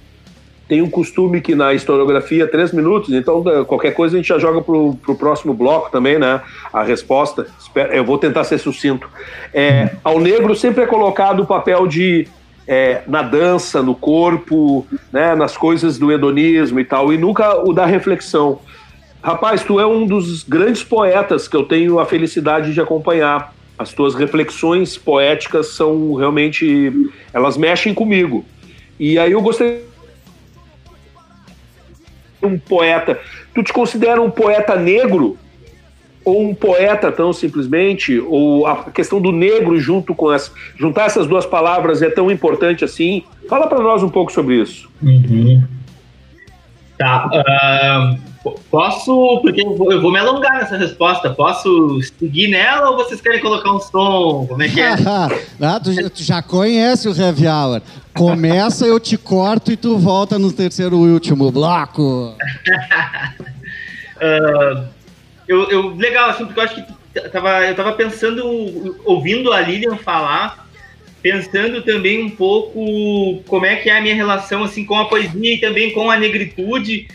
tem 0.68 0.80
um 0.80 0.88
costume 0.88 1.40
que 1.40 1.54
na 1.54 1.74
historiografia 1.74 2.46
três 2.46 2.72
minutos, 2.72 3.12
então 3.12 3.42
qualquer 3.66 3.92
coisa 3.92 4.16
a 4.16 4.18
gente 4.18 4.28
já 4.28 4.38
joga 4.38 4.62
pro, 4.62 4.94
pro 4.96 5.14
próximo 5.14 5.52
bloco 5.52 5.90
também, 5.90 6.18
né? 6.18 6.40
A 6.72 6.82
resposta. 6.82 7.46
Eu 7.92 8.04
vou 8.04 8.18
tentar 8.18 8.44
ser 8.44 8.58
sucinto. 8.58 9.08
É, 9.52 9.90
ao 10.02 10.18
negro 10.18 10.54
sempre 10.54 10.84
é 10.84 10.86
colocado 10.86 11.40
o 11.40 11.46
papel 11.46 11.86
de 11.86 12.26
é, 12.66 13.02
na 13.06 13.22
dança, 13.22 13.82
no 13.82 13.94
corpo, 13.94 14.86
né, 15.12 15.34
nas 15.34 15.56
coisas 15.56 15.98
do 15.98 16.12
hedonismo 16.12 16.80
e 16.80 16.84
tal, 16.84 17.12
e 17.12 17.18
nunca 17.18 17.58
o 17.62 17.72
da 17.72 17.84
reflexão. 17.84 18.60
Rapaz, 19.22 19.62
tu 19.62 19.78
é 19.78 19.86
um 19.86 20.06
dos 20.06 20.42
grandes 20.42 20.82
poetas 20.82 21.46
que 21.46 21.56
eu 21.56 21.64
tenho 21.64 21.98
a 21.98 22.06
felicidade 22.06 22.72
de 22.72 22.80
acompanhar 22.80 23.52
As 23.82 23.92
tuas 23.92 24.14
reflexões 24.14 24.96
poéticas 24.96 25.68
são 25.68 26.14
realmente. 26.14 27.10
Elas 27.32 27.56
mexem 27.56 27.92
comigo. 27.92 28.44
E 28.98 29.18
aí 29.18 29.32
eu 29.32 29.42
gostaria. 29.42 29.82
Um 32.40 32.56
poeta. 32.58 33.18
Tu 33.52 33.62
te 33.64 33.72
considera 33.72 34.22
um 34.22 34.30
poeta 34.30 34.76
negro? 34.76 35.36
Ou 36.24 36.48
um 36.48 36.54
poeta 36.54 37.10
tão 37.10 37.32
simplesmente? 37.32 38.20
Ou 38.20 38.66
a 38.66 38.84
questão 38.90 39.20
do 39.20 39.32
negro 39.32 39.78
junto 39.80 40.14
com 40.14 40.32
essa. 40.32 40.52
Juntar 40.76 41.06
essas 41.06 41.26
duas 41.26 41.44
palavras 41.44 42.02
é 42.02 42.08
tão 42.08 42.30
importante 42.30 42.84
assim? 42.84 43.24
Fala 43.48 43.66
para 43.66 43.80
nós 43.80 44.02
um 44.04 44.08
pouco 44.08 44.30
sobre 44.30 44.62
isso. 44.62 44.88
Uhum. 45.02 45.64
Tá. 47.02 48.16
po- 48.42 48.58
posso. 48.70 49.40
Porque 49.42 49.62
eu 49.62 49.76
vou, 49.76 49.92
eu 49.92 50.00
vou 50.00 50.12
me 50.12 50.18
alongar 50.18 50.54
nessa 50.54 50.76
resposta. 50.76 51.30
Posso 51.30 52.00
seguir 52.18 52.48
nela 52.48 52.90
ou 52.90 52.96
vocês 52.96 53.20
querem 53.20 53.40
colocar 53.40 53.72
um 53.72 53.80
som? 53.80 54.46
Como 54.48 54.62
é 54.62 54.68
que 54.68 54.80
é? 54.80 54.92
ah, 55.60 55.80
tu, 55.82 55.92
já- 55.92 56.10
tu 56.10 56.22
já 56.22 56.42
conhece 56.42 57.08
o 57.08 57.16
Heavy 57.16 57.46
Hour. 57.46 57.82
Começa, 58.14 58.86
eu 58.86 59.00
te 59.00 59.16
corto 59.16 59.72
e 59.72 59.76
tu 59.76 59.96
volta 59.98 60.38
no 60.38 60.52
terceiro 60.52 60.96
e 61.06 61.10
último 61.12 61.50
bloco. 61.50 62.34
Ah, 64.24 64.84
eu, 65.48 65.68
eu- 65.70 65.96
legal, 65.96 66.30
assim, 66.30 66.44
porque 66.44 66.60
eu 66.60 66.64
acho 66.64 66.74
que 66.76 67.28
tava, 67.30 67.66
eu 67.66 67.74
tava 67.74 67.92
pensando, 67.92 68.96
ouvindo 69.04 69.52
a 69.52 69.60
Lilian 69.60 69.96
falar, 69.96 70.61
pensando 71.22 71.82
também 71.82 72.22
um 72.22 72.30
pouco 72.30 73.42
como 73.46 73.64
é 73.64 73.76
que 73.76 73.88
é 73.88 73.96
a 73.96 74.00
minha 74.00 74.14
relação 74.14 74.64
assim 74.64 74.84
com 74.84 74.96
a 74.96 75.04
poesia 75.04 75.54
e 75.54 75.58
também 75.58 75.92
com 75.92 76.10
a 76.10 76.16
negritude 76.16 77.06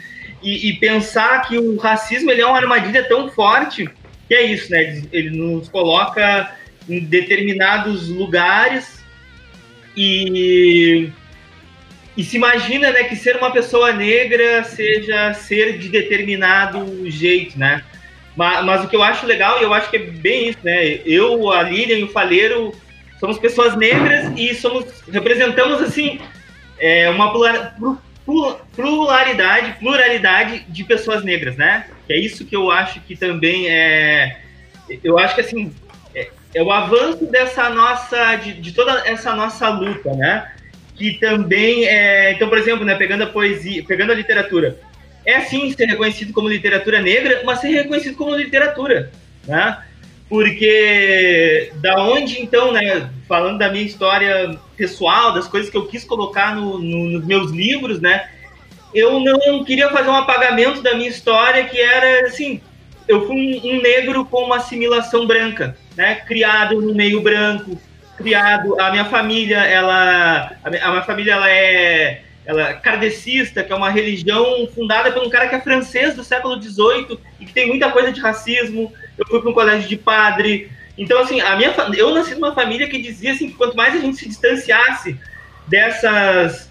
e, 0.41 0.70
e 0.70 0.74
pensar 0.78 1.47
que 1.47 1.58
o 1.58 1.76
racismo 1.78 2.32
ele 2.32 2.41
é 2.41 2.45
uma 2.45 2.58
armadilha 2.58 3.03
tão 3.03 3.30
forte 3.30 3.89
que 4.28 4.34
é 4.34 4.43
isso, 4.43 4.72
né? 4.72 5.01
Ele- 5.12 5.30
nos 5.32 5.70
coloca 5.70 6.55
em 6.89 6.99
determinados 6.99 8.08
lugares 8.10 9.03
e 9.95 11.10
e 12.16 12.24
se 12.24 12.36
imagina, 12.36 12.91
né, 12.91 13.03
que 13.03 13.16
ser 13.16 13.36
uma 13.36 13.51
pessoa 13.51 13.93
negra 13.93 14.64
seja 14.64 15.36
ser 15.36 15.78
de 15.78 15.88
determinado 15.88 17.08
jeito, 17.12 17.60
né? 17.60 17.84
Mas, 18.36 18.66
mas 18.66 18.84
o 18.84 18.88
que 18.88 18.95
eu 18.95 19.03
acho 19.03 19.26
legal, 19.28 19.60
e 19.60 19.64
eu 19.64 19.72
acho 19.74 19.89
que 19.91 19.97
é 19.97 19.99
bem 19.99 20.49
isso, 20.49 20.58
né? 20.64 20.99
Eu, 21.05 21.51
a 21.51 21.62
Lilian 21.62 21.97
e 21.97 22.03
o 22.03 22.08
Faleiro 22.10 22.74
somos 23.20 23.38
pessoas 23.38 23.76
negras 23.76 24.32
e 24.38 24.53
somos 24.55 24.86
representamos, 25.11 25.82
assim, 25.82 26.20
é, 26.80 27.09
uma 27.09 27.32
plura- 27.32 27.74
plu- 27.78 28.01
plu- 28.26 28.59
pluralidade, 28.76 29.80
pluralidade 29.80 30.65
de 30.70 30.84
pessoas 30.84 31.24
negras, 31.24 31.55
né? 31.55 31.88
Que 32.05 32.13
é 32.13 32.20
isso 32.20 32.45
que 32.45 32.55
eu 32.55 32.72
acho 32.72 32.99
que 33.01 33.15
também 33.15 33.70
é... 33.70 34.41
Eu 35.03 35.20
acho 35.20 35.36
que, 35.36 35.41
assim, 35.41 35.74
é, 36.15 36.30
é 36.53 36.63
o 36.63 36.72
avanço 36.72 37.26
dessa 37.26 37.70
nossa... 37.70 38.36
De, 38.36 38.53
de 38.53 38.72
toda 38.72 39.07
essa 39.07 39.36
nossa 39.36 39.70
luta, 39.70 40.13
né? 40.13 40.51
que 40.97 41.13
também 41.20 41.86
é. 41.86 42.32
Então, 42.34 42.49
por 42.49 42.57
exemplo, 42.57 42.84
né, 42.84 42.95
pegando 42.95 43.24
a 43.24 43.28
poesia, 43.28 43.84
pegando 43.88 44.11
a 44.11 44.15
literatura, 44.15 44.80
é 45.24 45.41
sim 45.41 45.72
ser 45.72 45.86
reconhecido 45.86 46.34
como 46.34 46.49
literatura 46.49 46.99
negra, 46.99 47.43
mas 47.45 47.59
ser 47.59 47.70
reconhecido 47.70 48.15
como 48.15 48.36
literatura, 48.36 49.11
né? 49.45 49.78
Porque 50.30 51.71
da 51.75 52.01
onde 52.01 52.41
então, 52.41 52.71
né, 52.71 53.09
falando 53.28 53.57
da 53.57 53.69
minha 53.69 53.86
história 53.86 54.59
pessoal, 54.75 55.34
das 55.34 55.47
coisas 55.47 55.69
que 55.69 55.78
eu 55.78 55.88
quis 55.88 56.03
colocar 56.03 56.55
no- 56.55 56.78
no- 56.78 57.09
nos 57.11 57.25
meus 57.25 57.51
livros, 57.51 58.01
né, 58.01 58.30
eu 58.93 59.19
não 59.19 59.63
queria 59.63 59.89
fazer 59.89 60.09
um 60.09 60.15
apagamento 60.15 60.82
da 60.82 60.95
minha 60.95 61.09
história 61.09 61.63
que 61.65 61.80
era 61.80 62.28
assim, 62.28 62.61
eu 63.07 63.25
fui 63.25 63.61
um, 63.63 63.82
negro 63.82 64.25
com 64.25 64.43
uma 64.43 64.57
assimilação 64.57 65.25
branca, 65.25 65.78
né, 65.95 66.15
criado 66.15 66.82
no 66.82 66.93
meio 66.93 67.21
branco, 67.21 67.80
criado 68.17 68.80
a 68.82 68.91
minha 68.91 69.05
família 69.05 69.59
ela 69.59 70.51
a 70.63 70.69
minha, 70.69 71.01
família 71.03 71.34
ela 71.34 71.49
é 71.49 72.21
ela 72.45 72.69
é 72.69 72.73
kardecista 72.73 73.63
que 73.63 73.71
é 73.71 73.75
uma 73.75 73.89
religião 73.89 74.67
fundada 74.73 75.11
por 75.11 75.21
um 75.21 75.30
cara 75.30 75.47
que 75.47 75.55
é 75.55 75.59
francês 75.61 76.15
do 76.15 76.23
século 76.23 76.59
XVIII 76.61 77.19
e 77.39 77.45
que 77.45 77.53
tem 77.53 77.67
muita 77.67 77.91
coisa 77.91 78.11
de 78.11 78.19
racismo 78.19 78.91
eu 79.18 79.26
fui 79.28 79.41
para 79.41 79.49
um 79.49 79.53
colégio 79.53 79.88
de 79.88 79.97
padre 79.97 80.70
então 80.97 81.20
assim 81.20 81.39
a 81.41 81.55
minha 81.55 81.74
eu 81.95 82.13
nasci 82.13 82.34
numa 82.36 82.53
família 82.53 82.88
que 82.88 83.01
dizia 83.01 83.34
assim 83.34 83.49
que 83.49 83.55
quanto 83.55 83.76
mais 83.76 83.95
a 83.95 83.99
gente 83.99 84.18
se 84.18 84.28
distanciasse 84.28 85.18
dessas 85.68 86.70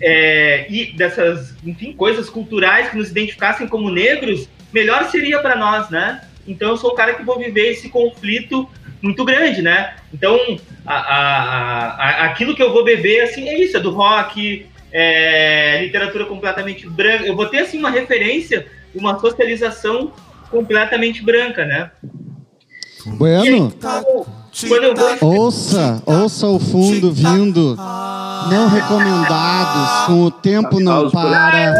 é, 0.00 0.66
e 0.70 0.92
dessas 0.92 1.54
enfim 1.64 1.92
coisas 1.92 2.30
culturais 2.30 2.88
que 2.88 2.96
nos 2.96 3.10
identificassem 3.10 3.68
como 3.68 3.90
negros 3.90 4.48
melhor 4.72 5.10
seria 5.10 5.40
para 5.40 5.56
nós 5.56 5.90
né 5.90 6.22
então 6.48 6.70
eu 6.70 6.76
sou 6.76 6.90
o 6.90 6.94
cara 6.94 7.14
que 7.14 7.22
vou 7.22 7.38
viver 7.38 7.70
esse 7.70 7.88
conflito 7.88 8.68
muito 9.02 9.24
grande, 9.24 9.62
né? 9.62 9.94
Então, 10.12 10.38
a, 10.84 10.94
a- 10.94 11.88
a- 11.94 12.24
aquilo 12.26 12.54
que 12.54 12.62
eu 12.62 12.70
vou 12.70 12.84
beber, 12.84 13.22
assim, 13.22 13.48
é 13.48 13.58
isso, 13.58 13.76
é 13.76 13.80
do 13.80 13.90
rock, 13.90 14.66
é 14.92 15.80
literatura 15.82 16.26
completamente 16.26 16.86
branca. 16.86 17.24
Eu 17.24 17.34
vou 17.34 17.46
ter, 17.46 17.60
assim, 17.60 17.78
uma 17.78 17.90
referência, 17.90 18.66
uma 18.94 19.18
socialização 19.18 20.12
completamente 20.50 21.22
branca, 21.22 21.64
né? 21.64 21.90
Bueno, 23.06 23.72
Quando 23.80 24.84
eu 24.84 24.94
ouça, 25.26 26.02
ouça 26.04 26.46
o 26.48 26.58
fundo 26.58 27.12
vindo. 27.12 27.76
Não 28.50 28.68
recomendados, 28.68 30.06
com 30.06 30.24
o 30.24 30.30
tempo 30.30 30.80
não 30.80 31.10
para. 31.10 31.72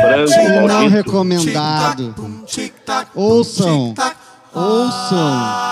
Não 0.68 0.88
recomendado. 0.88 2.14
Ouçam, 3.14 3.94
ouçam. 4.54 5.70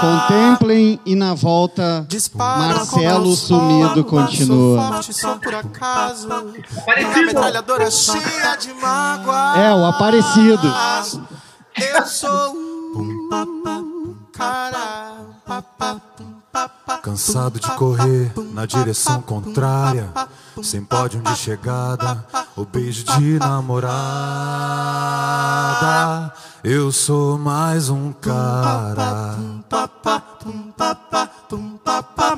Contemplem 0.00 0.98
e 1.04 1.14
na 1.14 1.34
volta 1.34 2.06
Marcelo 2.34 3.36
sumido 3.36 4.02
continua. 4.02 5.00
É, 9.56 9.74
o 9.74 9.84
Aparecido. 9.84 10.74
Eu 11.80 12.06
sou 12.06 12.54
o 12.94 14.16
cara. 14.32 15.16
Cansado 17.02 17.58
de 17.58 17.70
correr 17.76 18.32
na 18.52 18.66
direção 18.66 19.22
contrária, 19.22 20.12
sem 20.62 20.84
pódio 20.84 21.22
de 21.22 21.34
chegada, 21.36 22.26
o 22.54 22.66
beijo 22.66 23.04
de 23.04 23.38
namorada. 23.38 23.94
Eu 26.62 26.92
sou 26.92 27.38
mais 27.38 27.88
um 27.88 28.12
cara. 28.12 29.38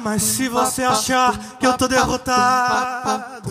Mas 0.02 0.22
se 0.22 0.48
você 0.48 0.82
achar 0.82 1.38
que 1.58 1.66
eu 1.66 1.76
tô 1.76 1.86
derrotado, 1.88 3.50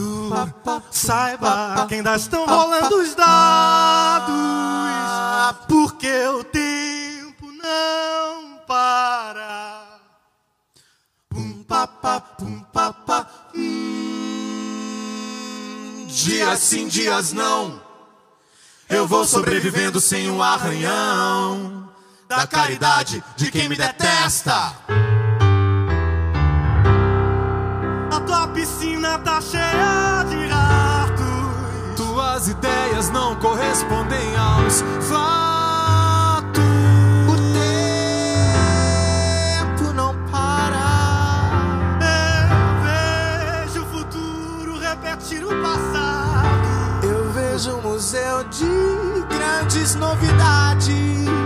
saiba 0.91 1.86
que 1.88 1.95
ainda 1.95 2.16
estão 2.16 2.45
rolando 2.45 2.95
os 2.97 3.16
dados. 3.16 4.36
Porque 5.68 6.28
o 6.28 6.43
tempo 6.43 7.51
não 7.51 8.59
para. 8.68 9.84
Pum, 11.30 11.64
papá, 11.64 12.20
pum, 12.20 12.59
papá. 12.74 13.28
Hum, 13.55 14.86
dias 16.07 16.59
sim, 16.59 16.88
dias 16.88 17.34
não. 17.34 17.82
Eu 18.89 19.07
vou 19.07 19.26
sobrevivendo 19.26 20.01
sem 20.01 20.30
um 20.30 20.43
arranhão 20.43 21.89
da 22.28 22.45
caridade 22.45 23.24
de 23.36 23.49
quem 23.49 23.70
me 23.70 23.76
detesta. 23.76 24.76
Tua 28.22 28.47
piscina 28.47 29.17
tá 29.19 29.39
cheia 29.41 30.24
de 30.30 30.47
ratos. 30.47 31.95
Tuas 31.95 32.47
ideias 32.47 33.09
não 33.09 33.36
correspondem 33.36 34.36
aos 34.36 34.82
fatos. 35.07 36.61
O 37.28 37.36
tempo 39.78 39.93
não 39.93 40.15
para. 40.30 41.49
Eu 42.01 43.67
vejo 43.67 43.82
o 43.82 43.86
futuro 43.86 44.80
repetir 44.80 45.43
o 45.45 45.61
passado. 45.61 47.03
Eu 47.03 47.32
vejo 47.32 47.76
um 47.76 47.82
museu 47.82 48.43
de 48.45 48.65
grandes 49.30 49.95
novidades. 49.95 51.41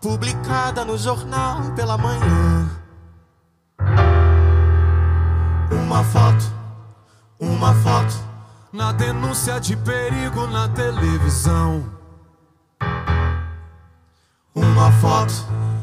Publicada 0.00 0.84
no 0.84 0.96
jornal 0.96 1.72
pela 1.76 1.98
manhã. 1.98 2.70
Uma 5.70 6.02
foto, 6.04 6.44
uma 7.38 7.74
foto 7.74 8.30
Na 8.72 8.92
denúncia 8.92 9.58
de 9.58 9.76
perigo 9.76 10.46
na 10.46 10.68
televisão. 10.68 11.84
Uma 14.54 14.92
foto 14.92 15.34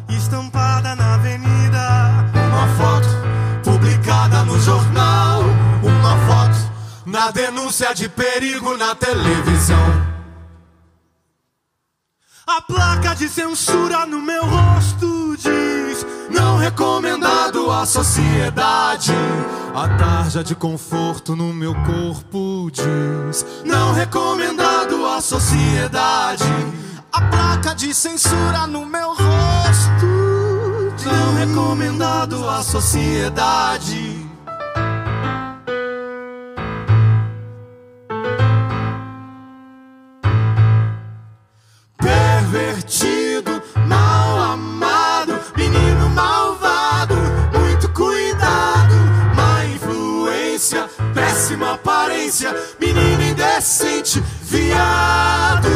estampada 0.07 0.95
na 0.95 1.15
avenida. 1.15 2.25
Uma 2.33 2.67
foto 2.77 3.09
publicada 3.61 4.43
no 4.45 4.57
jornal. 4.61 5.41
Uma 5.83 6.17
foto 6.27 6.71
na 7.05 7.29
denúncia 7.29 7.93
de 7.93 8.07
perigo 8.07 8.77
na 8.77 8.95
televisão. 8.95 9.96
A 12.49 12.61
placa 12.61 13.13
de 13.13 13.27
censura 13.27 14.05
no 14.05 14.21
meu 14.21 14.41
rosto 14.45 15.35
diz: 15.35 16.05
Não 16.29 16.55
recomendado 16.55 17.69
à 17.69 17.85
sociedade. 17.85 19.11
A 19.75 19.89
tarja 19.97 20.41
de 20.41 20.55
conforto 20.55 21.35
no 21.35 21.53
meu 21.53 21.73
corpo 21.83 22.71
diz. 22.71 23.45
Não 23.65 23.91
recomendado 23.91 25.05
à 25.05 25.19
sociedade. 25.19 26.45
A 27.11 27.21
placa 27.23 27.75
de 27.75 27.93
censura 27.93 28.65
no 28.65 28.85
meu 28.85 29.09
rosto. 29.09 30.07
Não 31.05 31.35
recomendado 31.35 32.47
à 32.47 32.63
sociedade. 32.63 34.16
Péssima 51.67 51.73
aparência, 51.73 52.55
menino 52.79 53.23
indecente, 53.23 54.23
viado. 54.41 55.69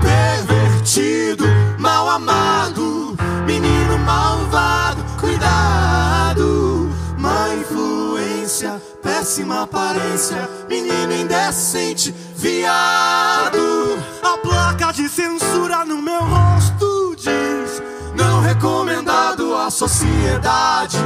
Pervertido, 0.00 1.44
mal 1.78 2.08
amado, 2.10 3.16
menino 3.46 3.98
malvado, 3.98 5.02
cuidado, 5.18 6.90
má 7.18 7.54
influência, 7.54 8.80
péssima 9.02 9.62
aparência, 9.62 10.48
menino 10.68 11.12
indecente, 11.12 12.14
viado. 12.36 13.98
A 14.22 14.36
placa 14.38 14.92
de 14.92 15.08
censura 15.08 15.84
no 15.84 16.02
meu 16.02 16.20
rosto 16.20 17.16
diz: 17.16 17.82
Não 18.14 18.40
recomendado 18.40 19.56
à 19.56 19.70
sociedade. 19.70 20.98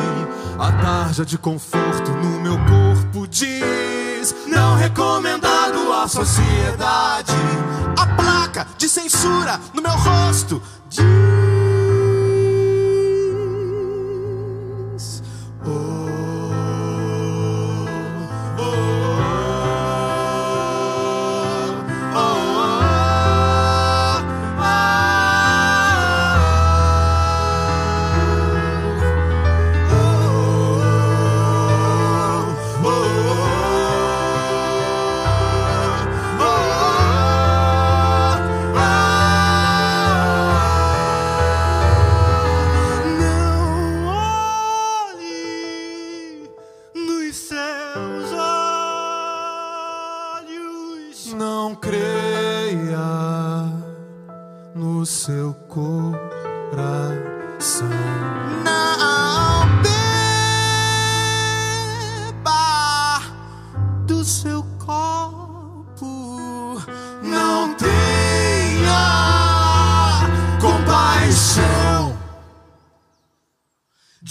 A 0.58 0.72
tarja 0.72 1.24
de 1.24 1.38
conforto 1.38 2.10
no 2.10 2.40
meu 2.40 2.58
corpo 2.58 3.26
diz. 3.26 3.99
Não 4.46 4.76
recomendado 4.76 5.92
à 5.92 6.08
sociedade. 6.08 7.32
A 7.96 8.06
placa 8.06 8.66
de 8.76 8.88
censura 8.88 9.60
no 9.74 9.82
meu 9.82 9.92
rosto 9.92 10.62
diz. 10.88 11.00
Oh, 15.66 16.09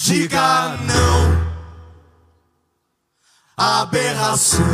Diga 0.10 0.76
não. 0.88 1.38
Aberração. 3.56 4.66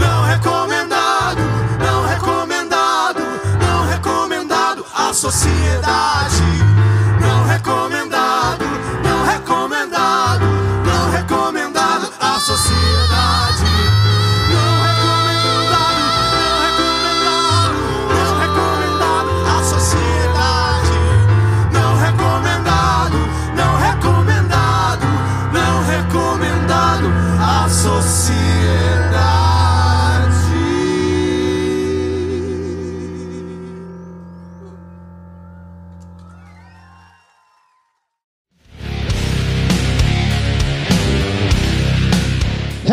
Não 0.00 0.24
recomendado, 0.24 1.38
não 1.78 2.04
recomendado, 2.04 3.20
não 3.62 3.86
recomendado 3.86 4.84
à 4.92 5.14
sociedade. 5.14 6.42
Não 7.20 7.44
recomendado, 7.44 8.64
não 9.04 9.24
recomendado, 9.24 10.46
não 10.84 11.10
recomendado 11.12 12.12
à 12.18 12.40
sociedade. 12.40 12.73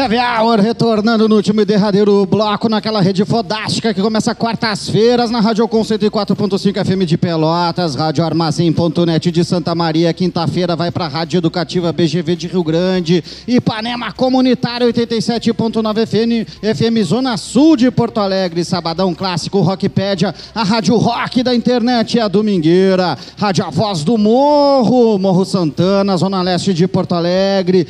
Heavy 0.02 0.18
Hour 0.18 0.60
retornando 0.60 1.30
no 1.30 1.36
último 1.36 1.62
e 1.62 1.66
derradeiro 1.66 2.26
bloco 2.26 2.68
naquela 2.68 3.02
rede 3.02 3.24
fodástica 3.24 3.94
que 3.94 4.02
começa 4.02 4.34
quartas-feiras 4.34 5.30
na 5.30 5.40
Rádio 5.40 5.68
Com 5.68 5.82
104.5 5.82 6.84
FM 6.84 7.06
de 7.06 7.20
Pelotas, 7.20 7.94
Rádio 7.94 8.24
Armazém.net 8.24 9.30
de 9.30 9.46
Santa 9.46 9.76
Maria, 9.76 10.12
quinta-feira 10.12 10.76
vai 10.76 10.90
para 10.90 11.06
a 11.06 11.08
Rádio 11.08 11.38
Educativa 11.38 11.94
BGV 11.94 12.36
de 12.36 12.48
Rio 12.48 12.64
Grande, 12.64 13.24
Ipanema 13.48 14.12
Comunitário 14.12 14.88
87.9 14.88 16.08
FM, 16.08 16.50
FM 16.76 17.06
Zona 17.06 17.38
Sul 17.38 17.78
de 17.78 17.92
Porto 17.92 18.20
Alegre, 18.20 18.66
Sabadão 18.66 19.14
Clássico 19.14 19.62
Rockpedia, 19.62 20.34
a 20.56 20.64
Rádio 20.64 20.96
Rock 20.96 21.44
da 21.44 21.54
internet 21.54 22.16
e 22.16 22.20
a 22.20 22.28
Domingueira, 22.28 23.16
Rádio 23.38 23.66
A 23.66 23.70
Voz 23.70 24.04
do 24.04 24.18
Morro, 24.18 25.20
Morro 25.20 25.46
Santana, 25.46 26.18
Zona 26.18 26.42
Leste 26.42 26.74
de 26.74 26.88
Porto 26.88 27.14
Alegre, 27.14 27.86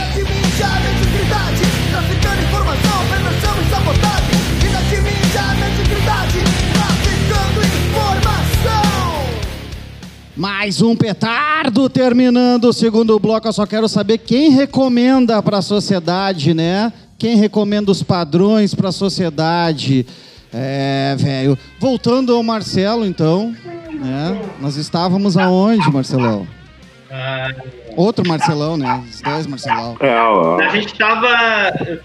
traficando 6.73 7.61
informação. 7.67 8.09
Mais 10.37 10.81
um 10.81 10.95
petardo 10.95 11.89
terminando 11.89 12.67
o 12.67 12.73
segundo 12.73 13.19
bloco. 13.19 13.49
Eu 13.49 13.53
só 13.53 13.67
quero 13.67 13.89
saber 13.89 14.19
quem 14.19 14.51
recomenda 14.51 15.43
para 15.43 15.59
a 15.59 15.63
sociedade, 15.63 16.55
né? 16.55 16.93
Quem 17.19 17.37
recomenda 17.37 17.91
os 17.91 18.05
padrões 18.05 18.73
para 18.73 18.91
a 18.91 18.93
sociedade. 18.93 20.07
É, 20.53 21.15
velho. 21.19 21.59
Voltando 21.79 22.35
ao 22.35 22.43
Marcelo, 22.43 23.05
então. 23.05 23.55
Né? 23.93 24.41
Nós 24.61 24.77
estávamos 24.77 25.37
aonde, 25.37 25.91
Marcelão? 25.91 26.47
Ah, 27.11 27.53
Outro 27.97 28.27
Marcelão, 28.27 28.77
né? 28.77 29.03
Os 29.09 29.21
dois 29.21 29.47
Marcelão. 29.47 29.97
a 30.01 30.69
gente 30.69 30.95
tava. 30.95 31.29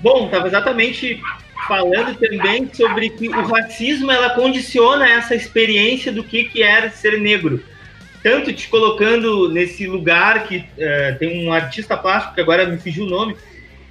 Bom, 0.01 0.27
tava 0.29 0.47
exatamente 0.47 1.21
falando 1.67 2.15
também 2.15 2.69
sobre 2.73 3.09
que 3.09 3.29
o 3.29 3.45
racismo 3.45 4.11
ela 4.11 4.31
condiciona 4.31 5.07
essa 5.07 5.35
experiência 5.35 6.11
do 6.11 6.23
que, 6.23 6.45
que 6.45 6.63
era 6.63 6.89
ser 6.89 7.19
negro. 7.19 7.63
tanto 8.21 8.53
te 8.53 8.67
colocando 8.69 9.49
nesse 9.49 9.85
lugar 9.85 10.45
que 10.45 10.65
é, 10.77 11.11
tem 11.13 11.45
um 11.45 11.53
artista 11.53 11.95
plástico, 11.97 12.35
que 12.35 12.41
agora 12.41 12.65
me 12.65 12.77
fugiu 12.77 13.05
o 13.05 13.09
nome, 13.09 13.35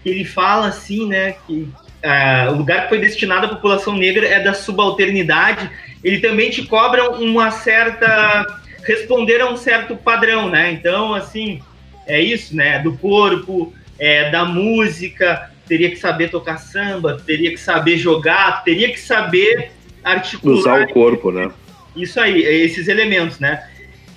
que 0.03 0.09
ele 0.09 0.24
fala 0.24 0.68
assim, 0.68 1.07
né, 1.07 1.36
que 1.46 1.68
é, 2.03 2.48
o 2.50 2.57
lugar 2.57 2.82
que 2.82 2.88
foi 2.88 2.98
destinado 2.98 3.46
à 3.46 3.48
população 3.48 3.94
negra 3.94 4.26
é 4.26 4.40
da 4.40 4.53
subalternidade, 4.53 5.70
ele 6.03 6.18
também 6.18 6.50
te 6.50 6.64
cobra 6.66 7.11
uma 7.12 7.50
certa 7.50 8.61
responder 8.84 9.40
a 9.40 9.48
um 9.48 9.57
certo 9.57 9.96
padrão, 9.96 10.50
né? 10.50 10.72
Então, 10.72 11.14
assim, 11.14 11.62
é 12.07 12.20
isso, 12.20 12.57
né? 12.57 12.80
Do 12.80 12.96
corpo, 12.98 13.72
é, 13.98 14.30
da 14.30 14.44
música, 14.44 15.50
teria 15.68 15.88
que 15.88 15.96
saber 15.96 16.28
tocar 16.28 16.59
samba, 16.59 17.22
teria 17.24 17.50
que 17.50 17.59
saber 17.59 17.96
jogar, 17.96 18.64
teria 18.64 18.90
que 18.90 18.98
saber 18.98 19.70
articular. 20.03 20.59
Usar 20.59 20.82
o 20.82 20.88
corpo, 20.88 21.30
né? 21.30 21.50
Isso 21.94 22.18
aí, 22.18 22.42
esses 22.42 22.88
elementos, 22.88 23.38
né? 23.38 23.68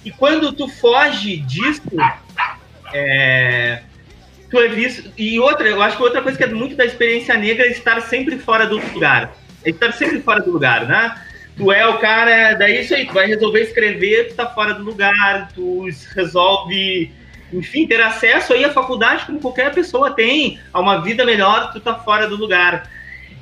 E 0.03 0.11
quando 0.11 0.51
tu 0.51 0.67
foge 0.67 1.37
disso, 1.37 1.81
é, 2.93 3.81
tu 4.49 4.59
é 4.59 4.67
visto. 4.67 5.11
E 5.17 5.39
outra, 5.39 5.67
eu 5.67 5.81
acho 5.81 5.97
que 5.97 6.03
outra 6.03 6.21
coisa 6.21 6.37
que 6.37 6.43
é 6.43 6.47
muito 6.47 6.75
da 6.75 6.85
experiência 6.85 7.35
negra 7.37 7.65
é 7.65 7.71
estar 7.71 8.01
sempre 8.01 8.37
fora 8.37 8.65
do 8.65 8.77
lugar. 8.77 9.35
É 9.63 9.69
estar 9.69 9.91
sempre 9.93 10.21
fora 10.21 10.41
do 10.41 10.51
lugar, 10.51 10.87
né? 10.87 11.15
Tu 11.57 11.71
é 11.71 11.87
o 11.87 11.97
cara, 11.99 12.53
daí 12.53 12.81
isso 12.81 12.93
aí, 12.93 13.05
tu 13.05 13.13
vai 13.13 13.27
resolver 13.27 13.61
escrever, 13.61 14.27
tu 14.27 14.35
tá 14.35 14.47
fora 14.47 14.73
do 14.73 14.83
lugar, 14.83 15.49
tu 15.55 15.87
resolve, 16.13 17.11
enfim, 17.53 17.87
ter 17.87 18.01
acesso 18.01 18.53
aí 18.53 18.65
à 18.65 18.71
faculdade 18.71 19.25
como 19.25 19.39
qualquer 19.39 19.73
pessoa 19.73 20.11
tem, 20.11 20.59
a 20.73 20.81
uma 20.81 21.01
vida 21.01 21.25
melhor, 21.25 21.71
tu 21.71 21.79
tá 21.79 21.95
fora 21.95 22.27
do 22.27 22.35
lugar. 22.35 22.89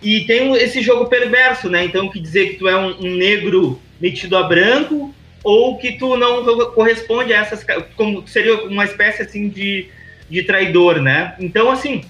E 0.01 0.25
tem 0.25 0.53
esse 0.55 0.81
jogo 0.81 1.05
perverso, 1.07 1.69
né? 1.69 1.85
Então, 1.85 2.09
que 2.09 2.19
dizer 2.19 2.49
que 2.49 2.55
tu 2.55 2.67
é 2.67 2.75
um, 2.75 2.99
um 2.99 3.15
negro 3.15 3.81
metido 3.99 4.37
a 4.37 4.43
branco 4.43 5.13
ou 5.43 5.77
que 5.77 5.93
tu 5.93 6.15
não 6.15 6.43
corresponde 6.71 7.33
a 7.33 7.39
essas, 7.39 7.65
como 7.95 8.27
seria 8.27 8.63
uma 8.65 8.85
espécie 8.85 9.23
assim 9.23 9.49
de, 9.49 9.89
de 10.33 10.43
traidor, 10.43 10.99
né? 11.01 11.35
Então, 11.39 11.69
assim, 11.69 12.03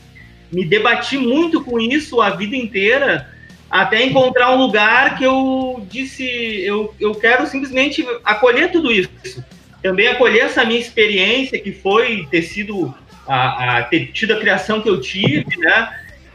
me 0.51 0.65
debati 0.65 1.17
muito 1.17 1.63
com 1.63 1.80
isso 1.80 2.21
a 2.21 2.30
vida 2.32 2.55
inteira 2.55 3.30
até 3.69 4.03
encontrar 4.03 4.51
um 4.51 4.57
lugar 4.59 5.17
que 5.17 5.24
eu 5.24 5.86
disse, 5.89 6.24
eu, 6.63 6.93
eu 6.99 7.13
quero 7.15 7.45
simplesmente 7.47 8.05
acolher 8.24 8.71
tudo 8.71 8.91
isso. 8.91 9.43
Também 9.82 10.07
acolher 10.07 10.45
essa 10.45 10.63
minha 10.63 10.80
experiência, 10.80 11.59
que 11.59 11.71
foi 11.74 12.28
ter 12.32 12.43
sido, 12.43 12.93
a, 13.28 13.80
a- 13.80 13.84
ter 13.84 14.11
tido 14.13 14.34
a 14.34 14.39
criação 14.39 14.80
que 14.80 14.88
eu 14.89 15.01
tive, 15.01 15.57
né? 15.57 15.89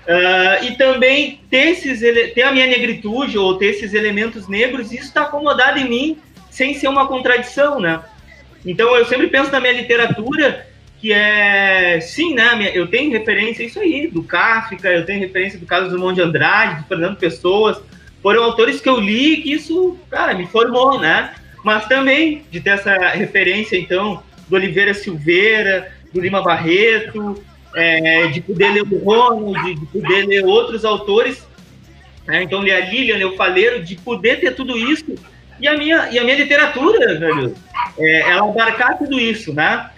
Ah, 0.07 0.59
e 0.63 0.75
também 0.77 1.41
ter, 1.51 1.69
esses, 1.69 2.01
ter 2.35 2.43
a 2.43 2.53
minha 2.53 2.67
negritude 2.67 3.39
ou 3.39 3.57
ter 3.57 3.67
esses 3.67 3.95
elementos 3.95 4.49
negros, 4.49 4.93
isso 4.93 5.05
está 5.05 5.23
acomodado 5.23 5.79
em 5.79 5.89
mim 5.89 6.19
sem 6.51 6.75
ser 6.75 6.89
uma 6.89 7.07
contradição, 7.07 7.79
né? 7.79 8.01
Então 8.67 8.95
eu 8.97 9.05
sempre 9.07 9.29
penso 9.29 9.53
na 9.53 9.61
minha 9.61 9.73
literatura 9.75 10.67
que 11.01 11.13
é, 11.13 12.01
sim, 12.01 12.35
né, 12.35 12.73
eu 12.75 12.89
tenho 12.89 13.13
referência 13.13 13.63
isso 13.63 13.79
aí, 13.79 14.09
do 14.09 14.23
Kafka, 14.23 14.89
eu 14.89 15.07
tenho 15.07 15.21
referência 15.21 15.59
do 15.59 15.67
Carlos 15.67 15.91
Drummond 15.91 16.17
de 16.17 16.23
Andrade, 16.23 16.83
do 16.83 16.89
Fernando 16.89 17.17
Pessoas, 17.17 17.81
foram 18.21 18.43
autores 18.43 18.81
que 18.81 18.89
eu 18.89 18.99
li 18.99 19.39
que 19.39 19.53
isso, 19.53 19.97
cara, 20.11 20.35
me 20.35 20.47
formou, 20.47 21.01
né? 21.01 21.33
Mas 21.65 21.87
também 21.87 22.45
de 22.51 22.61
ter 22.61 22.71
essa 22.71 22.97
referência, 23.11 23.77
então, 23.77 24.23
do 24.49 24.57
Oliveira 24.57 24.93
Silveira, 24.93 25.93
do 26.13 26.21
Lima 26.21 26.43
Barreto, 26.43 27.43
é, 27.75 28.27
de 28.29 28.41
poder 28.41 28.71
ler 28.71 28.83
o 28.83 28.99
Ronald, 28.99 29.75
de 29.75 29.87
poder 29.87 30.27
ler 30.27 30.45
outros 30.45 30.85
autores, 30.85 31.47
né? 32.27 32.43
então 32.43 32.61
ler 32.61 32.73
a 32.73 32.81
Lilian, 32.81 33.17
ler 33.17 33.27
o 33.27 33.37
Faleiro, 33.37 33.85
de 33.85 33.95
poder 33.97 34.41
ter 34.41 34.55
tudo 34.55 34.77
isso, 34.77 35.15
e 35.61 35.69
a 35.69 35.77
minha, 35.77 36.09
e 36.11 36.19
a 36.19 36.25
minha 36.25 36.37
literatura, 36.37 37.19
velho, 37.19 37.55
é, 37.99 38.31
ela 38.31 38.49
abarcar 38.49 38.99
tudo 38.99 39.19
isso, 39.19 39.53
né? 39.53 39.91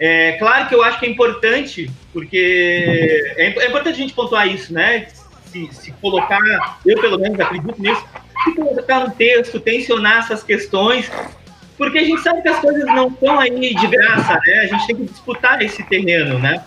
É 0.00 0.32
claro 0.32 0.68
que 0.68 0.74
eu 0.74 0.82
acho 0.82 1.00
que 1.00 1.06
é 1.06 1.08
importante, 1.08 1.90
porque 2.12 3.34
é, 3.36 3.64
é 3.64 3.68
importante 3.68 3.94
a 3.94 3.98
gente 3.98 4.14
pontuar 4.14 4.46
isso, 4.46 4.72
né? 4.72 5.08
Se, 5.46 5.68
se 5.72 5.92
colocar, 5.92 6.38
eu 6.86 7.00
pelo 7.00 7.18
menos 7.18 7.40
acredito 7.40 7.80
nisso, 7.80 8.04
se 8.44 8.54
colocar 8.54 9.00
no 9.00 9.10
texto, 9.12 9.58
tensionar 9.58 10.18
essas 10.18 10.42
questões, 10.42 11.10
porque 11.76 11.98
a 11.98 12.04
gente 12.04 12.20
sabe 12.22 12.42
que 12.42 12.48
as 12.48 12.60
coisas 12.60 12.84
não 12.86 13.08
estão 13.08 13.40
aí 13.40 13.74
de 13.74 13.86
graça, 13.86 14.40
né? 14.46 14.60
A 14.60 14.66
gente 14.66 14.86
tem 14.86 14.96
que 14.96 15.04
disputar 15.04 15.62
esse 15.62 15.82
terreno, 15.84 16.38
né? 16.38 16.62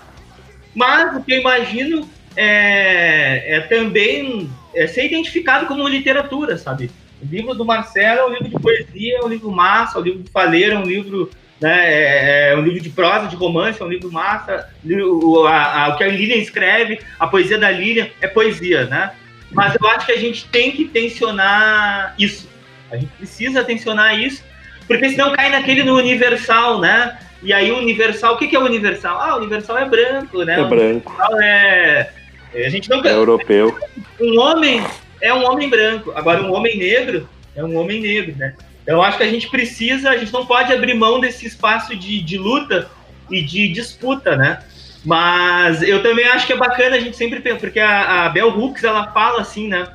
Mas 0.74 1.18
o 1.18 1.24
que 1.24 1.34
eu 1.34 1.40
imagino 1.40 2.10
é, 2.36 3.58
é 3.58 3.60
também 3.62 4.50
é 4.74 4.88
ser 4.88 5.06
identificado 5.06 5.66
como 5.68 5.88
literatura, 5.88 6.58
sabe? 6.58 6.90
O 7.22 7.26
livro 7.26 7.54
do 7.54 7.66
Marcelo 7.66 8.20
é 8.20 8.26
um 8.26 8.34
livro 8.34 8.50
de 8.50 8.60
poesia, 8.60 9.18
é 9.18 9.24
um 9.24 9.28
livro 9.28 9.52
massa, 9.52 10.00
o 10.00 10.02
livro 10.02 10.24
do 10.24 10.32
Faleiro 10.32 10.76
é 10.76 10.80
um 10.80 10.86
livro, 10.86 11.30
né, 11.62 11.94
é, 11.94 12.50
é 12.52 12.56
um 12.58 12.62
livro 12.62 12.82
de 12.82 12.90
prosa, 12.90 13.28
de 13.28 13.36
romance, 13.36 13.82
é 13.82 13.86
um 13.86 13.90
livro 13.90 14.12
massa. 14.12 14.68
O, 14.84 15.46
a- 15.46 15.84
a- 15.86 15.90
o 15.90 15.98
que 15.98 16.04
a 16.04 16.08
Lilian 16.08 16.38
escreve, 16.38 17.00
a 17.20 17.28
poesia 17.28 17.58
da 17.58 17.70
Lilian 17.70 18.08
é 18.20 18.28
poesia, 18.28 18.86
né? 18.86 19.12
Mas 19.52 19.76
eu 19.80 19.88
acho 19.90 20.06
que 20.06 20.12
a 20.14 20.18
gente 20.18 20.48
tem 20.48 20.72
que 20.72 20.86
tensionar 20.86 22.16
isso. 22.18 22.50
A 22.92 22.98
gente 22.98 23.12
precisa 23.18 23.64
tensionar 23.64 24.18
isso, 24.20 24.44
porque 24.88 25.10
senão 25.10 25.34
cai 25.34 25.50
naquele 25.50 25.84
no 25.84 25.96
universal, 25.96 26.80
né? 26.80 27.18
E 27.44 27.52
aí 27.54 27.72
o 27.72 27.78
universal, 27.78 28.36
o 28.36 28.38
que, 28.38 28.48
que 28.48 28.56
é 28.56 28.60
o 28.60 28.66
universal? 28.66 29.20
Ah, 29.20 29.36
o 29.36 29.40
universal 29.40 29.78
é 29.78 29.86
branco, 29.86 30.44
né? 30.44 30.60
É 30.60 30.64
branco. 30.64 31.10
universal 31.12 31.42
é. 31.42 32.10
A 32.54 32.70
gente 32.70 32.90
não 32.90 33.04
É 33.06 33.12
europeu. 33.14 33.78
um 34.20 34.40
homem 34.40 34.84
é 35.22 35.34
um 35.34 35.46
homem 35.46 35.70
branco, 35.70 36.12
agora 36.16 36.42
um 36.42 36.52
homem 36.54 36.78
negro 36.78 37.30
é 37.56 37.64
um 37.64 37.76
homem 37.78 38.02
negro, 38.02 38.36
né? 38.38 38.54
Eu 38.86 39.02
acho 39.02 39.18
que 39.18 39.24
a 39.24 39.30
gente 39.30 39.50
precisa, 39.50 40.10
a 40.10 40.18
gente 40.18 40.34
não 40.34 40.46
pode 40.46 40.74
abrir 40.74 40.94
mão 40.94 41.20
desse 41.20 41.46
espaço 41.46 41.96
de, 41.96 42.22
de 42.22 42.38
luta 42.38 42.90
e 43.30 43.42
de 43.42 43.68
disputa, 43.70 44.36
né? 44.36 44.62
Mas 45.06 45.82
eu 45.82 46.04
também 46.04 46.26
acho 46.26 46.46
que 46.46 46.54
é 46.54 46.58
bacana 46.58 46.96
a 46.96 47.00
gente 47.00 47.18
sempre 47.18 47.40
pensar, 47.40 47.60
porque 47.60 47.80
a, 47.80 48.26
a 48.26 48.30
Bell 48.30 48.50
Hooks 48.50 48.84
ela 48.84 49.12
fala 49.12 49.42
assim, 49.42 49.68
né? 49.68 49.88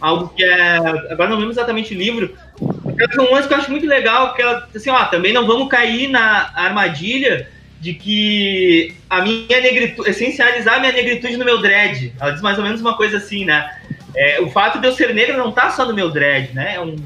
Algo 0.00 0.28
que 0.28 0.42
é. 0.42 0.76
Agora 1.10 1.28
não 1.30 1.36
lembro 1.36 1.52
exatamente 1.52 1.94
o 1.94 1.98
livro. 1.98 2.36
É 2.98 3.20
um 3.20 3.32
lance 3.32 3.48
que 3.48 3.54
eu 3.54 3.58
acho 3.58 3.70
muito 3.70 3.86
legal, 3.86 4.34
que 4.34 4.42
ela 4.42 4.68
assim, 4.74 4.90
ó, 4.90 5.04
também 5.06 5.32
não 5.32 5.46
vamos 5.46 5.68
cair 5.68 6.08
na 6.08 6.50
armadilha 6.54 7.48
de 7.80 7.94
que 7.94 8.94
a 9.08 9.22
minha 9.22 9.60
negritude, 9.60 10.10
essencializar 10.10 10.76
a 10.76 10.80
minha 10.80 10.92
negritude 10.92 11.36
no 11.36 11.44
meu 11.44 11.58
dread. 11.58 12.12
Ela 12.20 12.32
diz 12.32 12.42
mais 12.42 12.58
ou 12.58 12.64
menos 12.64 12.80
uma 12.80 12.96
coisa 12.96 13.16
assim, 13.16 13.44
né? 13.44 13.70
É, 14.14 14.40
o 14.40 14.50
fato 14.50 14.78
de 14.78 14.86
eu 14.86 14.92
ser 14.92 15.14
negro 15.14 15.38
não 15.38 15.52
tá 15.52 15.70
só 15.70 15.86
no 15.86 15.94
meu 15.94 16.10
dread, 16.10 16.52
né? 16.54 16.74
É 16.74 16.80
um- 16.80 16.96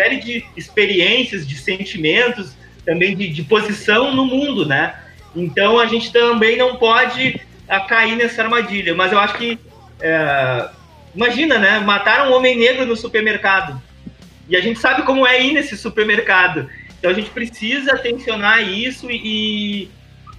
série 0.00 0.16
de 0.16 0.44
experiências, 0.56 1.46
de 1.46 1.56
sentimentos, 1.56 2.56
também 2.86 3.14
de, 3.14 3.28
de 3.28 3.42
posição 3.42 4.14
no 4.14 4.24
mundo, 4.24 4.64
né? 4.64 4.94
Então 5.36 5.78
a 5.78 5.86
gente 5.86 6.10
também 6.10 6.56
não 6.56 6.76
pode 6.76 7.38
ah, 7.68 7.80
cair 7.80 8.16
nessa 8.16 8.42
armadilha. 8.42 8.94
Mas 8.94 9.12
eu 9.12 9.18
acho 9.18 9.34
que. 9.34 9.58
é, 10.00 10.68
imagina, 11.14 11.58
né? 11.58 11.78
Mataram 11.80 12.30
um 12.30 12.34
homem 12.34 12.56
negro 12.56 12.86
no 12.86 12.96
supermercado. 12.96 13.80
E 14.48 14.56
a 14.56 14.60
gente 14.60 14.80
sabe 14.80 15.02
como 15.02 15.26
é 15.26 15.42
ir 15.42 15.52
nesse 15.52 15.76
supermercado. 15.76 16.68
Então 16.98 17.10
a 17.10 17.14
gente 17.14 17.30
precisa 17.30 17.96
tensionar 17.98 18.66
isso 18.66 19.10
e, 19.10 19.88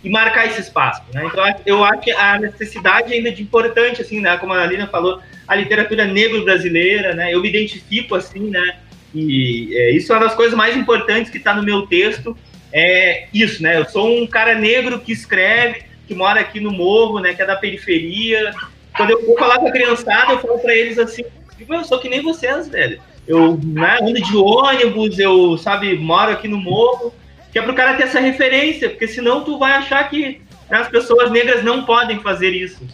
e 0.03 0.09
marcar 0.09 0.47
esse 0.47 0.59
espaço. 0.59 1.03
Né? 1.13 1.23
Então 1.25 1.43
eu 1.65 1.83
acho 1.83 2.01
que 2.01 2.11
a 2.11 2.39
necessidade 2.39 3.13
ainda 3.13 3.31
de 3.31 3.43
importante, 3.43 4.01
assim, 4.01 4.19
né? 4.19 4.35
Como 4.37 4.53
a 4.53 4.63
Alina 4.63 4.87
falou, 4.87 5.21
a 5.47 5.55
literatura 5.55 6.05
negro 6.05 6.43
brasileira, 6.43 7.13
né? 7.13 7.33
Eu 7.33 7.41
me 7.41 7.49
identifico 7.49 8.15
assim, 8.15 8.49
né? 8.49 8.79
E 9.13 9.75
é, 9.75 9.91
isso 9.91 10.11
é 10.11 10.15
uma 10.15 10.25
das 10.25 10.35
coisas 10.35 10.55
mais 10.55 10.75
importantes 10.75 11.31
que 11.31 11.37
está 11.37 11.53
no 11.53 11.63
meu 11.63 11.87
texto. 11.87 12.37
É 12.73 13.27
isso, 13.33 13.61
né? 13.61 13.77
Eu 13.77 13.85
sou 13.85 14.07
um 14.07 14.25
cara 14.25 14.55
negro 14.55 14.99
que 14.99 15.11
escreve, 15.11 15.83
que 16.07 16.15
mora 16.15 16.39
aqui 16.39 16.59
no 16.59 16.71
morro, 16.71 17.19
né? 17.19 17.33
Que 17.33 17.41
é 17.41 17.45
da 17.45 17.55
periferia. 17.55 18.53
Quando 18.95 19.11
eu 19.11 19.25
vou 19.25 19.37
falar 19.37 19.59
com 19.59 19.67
a 19.67 19.71
criançada, 19.71 20.33
eu 20.33 20.39
falo 20.39 20.59
para 20.59 20.73
eles 20.73 20.97
assim: 20.97 21.23
eu 21.59 21.83
sou 21.83 21.99
que 21.99 22.09
nem 22.09 22.21
vocês, 22.21 22.67
velho. 22.69 23.01
Eu 23.27 23.59
né, 23.63 23.97
ando 24.01 24.13
de 24.13 24.35
ônibus, 24.35 25.19
eu, 25.19 25.57
sabe, 25.57 25.95
moro 25.97 26.31
aqui 26.31 26.47
no 26.47 26.57
morro, 26.57 27.13
que 27.51 27.59
é 27.59 27.61
pro 27.61 27.75
cara 27.75 27.95
ter 27.95 28.03
essa 28.03 28.19
referência, 28.19 28.89
porque 28.89 29.07
senão 29.07 29.43
tu 29.43 29.59
vai 29.59 29.73
achar 29.73 30.09
que 30.09 30.41
né, 30.69 30.77
as 30.77 30.89
pessoas 30.89 31.31
negras 31.31 31.63
não 31.63 31.85
podem 31.85 32.19
fazer 32.19 32.49
isso. 32.49 32.85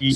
E, 0.00 0.10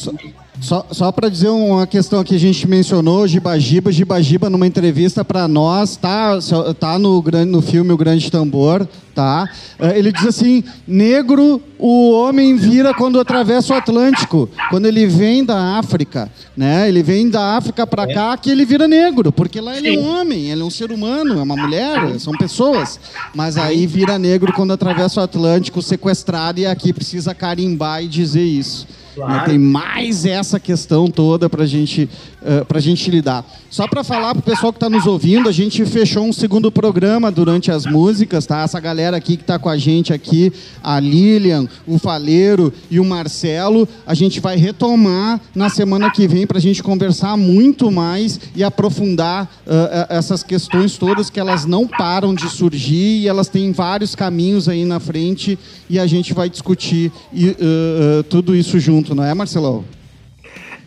só 0.61 1.11
para 1.11 1.29
dizer 1.29 1.49
uma 1.49 1.87
questão 1.87 2.23
que 2.23 2.35
a 2.35 2.39
gente 2.39 2.69
mencionou, 2.69 3.27
Gibagiba, 3.27 3.91
Gibagiba 3.91 4.51
numa 4.51 4.67
entrevista 4.67 5.25
para 5.25 5.49
nós, 5.49 5.97
tá, 5.97 6.39
tá 6.79 6.99
no, 6.99 7.23
no 7.47 7.63
filme 7.63 7.93
O 7.93 7.97
Grande 7.97 8.31
Tambor, 8.31 8.87
tá? 9.15 9.49
Eh, 9.79 9.99
Ele 9.99 10.13
diz 10.13 10.27
assim, 10.27 10.63
negro 10.87 11.61
o 11.79 12.13
homem 12.13 12.55
vira 12.55 12.95
quando 12.95 13.19
atravessa 13.19 13.75
o 13.75 13.77
Atlântico, 13.77 14.49
quando 14.71 14.87
ele 14.87 15.07
vem 15.07 15.45
da 15.45 15.79
África, 15.79 16.31
né? 16.57 16.87
Ele 16.87 17.03
vem 17.03 17.29
da 17.29 17.57
África 17.57 17.87
para 17.87 18.07
cá 18.07 18.37
que 18.37 18.51
ele 18.51 18.65
vira 18.65 18.87
negro, 18.87 19.33
porque 19.33 19.61
lá 19.61 19.77
ele 19.77 19.97
é 19.97 19.99
um 19.99 20.07
homem, 20.07 20.51
ele 20.51 20.61
é 20.61 20.65
um 20.65 20.71
ser 20.71 20.93
humano, 20.93 21.41
é 21.41 21.43
uma 21.43 21.57
mulher, 21.57 22.21
são 22.21 22.35
pessoas, 22.35 23.01
mas 23.35 23.57
aí 23.57 23.87
vira 23.87 24.19
negro 24.19 24.53
quando 24.53 24.73
atravessa 24.73 25.21
o 25.21 25.25
Atlântico 25.25 25.83
sequestrado 25.83 26.61
e 26.61 26.67
aqui 26.67 26.93
precisa 26.93 27.35
carimbar 27.35 28.05
e 28.05 28.07
dizer 28.07 28.45
isso. 28.45 28.87
Claro. 29.15 29.51
Tem 29.51 29.59
mais 29.59 30.25
essa 30.25 30.59
questão 30.59 31.07
toda 31.09 31.49
para 31.49 31.67
gente, 31.67 32.09
uh, 32.43 32.67
a 32.69 32.81
gente 32.81 33.11
lidar. 33.11 33.45
Só 33.73 33.89
para 33.89 34.05
falar 34.05 34.35
para 34.35 34.41
o 34.41 34.43
pessoal 34.43 34.71
que 34.71 34.77
está 34.77 34.91
nos 34.91 35.07
ouvindo, 35.07 35.49
a 35.49 35.53
gente 35.53 35.85
fechou 35.87 36.25
um 36.25 36.33
segundo 36.33 36.71
programa 36.71 37.31
durante 37.31 37.71
as 37.71 37.87
músicas, 37.87 38.45
tá? 38.45 38.61
Essa 38.61 38.79
galera 38.79 39.17
aqui 39.17 39.37
que 39.37 39.43
está 39.43 39.59
com 39.59 39.69
a 39.69 39.79
gente 39.79 40.13
aqui, 40.13 40.53
a 40.83 41.01
Lilian, 41.01 41.67
o 41.87 41.99
Faleiro 41.99 42.71
e 42.91 43.01
o 43.01 43.05
Marcelo, 43.05 43.89
a 44.07 44.13
gente 44.13 44.41
vai 44.41 44.57
retomar 44.57 45.41
na 45.55 45.71
semana 45.71 46.11
que 46.11 46.29
vem 46.29 46.47
para 46.47 46.59
a 46.59 46.61
gente 46.61 46.83
conversar 46.83 47.35
muito 47.37 47.91
mais 47.91 48.39
e 48.55 48.63
aprofundar 48.63 49.51
uh, 49.67 50.07
essas 50.11 50.43
questões 50.43 50.99
todas 50.99 51.31
que 51.31 51.41
elas 51.41 51.65
não 51.65 51.87
param 51.87 52.35
de 52.35 52.49
surgir 52.51 53.23
e 53.23 53.29
elas 53.29 53.49
têm 53.49 53.73
vários 53.73 54.15
caminhos 54.15 54.69
aí 54.69 54.85
na 54.85 55.01
frente 55.01 55.59
e 55.89 55.99
a 55.99 56.07
gente 56.07 56.35
vai 56.35 56.51
discutir 56.51 57.11
uh, 57.33 58.23
tudo 58.25 58.55
isso 58.55 58.79
junto, 58.79 59.02
não 59.11 59.25
é, 59.25 59.35
Marcelão? 59.35 59.85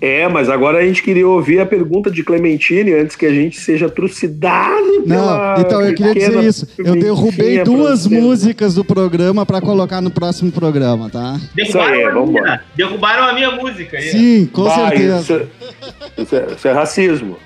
É, 0.02 0.28
mas 0.28 0.50
agora 0.50 0.80
a 0.80 0.86
gente 0.86 1.02
queria 1.02 1.28
ouvir 1.28 1.60
a 1.60 1.66
pergunta 1.66 2.12
de 2.12 2.24
Clementine 2.24 2.94
antes 2.94 3.16
que 3.16 3.26
a 3.26 3.34
gente 3.34 3.60
seja 3.60 3.90
trucidado 3.90 5.04
Não, 5.06 5.56
então 5.58 5.82
eu 5.82 5.96
queria 5.96 6.14
dizer 6.14 6.44
isso. 6.44 6.68
Eu 6.78 6.96
derrubei 6.96 7.64
duas 7.64 8.06
músicas 8.06 8.76
do 8.76 8.84
programa 8.84 9.46
para 9.46 9.62
colocar 9.62 10.02
no 10.02 10.12
próximo 10.12 10.52
programa, 10.52 11.10
tá? 11.10 11.40
Derrubaram, 11.56 11.94
aí, 11.94 12.04
a, 12.04 12.26
minha, 12.26 12.62
derrubaram 12.76 13.24
a 13.24 13.34
minha 13.34 13.52
música. 13.52 13.98
Aí. 13.98 14.10
Sim, 14.10 14.46
com 14.52 14.66
Vai, 14.66 14.90
certeza. 14.90 15.20
Isso, 15.20 15.34
é, 15.34 16.22
isso, 16.22 16.36
é, 16.36 16.54
isso 16.56 16.68
é 16.68 16.72
racismo. 16.74 17.38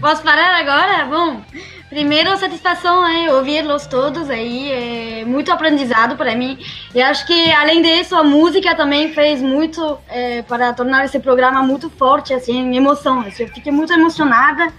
Posso 0.00 0.22
parar 0.22 0.60
agora? 0.60 1.06
Bom, 1.06 1.40
Primeiro, 1.88 2.36
satisfação 2.36 3.04
aí, 3.04 3.28
ouvi-los 3.28 3.86
todos 3.86 4.28
aí, 4.28 4.72
é 4.72 5.24
muito 5.24 5.52
aprendizado 5.52 6.16
para 6.16 6.34
mim. 6.34 6.58
E 6.92 7.00
acho 7.00 7.24
que, 7.26 7.52
além 7.52 7.80
disso, 7.80 8.16
a 8.16 8.24
música 8.24 8.74
também 8.74 9.12
fez 9.12 9.40
muito 9.40 9.96
é, 10.08 10.42
para 10.42 10.72
tornar 10.72 11.04
esse 11.04 11.20
programa 11.20 11.62
muito 11.62 11.88
forte, 11.88 12.34
assim, 12.34 12.76
emoção. 12.76 13.24
Eu 13.24 13.30
fiquei 13.30 13.70
muito 13.70 13.92
emocionada 13.92 14.72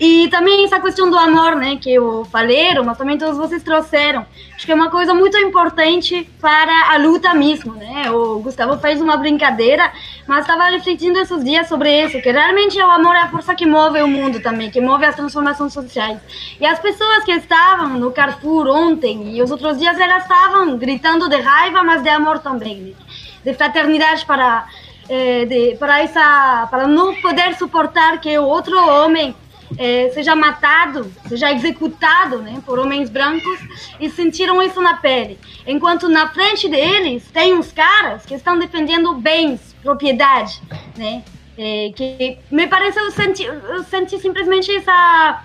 e 0.00 0.28
também 0.28 0.64
essa 0.64 0.80
questão 0.80 1.10
do 1.10 1.16
amor, 1.16 1.54
né, 1.54 1.76
que 1.80 1.92
eu 1.92 2.24
falei, 2.30 2.74
mas 2.80 2.98
também 2.98 3.18
todos 3.18 3.36
vocês 3.36 3.62
trouxeram. 3.62 4.26
Acho 4.54 4.66
que 4.66 4.72
é 4.72 4.74
uma 4.74 4.90
coisa 4.90 5.12
muito 5.14 5.36
importante 5.38 6.28
para 6.40 6.92
a 6.92 6.96
luta 6.96 7.34
mesmo, 7.34 7.74
né? 7.74 8.10
O 8.10 8.38
Gustavo 8.40 8.78
fez 8.78 9.00
uma 9.00 9.16
brincadeira, 9.16 9.92
mas 10.26 10.40
estava 10.40 10.64
refletindo 10.64 11.18
esses 11.18 11.44
dias 11.44 11.68
sobre 11.68 12.04
isso, 12.04 12.20
que 12.22 12.30
realmente 12.30 12.78
o 12.78 12.90
amor 12.90 13.14
é 13.14 13.20
a 13.20 13.28
força 13.28 13.54
que 13.54 13.66
move 13.66 14.00
o 14.00 14.08
mundo 14.08 14.40
também, 14.40 14.70
que 14.70 14.80
move 14.80 15.04
as 15.04 15.16
transformações 15.16 15.72
sociais. 15.72 16.18
E 16.60 16.66
as 16.66 16.78
pessoas 16.78 17.24
que 17.24 17.32
estavam 17.32 17.90
no 17.90 18.12
Carrefour 18.12 18.68
ontem 18.68 19.36
e 19.36 19.42
os 19.42 19.50
outros 19.50 19.78
dias, 19.78 19.98
elas 19.98 20.22
estavam 20.22 20.76
gritando 20.76 21.28
de 21.28 21.40
raiva, 21.40 21.82
mas 21.82 22.02
de 22.02 22.08
amor 22.08 22.38
também, 22.38 22.76
né? 22.76 22.92
De 23.44 23.54
fraternidade 23.54 24.24
para 24.24 24.66
eh, 25.08 25.44
de, 25.44 25.76
para 25.76 26.00
essa 26.00 26.68
para 26.70 26.86
não 26.86 27.14
poder 27.16 27.54
suportar 27.54 28.20
que 28.20 28.38
o 28.38 28.44
outro 28.44 28.78
homem 28.78 29.34
é, 29.78 30.10
seja 30.10 30.34
matado, 30.34 31.10
seja 31.28 31.52
executado 31.52 32.38
né, 32.38 32.62
por 32.64 32.78
homens 32.78 33.10
brancos 33.10 33.60
e 34.00 34.10
sentiram 34.10 34.62
isso 34.62 34.80
na 34.80 34.94
pele. 34.94 35.38
Enquanto 35.66 36.08
na 36.08 36.28
frente 36.28 36.68
deles 36.68 37.24
tem 37.32 37.54
uns 37.54 37.72
caras 37.72 38.24
que 38.24 38.34
estão 38.34 38.58
defendendo 38.58 39.14
bens, 39.14 39.74
propriedade, 39.82 40.60
né? 40.96 41.22
É, 41.58 41.92
que 41.94 42.38
me 42.50 42.66
parece 42.66 42.98
eu 42.98 43.10
senti, 43.10 43.44
eu 43.44 43.84
senti 43.84 44.18
simplesmente 44.18 44.74
essa 44.74 45.44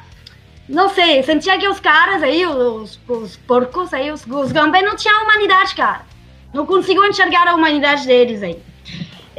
não 0.69 0.89
sei, 0.89 1.23
sentia 1.23 1.57
que 1.57 1.67
os 1.67 1.79
caras 1.79 2.21
aí, 2.21 2.45
os, 2.45 2.99
os 3.07 3.37
porcos 3.37 3.93
aí, 3.93 4.11
os, 4.11 4.25
os 4.25 4.51
não 4.51 4.95
tinham 4.95 5.23
humanidade, 5.23 5.73
cara. 5.75 6.05
Não 6.53 6.65
consigo 6.65 7.03
enxergar 7.05 7.47
a 7.47 7.55
humanidade 7.55 8.05
deles 8.05 8.43
aí. 8.43 8.61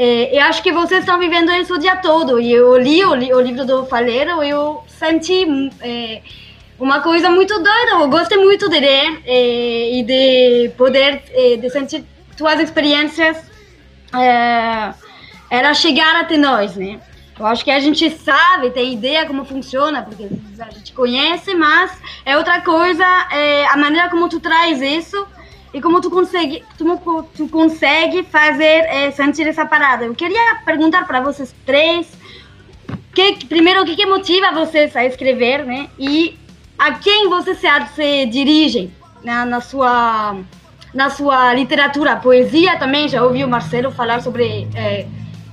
É, 0.00 0.38
eu 0.38 0.42
acho 0.44 0.62
que 0.62 0.70
vocês 0.70 1.00
estão 1.00 1.18
vivendo 1.18 1.50
isso 1.50 1.74
o 1.74 1.78
dia 1.78 1.96
todo. 1.96 2.38
E 2.38 2.52
eu 2.52 2.78
li 2.78 3.04
o, 3.04 3.16
li, 3.16 3.34
o 3.34 3.40
livro 3.40 3.66
do 3.66 3.84
Faleiro 3.84 4.44
e 4.44 4.50
eu 4.50 4.84
senti 4.86 5.44
é, 5.80 6.22
uma 6.78 7.00
coisa 7.00 7.28
muito 7.28 7.52
doida. 7.54 7.90
Eu 7.90 8.08
gostei 8.08 8.38
muito 8.38 8.68
de 8.68 8.78
ler 8.78 9.20
é, 9.26 9.98
e 9.98 10.04
de 10.04 10.68
poder 10.76 11.24
é, 11.32 11.56
de 11.56 11.68
sentir 11.68 12.04
suas 12.36 12.60
experiências 12.60 13.38
é, 14.14 14.94
era 15.50 15.74
chegar 15.74 16.20
até 16.20 16.36
nós, 16.36 16.76
né? 16.76 17.00
Eu 17.36 17.46
acho 17.46 17.64
que 17.64 17.70
a 17.70 17.80
gente 17.80 18.08
sabe, 18.10 18.70
tem 18.70 18.92
ideia 18.92 19.26
como 19.26 19.44
funciona, 19.44 20.02
porque 20.02 20.28
a 20.60 20.70
gente 20.70 20.92
conhece, 20.92 21.54
mas 21.54 21.90
é 22.24 22.36
outra 22.36 22.60
coisa 22.60 23.04
é, 23.32 23.66
a 23.66 23.76
maneira 23.76 24.08
como 24.08 24.28
tu 24.28 24.38
traz 24.38 24.80
isso 24.80 25.26
e 25.72 25.80
como 25.80 26.00
tu 26.00 26.10
consegue, 26.10 26.64
tu, 26.76 26.98
tu 27.36 27.48
consegue 27.48 28.22
fazer 28.22 28.84
é, 28.86 29.10
sentir 29.10 29.46
essa 29.46 29.66
parada. 29.66 30.04
Eu 30.04 30.14
queria 30.14 30.56
perguntar 30.64 31.06
para 31.06 31.20
vocês 31.20 31.54
três, 31.66 32.10
que, 33.14 33.44
primeiro, 33.46 33.82
o 33.82 33.84
que, 33.84 33.96
que, 33.96 34.06
motiva 34.06 34.52
vocês 34.52 34.94
a 34.96 35.04
escrever, 35.04 35.64
né? 35.64 35.88
E 35.98 36.38
a 36.78 36.92
quem 36.92 37.28
vocês 37.28 37.58
se, 37.58 37.68
se 37.94 38.26
dirigem 38.26 38.92
na, 39.22 39.44
na, 39.44 39.60
sua, 39.60 40.36
na 40.94 41.10
sua 41.10 41.52
literatura, 41.52 42.16
poesia 42.16 42.78
também, 42.78 43.08
já 43.08 43.22
ouvi 43.22 43.44
o 43.44 43.48
Marcelo 43.48 43.90
falar 43.90 44.22
sobre... 44.22 44.68
É, 44.74 45.06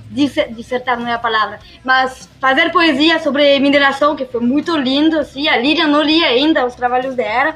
dissertar 0.08 0.98
não 0.98 1.06
é 1.06 1.12
a 1.12 1.18
palavra, 1.18 1.58
mas 1.84 2.26
fazer 2.40 2.70
poesia 2.70 3.18
sobre 3.18 3.58
mineração, 3.60 4.16
que 4.16 4.24
foi 4.24 4.40
muito 4.40 4.74
lindo, 4.74 5.18
assim, 5.18 5.46
a 5.46 5.58
Lídia 5.58 5.86
não 5.86 6.00
lia 6.00 6.28
ainda 6.28 6.64
os 6.64 6.74
trabalhos 6.74 7.14
dela, 7.14 7.54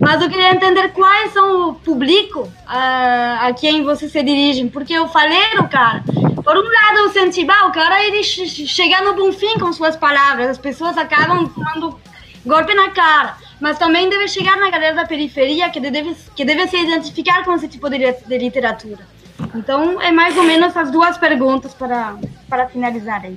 mas 0.00 0.22
eu 0.22 0.30
queria 0.30 0.52
entender 0.52 0.88
quais 0.92 1.30
são 1.30 1.68
o 1.68 1.74
público 1.74 2.40
uh, 2.40 2.50
a 2.66 3.52
quem 3.52 3.84
você 3.84 4.08
se 4.08 4.22
dirige, 4.22 4.66
porque 4.70 4.94
eu 4.94 5.06
falei 5.06 5.58
o 5.58 5.68
cara. 5.68 6.02
Por 6.42 6.56
um 6.56 6.62
lado, 6.62 6.98
eu 7.00 7.10
senti, 7.10 7.44
bah, 7.44 7.66
o 7.66 7.72
cara 7.72 8.02
ele 8.02 8.24
chega 8.24 9.02
no 9.02 9.14
bom 9.14 9.30
fim 9.30 9.58
com 9.58 9.70
suas 9.74 9.96
palavras, 9.96 10.48
as 10.48 10.58
pessoas 10.58 10.96
acabam 10.96 11.46
tomando 11.46 12.00
golpe 12.46 12.74
na 12.74 12.88
cara, 12.90 13.36
mas 13.60 13.78
também 13.78 14.08
deve 14.08 14.26
chegar 14.26 14.56
na 14.56 14.70
galera 14.70 14.96
da 14.96 15.04
periferia 15.04 15.68
que 15.68 15.78
deve, 15.78 16.16
que 16.34 16.46
deve 16.46 16.66
se 16.66 16.78
identificar 16.78 17.44
com 17.44 17.52
esse 17.52 17.68
tipo 17.68 17.90
de, 17.90 17.98
de 17.98 18.38
literatura. 18.38 19.06
Então, 19.54 20.00
é 20.00 20.10
mais 20.10 20.34
ou 20.38 20.44
menos 20.44 20.68
essas 20.68 20.90
duas 20.90 21.18
perguntas 21.18 21.74
para, 21.74 22.16
para 22.48 22.66
finalizar 22.68 23.22
aí. 23.22 23.36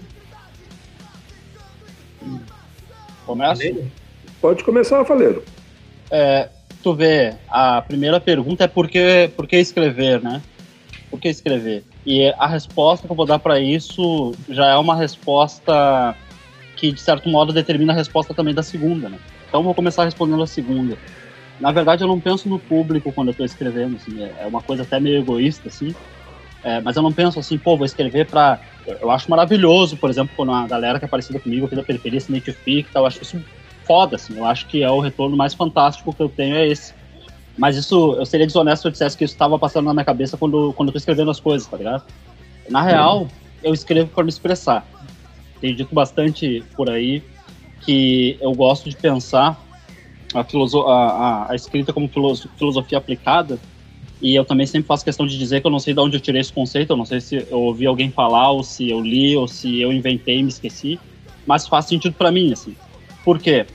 Começa? 3.25 3.63
Pode 4.39 4.63
começar, 4.63 5.03
Faleiro 5.03 5.43
é, 6.13 6.47
tu 6.83 6.93
vê, 6.93 7.33
a 7.49 7.81
primeira 7.81 8.19
pergunta 8.19 8.63
é 8.63 8.67
por 8.67 8.87
que, 8.87 9.31
por 9.35 9.47
que 9.47 9.57
escrever, 9.57 10.21
né? 10.21 10.43
Por 11.09 11.19
que 11.19 11.27
escrever? 11.27 11.83
E 12.05 12.31
a 12.37 12.45
resposta 12.45 13.07
que 13.07 13.11
eu 13.11 13.17
vou 13.17 13.25
dar 13.25 13.39
para 13.39 13.59
isso 13.59 14.31
já 14.47 14.67
é 14.67 14.77
uma 14.77 14.95
resposta 14.95 16.15
que, 16.75 16.91
de 16.91 17.01
certo 17.01 17.27
modo, 17.29 17.51
determina 17.51 17.93
a 17.93 17.95
resposta 17.95 18.31
também 18.31 18.53
da 18.53 18.61
segunda, 18.61 19.09
né? 19.09 19.17
Então, 19.47 19.61
eu 19.61 19.63
vou 19.63 19.73
começar 19.73 20.03
respondendo 20.03 20.43
a 20.43 20.47
segunda. 20.47 20.97
Na 21.59 21.71
verdade, 21.71 22.03
eu 22.03 22.07
não 22.07 22.19
penso 22.19 22.47
no 22.47 22.59
público 22.59 23.11
quando 23.11 23.29
eu 23.29 23.31
estou 23.31 23.45
escrevendo, 23.45 23.95
assim, 23.95 24.23
é 24.23 24.45
uma 24.45 24.61
coisa 24.61 24.83
até 24.83 24.99
meio 24.99 25.19
egoísta, 25.19 25.67
assim. 25.67 25.95
É, 26.63 26.79
mas 26.79 26.95
eu 26.95 27.01
não 27.01 27.11
penso 27.11 27.39
assim, 27.39 27.57
pô, 27.57 27.75
vou 27.75 27.85
escrever 27.85 28.27
para. 28.27 28.59
Eu 29.01 29.09
acho 29.09 29.29
maravilhoso, 29.29 29.97
por 29.97 30.09
exemplo, 30.09 30.33
quando 30.35 30.51
a 30.51 30.67
galera 30.67 30.99
que 30.99 31.05
é 31.05 31.07
parecida 31.07 31.39
comigo 31.39 31.65
aqui 31.65 31.75
da 31.75 31.83
periferia 31.83 32.19
se 32.19 32.31
identifica. 32.31 32.99
Eu 32.99 33.05
acho 33.05 33.21
isso 33.21 33.41
foda, 33.85 34.15
assim. 34.15 34.37
Eu 34.37 34.45
acho 34.45 34.67
que 34.67 34.83
é 34.83 34.89
o 34.89 34.99
retorno 34.99 35.35
mais 35.35 35.53
fantástico 35.53 36.13
que 36.13 36.21
eu 36.21 36.29
tenho 36.29 36.55
é 36.55 36.67
esse. 36.67 36.93
Mas 37.57 37.77
isso, 37.77 38.15
eu 38.17 38.25
seria 38.25 38.47
desonesto 38.47 38.81
se 38.81 38.87
eu 38.87 38.91
dissesse 38.91 39.17
que 39.17 39.23
isso 39.23 39.33
estava 39.33 39.59
passando 39.59 39.85
na 39.85 39.93
minha 39.93 40.05
cabeça 40.05 40.37
quando, 40.37 40.73
quando 40.73 40.89
eu 40.89 40.93
tô 40.93 40.97
escrevendo 40.97 41.29
as 41.29 41.39
coisas, 41.39 41.67
tá 41.67 41.77
ligado? 41.77 42.03
Na 42.69 42.81
real, 42.81 43.27
eu 43.61 43.73
escrevo 43.73 44.09
para 44.09 44.23
me 44.23 44.29
expressar. 44.29 44.87
Tenho 45.61 45.75
dito 45.75 45.93
bastante 45.93 46.63
por 46.75 46.89
aí 46.89 47.23
que 47.81 48.37
eu 48.41 48.53
gosto 48.53 48.89
de 48.89 48.95
pensar 48.95 49.61
a, 50.33 50.43
filoso 50.43 50.81
a, 50.81 51.09
a, 51.09 51.51
a 51.51 51.55
escrita 51.55 51.93
como 51.93 52.07
filoso 52.07 52.49
filosofia 52.57 52.97
aplicada 52.97 53.59
e 54.23 54.35
eu 54.35 54.45
também 54.45 54.65
sempre 54.65 54.87
faço 54.87 55.03
questão 55.03 55.27
de 55.27 55.37
dizer 55.37 55.59
que 55.59 55.67
eu 55.67 55.71
não 55.71 55.79
sei 55.79 55.93
de 55.93 55.99
onde 55.99 56.15
eu 56.15 56.21
tirei 56.21 56.39
esse 56.39 56.51
conceito, 56.51 56.91
eu 56.91 56.97
não 56.97 57.03
sei 57.03 57.19
se 57.19 57.45
eu 57.51 57.59
ouvi 57.59 57.85
alguém 57.85 58.09
falar, 58.09 58.51
ou 58.51 58.63
se 58.63 58.89
eu 58.89 59.01
li, 59.01 59.35
ou 59.35 59.49
se 59.49 59.81
eu 59.81 59.91
inventei 59.91 60.39
e 60.39 60.43
me 60.43 60.47
esqueci, 60.47 60.97
mas 61.45 61.67
faz 61.67 61.87
sentido 61.87 62.15
para 62.15 62.31
mim, 62.31 62.53
assim. 62.53 62.73
Por 63.25 63.37
quê? 63.37 63.65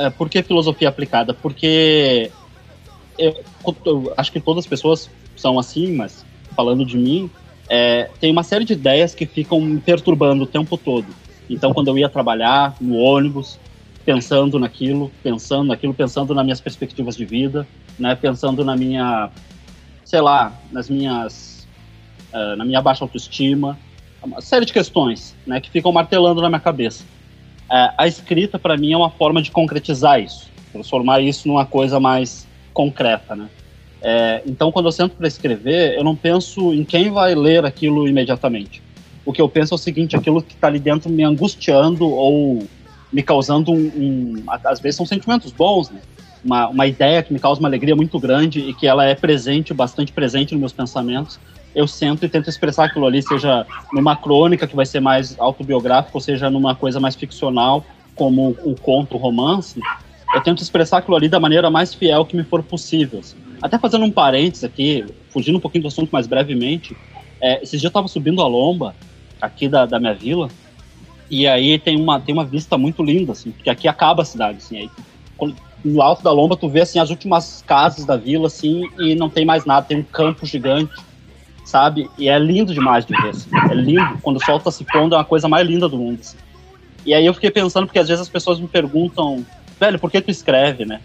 É, 0.00 0.08
por 0.08 0.30
que 0.30 0.42
filosofia 0.42 0.88
aplicada? 0.88 1.34
Porque 1.34 2.30
eu, 3.18 3.44
eu, 3.84 4.14
acho 4.16 4.32
que 4.32 4.40
todas 4.40 4.64
as 4.64 4.66
pessoas 4.66 5.10
são 5.36 5.58
assim, 5.58 5.94
mas 5.94 6.24
falando 6.56 6.86
de 6.86 6.96
mim, 6.96 7.30
é, 7.68 8.08
tem 8.18 8.32
uma 8.32 8.42
série 8.42 8.64
de 8.64 8.72
ideias 8.72 9.14
que 9.14 9.26
ficam 9.26 9.60
me 9.60 9.78
perturbando 9.78 10.44
o 10.44 10.46
tempo 10.46 10.78
todo. 10.78 11.06
Então, 11.50 11.74
quando 11.74 11.88
eu 11.88 11.98
ia 11.98 12.08
trabalhar 12.08 12.74
no 12.80 12.96
ônibus, 12.96 13.58
pensando 14.02 14.58
naquilo, 14.58 15.12
pensando 15.22 15.68
naquilo, 15.68 15.92
pensando 15.92 16.34
nas 16.34 16.44
minhas 16.44 16.62
perspectivas 16.62 17.14
de 17.14 17.26
vida, 17.26 17.68
né, 17.98 18.14
pensando 18.14 18.64
na 18.64 18.74
minha, 18.74 19.28
sei 20.02 20.22
lá, 20.22 20.58
nas 20.72 20.88
minhas, 20.88 21.68
uh, 22.32 22.56
na 22.56 22.64
minha 22.64 22.80
baixa 22.80 23.04
autoestima, 23.04 23.78
uma 24.22 24.40
série 24.40 24.64
de 24.64 24.72
questões, 24.72 25.36
né, 25.46 25.60
que 25.60 25.70
ficam 25.70 25.92
martelando 25.92 26.40
na 26.40 26.48
minha 26.48 26.60
cabeça 26.60 27.04
a 27.96 28.06
escrita 28.06 28.58
para 28.58 28.76
mim 28.76 28.92
é 28.92 28.96
uma 28.96 29.10
forma 29.10 29.40
de 29.40 29.50
concretizar 29.50 30.20
isso, 30.20 30.50
transformar 30.72 31.20
isso 31.20 31.46
numa 31.46 31.64
coisa 31.64 32.00
mais 32.00 32.46
concreta, 32.74 33.36
né? 33.36 33.48
É, 34.02 34.42
então, 34.46 34.72
quando 34.72 34.86
eu 34.86 34.92
sento 34.92 35.14
para 35.14 35.28
escrever, 35.28 35.96
eu 35.96 36.02
não 36.02 36.16
penso 36.16 36.72
em 36.72 36.84
quem 36.84 37.10
vai 37.10 37.34
ler 37.34 37.64
aquilo 37.64 38.08
imediatamente. 38.08 38.82
O 39.24 39.32
que 39.32 39.40
eu 39.40 39.48
penso 39.48 39.74
é 39.74 39.76
o 39.76 39.78
seguinte: 39.78 40.16
aquilo 40.16 40.42
que 40.42 40.54
está 40.54 40.66
ali 40.66 40.78
dentro 40.78 41.10
me 41.10 41.22
angustiando 41.22 42.08
ou 42.08 42.66
me 43.12 43.22
causando 43.22 43.72
um, 43.72 43.76
um- 43.96 44.44
Às 44.64 44.80
vezes 44.80 44.96
são 44.96 45.04
sentimentos 45.06 45.52
bons, 45.52 45.90
né? 45.90 46.00
Uma, 46.42 46.68
uma 46.68 46.86
ideia 46.86 47.22
que 47.22 47.32
me 47.32 47.38
causa 47.38 47.60
uma 47.60 47.68
alegria 47.68 47.94
muito 47.94 48.18
grande 48.18 48.60
e 48.60 48.72
que 48.72 48.86
ela 48.86 49.04
é 49.04 49.14
presente, 49.14 49.74
bastante 49.74 50.10
presente 50.12 50.52
nos 50.52 50.60
meus 50.60 50.72
pensamentos. 50.72 51.38
Eu 51.74 51.86
sento 51.86 52.24
e 52.24 52.28
tento 52.28 52.48
expressar 52.48 52.86
aquilo 52.86 53.06
ali, 53.06 53.22
seja 53.22 53.66
numa 53.92 54.16
crônica 54.16 54.66
que 54.66 54.74
vai 54.74 54.86
ser 54.86 55.00
mais 55.00 55.38
autobiográfica, 55.38 56.16
ou 56.16 56.20
seja 56.20 56.50
numa 56.50 56.74
coisa 56.74 56.98
mais 56.98 57.14
ficcional, 57.14 57.84
como 58.14 58.56
um 58.64 58.74
conto, 58.74 59.16
um 59.16 59.20
romance. 59.20 59.80
Eu 60.34 60.40
tento 60.42 60.62
expressar 60.62 60.98
aquilo 60.98 61.16
ali 61.16 61.28
da 61.28 61.40
maneira 61.40 61.70
mais 61.70 61.94
fiel 61.94 62.24
que 62.24 62.36
me 62.36 62.44
for 62.44 62.62
possível. 62.62 63.20
assim. 63.20 63.38
Até 63.62 63.78
fazendo 63.78 64.04
um 64.04 64.10
parênteses 64.10 64.64
aqui, 64.64 65.04
fugindo 65.28 65.58
um 65.58 65.60
pouquinho 65.60 65.82
do 65.82 65.88
assunto 65.88 66.10
mais 66.10 66.26
brevemente, 66.26 66.96
é, 67.40 67.56
esses 67.62 67.80
dias 67.80 67.84
eu 67.84 67.88
estava 67.88 68.08
subindo 68.08 68.40
a 68.42 68.46
lomba 68.46 68.94
aqui 69.40 69.68
da, 69.68 69.86
da 69.86 69.98
minha 69.98 70.14
vila, 70.14 70.50
e 71.30 71.46
aí 71.46 71.78
tem 71.78 71.96
uma, 71.96 72.20
tem 72.20 72.34
uma 72.34 72.44
vista 72.44 72.76
muito 72.76 73.02
linda, 73.02 73.32
assim, 73.32 73.52
porque 73.52 73.70
aqui 73.70 73.86
acaba 73.86 74.22
a 74.22 74.24
cidade, 74.24 74.58
assim, 74.58 74.76
aí 74.78 74.90
quando- 75.36 75.56
no 75.84 76.02
alto 76.02 76.22
da 76.22 76.32
lomba 76.32 76.56
tu 76.56 76.68
vê, 76.68 76.82
assim, 76.82 76.98
as 76.98 77.08
últimas 77.08 77.62
casas 77.66 78.04
da 78.04 78.16
vila, 78.16 78.48
assim, 78.48 78.82
e 78.98 79.14
não 79.14 79.30
tem 79.30 79.44
mais 79.46 79.64
nada, 79.64 79.86
tem 79.86 79.98
um 79.98 80.02
campo 80.02 80.44
gigante, 80.44 80.92
sabe? 81.70 82.10
E 82.18 82.28
é 82.28 82.36
lindo 82.36 82.74
demais 82.74 83.06
de 83.06 83.14
ver, 83.14 83.28
assim, 83.28 83.48
é 83.70 83.74
lindo, 83.74 84.18
quando 84.22 84.38
o 84.38 84.44
sol 84.44 84.58
tá 84.58 84.72
se 84.72 84.84
pondo 84.84 85.14
é 85.14 85.18
uma 85.18 85.24
coisa 85.24 85.48
mais 85.48 85.66
linda 85.66 85.88
do 85.88 85.96
mundo, 85.96 86.18
assim. 86.20 86.36
E 87.06 87.14
aí 87.14 87.24
eu 87.24 87.32
fiquei 87.32 87.50
pensando, 87.50 87.86
porque 87.86 87.98
às 87.98 88.08
vezes 88.08 88.20
as 88.20 88.28
pessoas 88.28 88.58
me 88.58 88.66
perguntam, 88.66 89.46
velho, 89.78 89.98
por 89.98 90.10
que 90.10 90.20
tu 90.20 90.30
escreve, 90.30 90.84
né? 90.84 91.00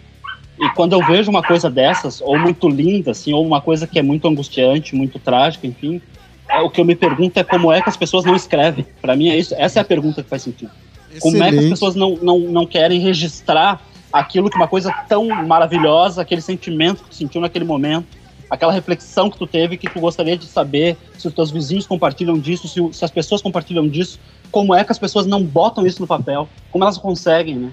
E 0.58 0.68
quando 0.70 0.94
eu 0.94 1.06
vejo 1.06 1.30
uma 1.30 1.42
coisa 1.42 1.70
dessas, 1.70 2.20
ou 2.20 2.36
muito 2.38 2.68
linda, 2.68 3.12
assim, 3.12 3.32
ou 3.32 3.46
uma 3.46 3.60
coisa 3.60 3.86
que 3.86 3.98
é 3.98 4.02
muito 4.02 4.26
angustiante, 4.26 4.96
muito 4.96 5.18
trágica, 5.20 5.66
enfim, 5.66 6.02
é, 6.48 6.60
o 6.60 6.68
que 6.68 6.80
eu 6.80 6.84
me 6.84 6.96
pergunto 6.96 7.38
é 7.38 7.44
como 7.44 7.70
é 7.70 7.80
que 7.80 7.88
as 7.88 7.96
pessoas 7.96 8.24
não 8.24 8.34
escrevem. 8.34 8.84
Pra 9.00 9.14
mim 9.14 9.28
é 9.28 9.38
isso, 9.38 9.54
essa 9.56 9.78
é 9.78 9.82
a 9.82 9.84
pergunta 9.84 10.22
que 10.22 10.28
faz 10.28 10.42
sentido. 10.42 10.70
Como 11.20 11.36
é 11.36 11.40
que 11.40 11.44
as 11.44 11.52
Excelente. 11.52 11.70
pessoas 11.70 11.94
não, 11.94 12.16
não, 12.16 12.38
não 12.40 12.66
querem 12.66 13.00
registrar 13.00 13.80
aquilo 14.12 14.50
que 14.50 14.56
uma 14.56 14.68
coisa 14.68 14.92
tão 15.08 15.28
maravilhosa, 15.46 16.22
aquele 16.22 16.40
sentimento 16.40 17.04
que 17.04 17.10
tu 17.10 17.14
sentiu 17.14 17.40
naquele 17.40 17.64
momento, 17.64 18.06
aquela 18.48 18.72
reflexão 18.72 19.30
que 19.30 19.38
tu 19.38 19.46
teve 19.46 19.76
que 19.76 19.88
tu 19.88 20.00
gostaria 20.00 20.36
de 20.36 20.46
saber 20.46 20.96
se 21.18 21.26
os 21.26 21.34
teus 21.34 21.50
vizinhos 21.50 21.86
compartilham 21.86 22.38
disso, 22.38 22.68
se, 22.68 22.80
se 22.92 23.04
as 23.04 23.10
pessoas 23.10 23.42
compartilham 23.42 23.88
disso, 23.88 24.18
como 24.50 24.74
é 24.74 24.84
que 24.84 24.92
as 24.92 24.98
pessoas 24.98 25.26
não 25.26 25.42
botam 25.42 25.86
isso 25.86 26.00
no 26.00 26.06
papel, 26.06 26.48
como 26.70 26.84
elas 26.84 26.98
conseguem, 26.98 27.56
né? 27.56 27.72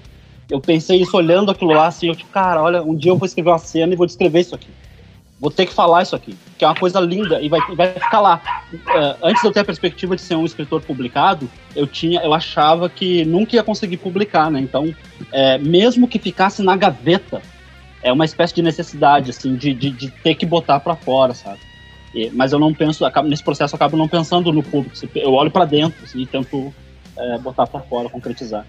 Eu 0.50 0.60
pensei 0.60 1.00
isso 1.00 1.16
olhando 1.16 1.50
aquilo 1.50 1.72
lá, 1.72 1.86
assim, 1.86 2.08
eu 2.08 2.14
tipo, 2.14 2.30
cara, 2.30 2.62
olha, 2.62 2.82
um 2.82 2.94
dia 2.94 3.10
eu 3.10 3.16
vou 3.16 3.26
escrever 3.26 3.50
uma 3.50 3.58
cena 3.58 3.92
e 3.92 3.96
vou 3.96 4.06
descrever 4.06 4.40
isso 4.40 4.54
aqui. 4.54 4.68
Vou 5.40 5.50
ter 5.50 5.66
que 5.66 5.72
falar 5.72 6.02
isso 6.02 6.14
aqui, 6.14 6.36
que 6.56 6.64
é 6.64 6.68
uma 6.68 6.76
coisa 6.76 7.00
linda 7.00 7.40
e 7.40 7.48
vai, 7.48 7.60
e 7.70 7.74
vai 7.74 7.92
ficar 7.92 8.20
lá. 8.20 8.40
Eh, 8.72 9.16
antes 9.22 9.42
de 9.42 9.48
eu 9.48 9.52
ter 9.52 9.60
a 9.60 9.64
perspectiva 9.64 10.14
de 10.14 10.22
ser 10.22 10.36
um 10.36 10.44
escritor 10.44 10.80
publicado, 10.80 11.50
eu 11.74 11.86
tinha, 11.86 12.20
eu 12.20 12.32
achava 12.32 12.88
que 12.88 13.24
nunca 13.24 13.56
ia 13.56 13.62
conseguir 13.62 13.96
publicar, 13.96 14.50
né? 14.50 14.60
Então, 14.60 14.94
eh, 15.32 15.58
mesmo 15.58 16.06
que 16.06 16.18
ficasse 16.18 16.62
na 16.62 16.76
gaveta, 16.76 17.42
é 18.04 18.12
uma 18.12 18.26
espécie 18.26 18.54
de 18.54 18.62
necessidade, 18.62 19.30
assim, 19.30 19.56
de, 19.56 19.72
de, 19.72 19.90
de 19.90 20.10
ter 20.10 20.34
que 20.34 20.44
botar 20.44 20.78
pra 20.78 20.94
fora, 20.94 21.32
sabe? 21.34 21.58
E- 22.14 22.30
mas 22.30 22.52
eu 22.52 22.58
não 22.58 22.72
penso, 22.72 23.02
acabo, 23.04 23.26
nesse 23.28 23.42
processo 23.42 23.74
eu 23.74 23.76
acabo 23.76 23.96
não 23.96 24.06
pensando 24.06 24.52
no 24.52 24.62
público. 24.62 24.94
Eu 25.14 25.32
olho 25.32 25.50
pra 25.50 25.64
dentro 25.64 26.04
assim, 26.04 26.20
e 26.20 26.26
tento 26.26 26.72
eh, 27.16 27.38
botar 27.38 27.66
pra 27.66 27.80
fora, 27.80 28.10
concretizar. 28.10 28.66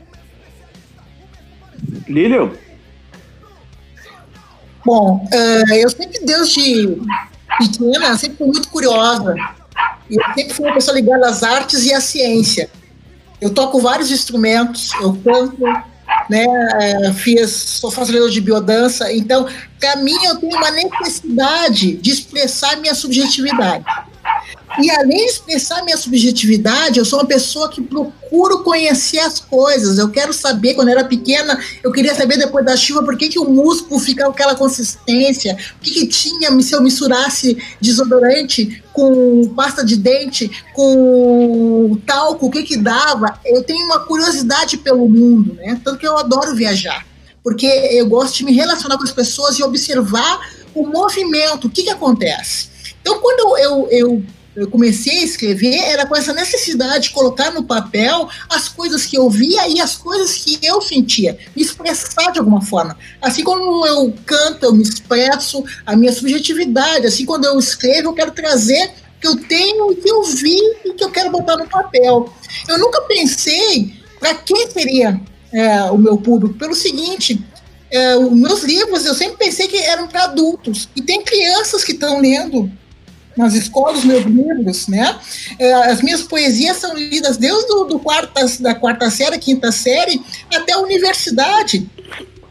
Lilian? 2.07 2.51
Bom, 4.85 5.27
eh, 5.33 5.83
eu 5.83 5.89
sempre, 5.89 6.25
desde 6.25 6.97
pequena, 7.59 8.17
sempre 8.17 8.37
fui 8.37 8.47
muito 8.47 8.69
curiosa. 8.69 9.35
E 10.09 10.15
eu 10.15 10.33
sempre 10.33 10.53
fui 10.53 10.65
uma 10.65 10.73
pessoa 10.73 10.95
ligada 10.95 11.27
às 11.27 11.43
artes 11.43 11.85
e 11.85 11.93
à 11.93 11.99
ciência. 11.99 12.69
Eu 13.41 13.53
toco 13.53 13.81
vários 13.81 14.11
instrumentos, 14.11 14.93
eu 15.01 15.13
canto, 15.17 15.57
né, 16.29 16.45
eh, 16.81 17.13
fiz, 17.13 17.51
sou 17.51 17.91
facilitador 17.91 18.31
de 18.31 18.41
biodança. 18.41 19.11
Então, 19.13 19.47
para 19.79 19.97
mim, 19.97 20.15
eu 20.25 20.37
tenho 20.37 20.55
uma 20.57 20.71
necessidade 20.71 21.97
de 21.97 22.11
expressar 22.11 22.77
minha 22.77 22.95
subjetividade. 22.95 23.85
E 24.81 24.91
além 24.91 25.25
de 25.25 25.31
expressar 25.31 25.83
minha 25.83 25.95
subjetividade, 25.95 26.99
eu 26.99 27.05
sou 27.05 27.19
uma 27.19 27.25
pessoa 27.25 27.69
que 27.69 27.81
procuro 27.81 28.61
conhecer 28.61 29.19
as 29.19 29.39
coisas. 29.39 29.97
Eu 29.97 30.09
quero 30.09 30.33
saber, 30.33 30.73
quando 30.73 30.89
eu 30.89 30.97
era 30.97 31.07
pequena, 31.07 31.57
eu 31.81 31.91
queria 31.91 32.13
saber 32.13 32.37
depois 32.37 32.65
da 32.65 32.75
chuva 32.75 33.01
por 33.03 33.17
que, 33.17 33.29
que 33.29 33.39
o 33.39 33.49
músculo 33.49 33.99
fica 33.99 34.25
com 34.25 34.31
aquela 34.31 34.55
consistência, 34.55 35.57
o 35.77 35.81
que, 35.81 35.91
que 35.91 36.07
tinha 36.07 36.51
se 36.61 36.73
eu 36.73 36.81
misturasse 36.81 37.57
desodorante 37.79 38.83
com 38.91 39.47
pasta 39.55 39.83
de 39.85 39.95
dente, 39.95 40.51
com 40.73 41.97
talco, 42.05 42.47
o 42.47 42.51
que, 42.51 42.63
que 42.63 42.77
dava. 42.77 43.39
Eu 43.45 43.63
tenho 43.63 43.85
uma 43.85 43.99
curiosidade 43.99 44.77
pelo 44.77 45.07
mundo, 45.07 45.53
né? 45.53 45.79
Tanto 45.83 45.99
que 45.99 46.07
eu 46.07 46.17
adoro 46.17 46.53
viajar. 46.53 47.05
Porque 47.41 47.65
eu 47.65 48.07
gosto 48.07 48.37
de 48.37 48.43
me 48.43 48.51
relacionar 48.51 48.97
com 48.97 49.03
as 49.03 49.11
pessoas 49.11 49.57
e 49.57 49.63
observar 49.63 50.39
o 50.73 50.85
movimento, 50.85 51.67
o 51.67 51.69
que, 51.69 51.83
que 51.83 51.89
acontece. 51.89 52.74
Então, 53.05 53.19
quando 53.19 53.55
eu, 53.59 53.87
eu, 53.91 54.23
eu 54.55 54.67
comecei 54.67 55.19
a 55.19 55.23
escrever, 55.23 55.75
era 55.75 56.07
com 56.07 56.15
essa 56.15 56.33
necessidade 56.33 57.03
de 57.03 57.09
colocar 57.11 57.51
no 57.51 57.63
papel 57.63 58.27
as 58.49 58.67
coisas 58.67 59.05
que 59.05 59.15
eu 59.15 59.29
via 59.29 59.67
e 59.69 59.79
as 59.79 59.95
coisas 59.95 60.33
que 60.37 60.57
eu 60.63 60.81
sentia, 60.81 61.37
me 61.55 61.61
expressar 61.61 62.31
de 62.31 62.39
alguma 62.39 62.63
forma. 62.63 62.97
Assim 63.21 63.43
como 63.43 63.85
eu 63.85 64.11
canto, 64.25 64.65
eu 64.65 64.73
me 64.73 64.81
expresso 64.81 65.63
a 65.85 65.95
minha 65.95 66.11
subjetividade. 66.11 67.05
Assim, 67.05 67.25
quando 67.25 67.45
eu 67.45 67.59
escrevo, 67.59 68.09
eu 68.09 68.13
quero 68.13 68.31
trazer 68.31 68.91
o 69.17 69.21
que 69.21 69.27
eu 69.27 69.35
tenho, 69.47 69.91
o 69.91 69.95
que 69.95 70.09
eu 70.09 70.23
vi 70.23 70.57
e 70.83 70.93
que 70.93 71.03
eu 71.03 71.11
quero 71.11 71.29
botar 71.29 71.57
no 71.57 71.69
papel. 71.69 72.33
Eu 72.67 72.79
nunca 72.79 73.01
pensei 73.01 73.93
para 74.19 74.33
quem 74.33 74.67
seria 74.71 75.21
é, 75.53 75.83
o 75.91 75.97
meu 75.99 76.17
público. 76.17 76.55
Pelo 76.55 76.73
seguinte, 76.73 77.39
é, 77.91 78.15
os 78.15 78.31
meus 78.31 78.63
livros 78.63 79.05
eu 79.05 79.13
sempre 79.13 79.37
pensei 79.37 79.67
que 79.67 79.77
eram 79.77 80.07
para 80.07 80.23
adultos. 80.23 80.89
E 80.95 81.03
tem 81.03 81.23
crianças 81.23 81.83
que 81.83 81.91
estão 81.91 82.19
lendo 82.19 82.71
nas 83.37 83.53
escolas 83.53 84.03
meus 84.03 84.23
livros, 84.23 84.87
né? 84.87 85.19
É, 85.59 85.73
as 85.73 86.01
minhas 86.01 86.21
poesias 86.21 86.77
são 86.77 86.95
lidas 86.95 87.37
desde 87.37 87.67
do, 87.67 87.85
do 87.85 87.99
quarta, 87.99 88.45
da 88.59 88.73
quarta 88.73 89.09
série, 89.09 89.37
quinta 89.37 89.71
série, 89.71 90.21
até 90.53 90.73
a 90.73 90.79
universidade. 90.79 91.89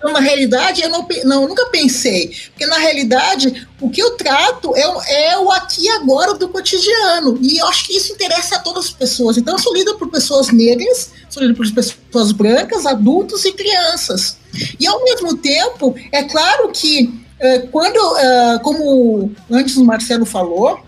Na 0.02 0.20
realidade, 0.20 0.82
eu, 0.82 0.90
não, 0.90 1.08
não, 1.24 1.48
nunca 1.48 1.64
pensei. 1.66 2.30
Porque, 2.50 2.66
na 2.66 2.76
realidade, 2.76 3.66
o 3.80 3.88
que 3.88 4.02
eu 4.02 4.10
trato 4.18 4.76
é, 4.76 5.30
é 5.30 5.38
o 5.38 5.50
aqui 5.50 5.84
e 5.86 5.88
agora 5.88 6.34
do 6.34 6.46
cotidiano. 6.50 7.38
E 7.40 7.56
eu 7.56 7.66
acho 7.68 7.86
que 7.86 7.96
isso 7.96 8.12
interessa 8.12 8.56
a 8.56 8.58
todas 8.58 8.84
as 8.84 8.90
pessoas. 8.90 9.38
Então, 9.38 9.54
eu 9.54 9.58
sou 9.58 9.72
lida 9.72 9.94
por 9.94 10.10
pessoas 10.10 10.50
negras, 10.50 11.10
sou 11.30 11.42
lida 11.42 11.54
por 11.54 11.66
pessoas 11.72 12.32
brancas, 12.32 12.84
adultos 12.84 13.46
e 13.46 13.52
crianças. 13.52 14.36
E, 14.78 14.86
ao 14.86 15.02
mesmo 15.04 15.38
tempo, 15.38 15.94
é 16.12 16.22
claro 16.24 16.70
que 16.70 17.23
quando, 17.70 18.16
eh, 18.18 18.58
como 18.62 19.32
antes 19.50 19.76
o 19.76 19.84
Marcelo 19.84 20.24
falou, 20.24 20.80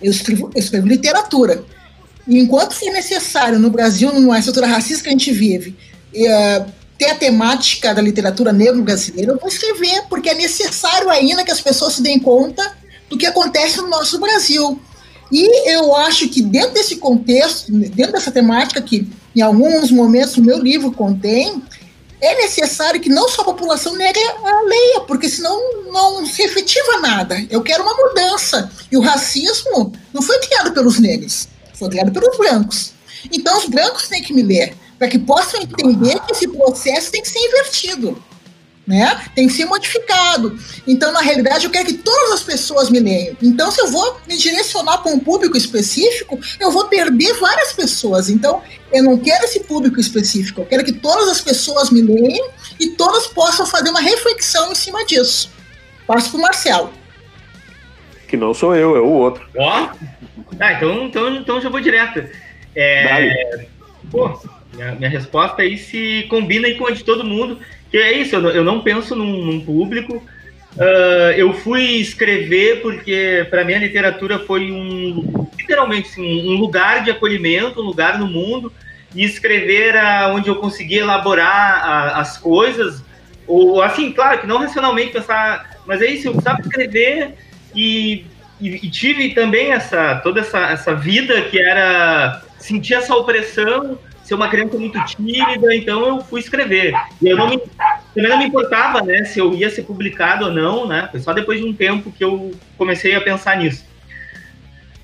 eu 0.00 0.10
escrevo, 0.10 0.50
eu 0.54 0.60
escrevo 0.60 0.86
literatura. 0.86 1.64
E 2.26 2.38
enquanto 2.38 2.74
for 2.74 2.92
necessário 2.92 3.58
no 3.58 3.70
Brasil, 3.70 4.12
numa 4.12 4.38
estrutura 4.38 4.66
racista 4.66 5.04
que 5.04 5.08
a 5.08 5.12
gente 5.12 5.32
vive, 5.32 5.76
eh, 6.14 6.64
ter 6.96 7.10
a 7.10 7.14
temática 7.14 7.94
da 7.94 8.02
literatura 8.02 8.52
negro-brasileira, 8.52 9.32
eu 9.32 9.38
vou 9.38 9.48
escrever, 9.48 10.02
porque 10.08 10.30
é 10.30 10.34
necessário 10.34 11.08
ainda 11.08 11.44
que 11.44 11.50
as 11.50 11.60
pessoas 11.60 11.94
se 11.94 12.02
deem 12.02 12.18
conta 12.18 12.76
do 13.08 13.16
que 13.16 13.26
acontece 13.26 13.78
no 13.78 13.88
nosso 13.88 14.20
Brasil. 14.20 14.80
E 15.32 15.70
eu 15.72 15.94
acho 15.96 16.28
que 16.28 16.42
dentro 16.42 16.74
desse 16.74 16.96
contexto, 16.96 17.72
dentro 17.72 18.12
dessa 18.12 18.30
temática 18.30 18.82
que 18.82 19.08
em 19.34 19.40
alguns 19.40 19.90
momentos 19.90 20.36
o 20.36 20.42
meu 20.42 20.58
livro 20.58 20.92
contém, 20.92 21.62
é 22.20 22.34
necessário 22.36 23.00
que 23.00 23.08
não 23.08 23.28
só 23.28 23.42
a 23.42 23.46
população 23.46 23.96
negra 23.96 24.22
a 24.44 24.62
leia, 24.62 25.00
porque 25.00 25.28
senão 25.28 25.84
não 25.90 26.26
se 26.26 26.42
efetiva 26.42 27.00
nada. 27.00 27.36
Eu 27.50 27.62
quero 27.62 27.82
uma 27.82 27.94
mudança. 27.94 28.70
E 28.90 28.96
o 28.96 29.00
racismo 29.00 29.92
não 30.12 30.22
foi 30.22 30.38
criado 30.40 30.72
pelos 30.72 30.98
negros, 30.98 31.48
foi 31.74 31.88
criado 31.88 32.12
pelos 32.12 32.36
brancos. 32.36 32.92
Então 33.32 33.58
os 33.58 33.66
brancos 33.66 34.08
têm 34.08 34.22
que 34.22 34.32
me 34.32 34.42
ler, 34.42 34.74
para 34.98 35.08
que 35.08 35.18
possam 35.18 35.60
entender 35.60 36.20
que 36.20 36.32
esse 36.32 36.46
processo 36.48 37.10
tem 37.10 37.22
que 37.22 37.28
ser 37.28 37.38
invertido. 37.38 38.22
Né? 38.90 39.24
Tem 39.36 39.46
que 39.46 39.52
ser 39.52 39.66
modificado. 39.66 40.58
Então, 40.84 41.12
na 41.12 41.20
realidade, 41.20 41.64
eu 41.64 41.70
quero 41.70 41.86
que 41.86 41.94
todas 41.94 42.32
as 42.32 42.42
pessoas 42.42 42.90
me 42.90 42.98
leiam. 42.98 43.36
Então, 43.40 43.70
se 43.70 43.80
eu 43.80 43.86
vou 43.86 44.20
me 44.26 44.36
direcionar 44.36 44.98
para 44.98 45.12
um 45.12 45.20
público 45.20 45.56
específico, 45.56 46.40
eu 46.58 46.72
vou 46.72 46.88
perder 46.88 47.34
várias 47.34 47.72
pessoas. 47.72 48.28
Então, 48.28 48.60
eu 48.92 49.04
não 49.04 49.16
quero 49.16 49.44
esse 49.44 49.60
público 49.60 50.00
específico. 50.00 50.62
Eu 50.62 50.66
quero 50.66 50.84
que 50.84 50.90
todas 50.90 51.28
as 51.28 51.40
pessoas 51.40 51.88
me 51.88 52.02
leiam 52.02 52.50
e 52.80 52.88
todas 52.88 53.28
possam 53.28 53.64
fazer 53.64 53.90
uma 53.90 54.00
reflexão 54.00 54.72
em 54.72 54.74
cima 54.74 55.06
disso. 55.06 55.52
Passo 56.04 56.28
para 56.30 56.38
o 56.38 56.42
Marcelo. 56.42 56.92
Que 58.26 58.36
não 58.36 58.52
sou 58.52 58.74
eu, 58.74 58.96
é 58.96 59.00
o 59.00 59.06
outro. 59.06 59.48
Ó. 59.56 59.88
Ah, 60.58 60.72
então, 60.72 61.04
então, 61.04 61.36
então 61.36 61.60
já 61.60 61.68
vou 61.68 61.78
direto. 61.78 62.28
É, 62.74 63.66
pô, 64.10 64.36
minha, 64.74 64.96
minha 64.96 65.10
resposta 65.10 65.62
aí 65.62 65.78
se 65.78 66.26
combina 66.28 66.66
aí 66.66 66.74
com 66.76 66.88
a 66.88 66.90
de 66.90 67.04
todo 67.04 67.22
mundo. 67.22 67.60
Que 67.90 67.98
é 67.98 68.12
isso, 68.18 68.36
eu 68.36 68.64
não, 68.64 68.80
penso 68.80 69.16
num, 69.16 69.44
num 69.44 69.60
público. 69.64 70.22
ah, 70.78 71.32
eu 71.36 71.52
fui 71.52 71.82
escrever 72.00 72.80
porque 72.82 73.46
para 73.50 73.64
mim 73.64 73.74
a 73.74 73.78
literatura 73.78 74.38
foi 74.38 74.70
um 74.70 75.48
literalmente 75.58 76.08
assim, 76.08 76.48
um 76.48 76.56
lugar 76.58 77.04
de 77.04 77.10
acolhimento, 77.10 77.80
um 77.80 77.84
lugar 77.84 78.18
no 78.18 78.26
mundo. 78.26 78.72
E 79.14 79.24
escrever 79.24 79.88
era 79.88 80.32
onde 80.32 80.48
eu 80.48 80.54
conseguia 80.56 81.00
elaborar 81.00 81.84
a- 81.84 82.20
as 82.20 82.38
coisas. 82.38 83.02
Ou 83.46 83.82
assim, 83.82 84.12
claro 84.12 84.40
que 84.40 84.46
não 84.46 84.58
racionalmente 84.58 85.10
pensar, 85.12 85.80
mas 85.84 86.00
é 86.00 86.06
isso, 86.06 86.28
eu 86.28 86.32
precisava 86.32 86.60
escrever 86.60 87.34
e, 87.74 88.24
e- 88.60 88.86
e 88.86 88.88
tive 88.90 89.30
também 89.34 89.72
essa 89.72 90.14
toda 90.22 90.38
essa, 90.40 90.60
essa 90.70 90.94
vida 90.94 91.42
que 91.42 91.60
era 91.60 92.40
sentir 92.58 92.94
essa 92.94 93.12
opressão, 93.16 93.98
ser 94.30 94.36
uma 94.36 94.48
criança 94.48 94.78
muito 94.78 95.04
tímida, 95.06 95.74
então 95.74 96.06
eu 96.06 96.20
fui 96.20 96.38
escrever. 96.38 96.94
E 97.20 97.28
eu 97.28 97.36
não 97.36 97.48
me, 97.48 97.58
também 98.14 98.30
não 98.30 98.38
me 98.38 98.44
importava, 98.44 99.02
né, 99.02 99.24
se 99.24 99.40
eu 99.40 99.52
ia 99.52 99.68
ser 99.68 99.82
publicado 99.82 100.44
ou 100.44 100.52
não, 100.52 100.86
né? 100.86 101.08
Foi 101.10 101.18
só 101.18 101.32
depois 101.32 101.58
de 101.58 101.66
um 101.66 101.72
tempo 101.72 102.12
que 102.12 102.22
eu 102.22 102.52
comecei 102.78 103.12
a 103.16 103.20
pensar 103.20 103.56
nisso. 103.56 103.84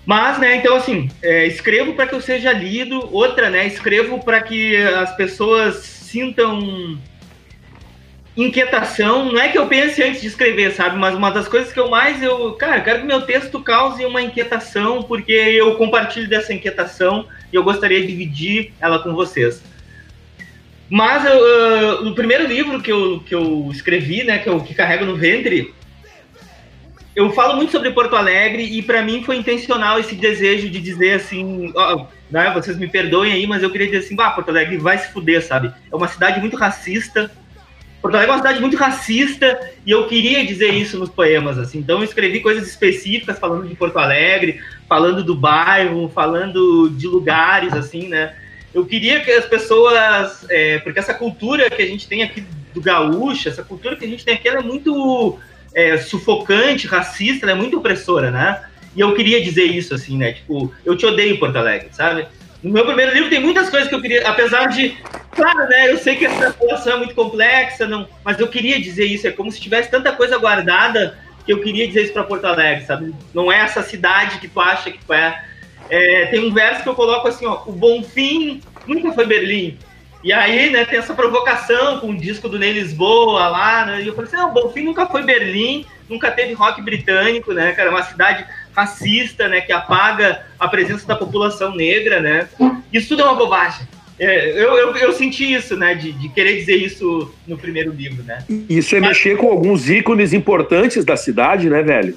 Mas, 0.04 0.38
né, 0.38 0.54
então 0.54 0.76
assim, 0.76 1.10
é, 1.20 1.44
escrevo 1.44 1.94
para 1.94 2.06
que 2.06 2.14
eu 2.14 2.20
seja 2.20 2.52
lido. 2.52 3.12
Outra, 3.12 3.50
né, 3.50 3.66
escrevo 3.66 4.22
para 4.22 4.40
que 4.40 4.76
as 4.76 5.16
pessoas 5.16 5.78
sintam 5.78 6.96
inquietação. 8.36 9.32
Não 9.32 9.40
é 9.40 9.48
que 9.48 9.58
eu 9.58 9.66
pense 9.66 10.02
antes 10.02 10.20
de 10.20 10.26
escrever, 10.26 10.72
sabe? 10.72 10.98
Mas 10.98 11.14
uma 11.14 11.30
das 11.30 11.48
coisas 11.48 11.72
que 11.72 11.80
eu 11.80 11.88
mais 11.88 12.22
eu, 12.22 12.52
cara, 12.52 12.80
quero 12.80 13.00
que 13.00 13.06
meu 13.06 13.22
texto 13.22 13.60
cause 13.60 14.04
uma 14.04 14.20
inquietação, 14.20 15.02
porque 15.02 15.32
eu 15.32 15.74
compartilho 15.76 16.28
dessa 16.28 16.52
inquietação 16.52 17.26
e 17.52 17.56
eu 17.56 17.64
gostaria 17.64 18.00
de 18.00 18.08
dividir 18.08 18.72
ela 18.80 18.98
com 18.98 19.14
vocês. 19.14 19.62
Mas 20.88 21.24
eu, 21.24 21.32
ah, 21.32 22.02
no 22.02 22.14
primeiro 22.14 22.46
livro 22.46 22.80
que 22.80 22.92
eu, 22.92 23.20
que 23.20 23.34
eu 23.34 23.68
escrevi, 23.72 24.22
né, 24.22 24.38
que 24.38 24.48
eu 24.48 24.60
que 24.60 24.74
carrego 24.74 25.04
no 25.04 25.16
ventre, 25.16 25.74
eu 27.14 27.32
falo 27.32 27.56
muito 27.56 27.72
sobre 27.72 27.90
Porto 27.90 28.14
Alegre 28.14 28.62
e 28.62 28.82
para 28.82 29.02
mim 29.02 29.24
foi 29.24 29.36
intencional 29.36 29.98
esse 29.98 30.14
desejo 30.14 30.68
de 30.68 30.78
dizer 30.78 31.14
assim, 31.14 31.72
ó, 31.74 32.06
né, 32.30 32.52
vocês 32.54 32.76
me 32.76 32.86
perdoem 32.86 33.32
aí, 33.32 33.46
mas 33.46 33.62
eu 33.62 33.70
queria 33.70 33.86
dizer 33.86 34.04
assim, 34.04 34.14
bah, 34.14 34.30
Porto 34.30 34.50
Alegre 34.50 34.76
vai 34.76 34.98
se 34.98 35.10
fuder, 35.10 35.42
sabe? 35.42 35.72
É 35.90 35.96
uma 35.96 36.08
cidade 36.08 36.38
muito 36.40 36.56
racista. 36.56 37.30
Porto 38.06 38.14
Alegre 38.14 38.30
é 38.30 38.34
uma 38.36 38.42
cidade 38.42 38.60
muito 38.60 38.76
racista 38.76 39.58
e 39.84 39.90
eu 39.90 40.06
queria 40.06 40.46
dizer 40.46 40.72
isso 40.72 40.96
nos 40.96 41.08
poemas, 41.08 41.58
assim. 41.58 41.78
Então 41.78 41.98
eu 41.98 42.04
escrevi 42.04 42.38
coisas 42.38 42.68
específicas 42.68 43.36
falando 43.36 43.66
de 43.66 43.74
Porto 43.74 43.98
Alegre, 43.98 44.60
falando 44.88 45.24
do 45.24 45.34
bairro, 45.34 46.08
falando 46.14 46.88
de 46.90 47.08
lugares, 47.08 47.72
assim, 47.72 48.06
né? 48.06 48.32
Eu 48.72 48.86
queria 48.86 49.18
que 49.22 49.32
as 49.32 49.44
pessoas, 49.46 50.46
é, 50.48 50.78
porque 50.78 51.00
essa 51.00 51.14
cultura 51.14 51.68
que 51.68 51.82
a 51.82 51.86
gente 51.86 52.06
tem 52.06 52.22
aqui 52.22 52.44
do 52.72 52.80
gaúcho, 52.80 53.48
essa 53.48 53.64
cultura 53.64 53.96
que 53.96 54.04
a 54.04 54.08
gente 54.08 54.24
tem 54.24 54.34
aqui, 54.34 54.48
é 54.48 54.62
muito 54.62 55.36
é, 55.74 55.96
sufocante, 55.96 56.86
racista, 56.86 57.50
é 57.50 57.54
muito 57.54 57.78
opressora, 57.78 58.30
né? 58.30 58.62
E 58.94 59.00
eu 59.00 59.16
queria 59.16 59.42
dizer 59.42 59.64
isso, 59.64 59.92
assim, 59.92 60.16
né? 60.16 60.32
Tipo, 60.32 60.72
eu 60.84 60.96
te 60.96 61.04
odeio, 61.04 61.40
Porto 61.40 61.56
Alegre, 61.56 61.88
sabe? 61.90 62.24
No 62.62 62.72
meu 62.72 62.86
primeiro 62.86 63.12
livro 63.12 63.30
tem 63.30 63.40
muitas 63.40 63.68
coisas 63.68 63.88
que 63.88 63.94
eu 63.96 64.00
queria, 64.00 64.28
apesar 64.28 64.66
de, 64.66 64.96
claro, 65.36 65.68
né? 65.68 65.92
Eu 65.92 65.98
sei 65.98 66.16
que 66.16 66.26
essa 66.26 66.50
população 66.50 66.94
é 66.94 66.96
muito 66.96 67.14
complexa, 67.14 67.86
não, 67.86 68.08
mas 68.24 68.40
eu 68.40 68.48
queria 68.48 68.80
dizer 68.80 69.04
isso. 69.04 69.28
É 69.28 69.30
como 69.30 69.52
se 69.52 69.60
tivesse 69.60 69.90
tanta 69.90 70.10
coisa 70.12 70.38
guardada 70.38 71.18
que 71.44 71.52
eu 71.52 71.60
queria 71.60 71.86
dizer 71.86 72.04
isso 72.04 72.12
para 72.12 72.24
Porto 72.24 72.46
Alegre, 72.46 72.84
sabe? 72.84 73.14
Não 73.32 73.52
é 73.52 73.58
essa 73.58 73.82
cidade 73.82 74.38
que 74.38 74.48
tu 74.48 74.60
acha 74.60 74.90
que 74.90 74.98
tu 75.04 75.12
é. 75.12 75.44
É, 75.88 76.26
tem 76.26 76.44
um 76.44 76.52
verso 76.52 76.82
que 76.82 76.88
eu 76.88 76.94
coloco 76.96 77.28
assim, 77.28 77.46
ó, 77.46 77.62
o 77.66 77.72
Bonfim 77.72 78.60
nunca 78.86 79.12
foi 79.12 79.24
Berlim. 79.24 79.78
E 80.24 80.32
aí, 80.32 80.70
né, 80.70 80.84
tem 80.84 80.98
essa 80.98 81.14
provocação 81.14 82.00
com 82.00 82.10
o 82.10 82.16
disco 82.16 82.48
do 82.48 82.58
Ney 82.58 82.72
Lisboa 82.72 83.46
lá, 83.46 83.86
né? 83.86 84.02
E 84.02 84.08
eu 84.08 84.14
falei 84.14 84.26
assim, 84.26 84.36
não, 84.36 84.50
o 84.50 84.52
Bonfim 84.52 84.82
nunca 84.82 85.06
foi 85.06 85.22
Berlim, 85.22 85.86
nunca 86.08 86.32
teve 86.32 86.52
rock 86.54 86.82
britânico, 86.82 87.52
né, 87.52 87.70
cara? 87.72 87.90
É 87.90 87.92
uma 87.92 88.02
cidade 88.02 88.44
racista, 88.74 89.46
né, 89.46 89.60
que 89.60 89.72
apaga 89.72 90.44
a 90.58 90.66
presença 90.66 91.06
da 91.06 91.14
população 91.14 91.76
negra, 91.76 92.20
né? 92.20 92.48
Isso 92.92 93.08
tudo 93.10 93.22
é 93.22 93.24
uma 93.24 93.36
bobagem. 93.36 93.86
É, 94.18 94.50
eu, 94.52 94.74
eu, 94.76 94.96
eu 94.96 95.12
senti 95.12 95.52
isso, 95.52 95.76
né, 95.76 95.94
de, 95.94 96.12
de 96.12 96.28
querer 96.30 96.56
dizer 96.56 96.76
isso 96.76 97.34
no 97.46 97.58
primeiro 97.58 97.92
livro, 97.92 98.22
né? 98.22 98.38
Isso 98.68 98.96
é 98.96 99.00
mexer 99.00 99.36
com 99.36 99.48
alguns 99.48 99.90
ícones 99.90 100.32
importantes 100.32 101.04
da 101.04 101.16
cidade, 101.16 101.68
né, 101.68 101.82
velho? 101.82 102.16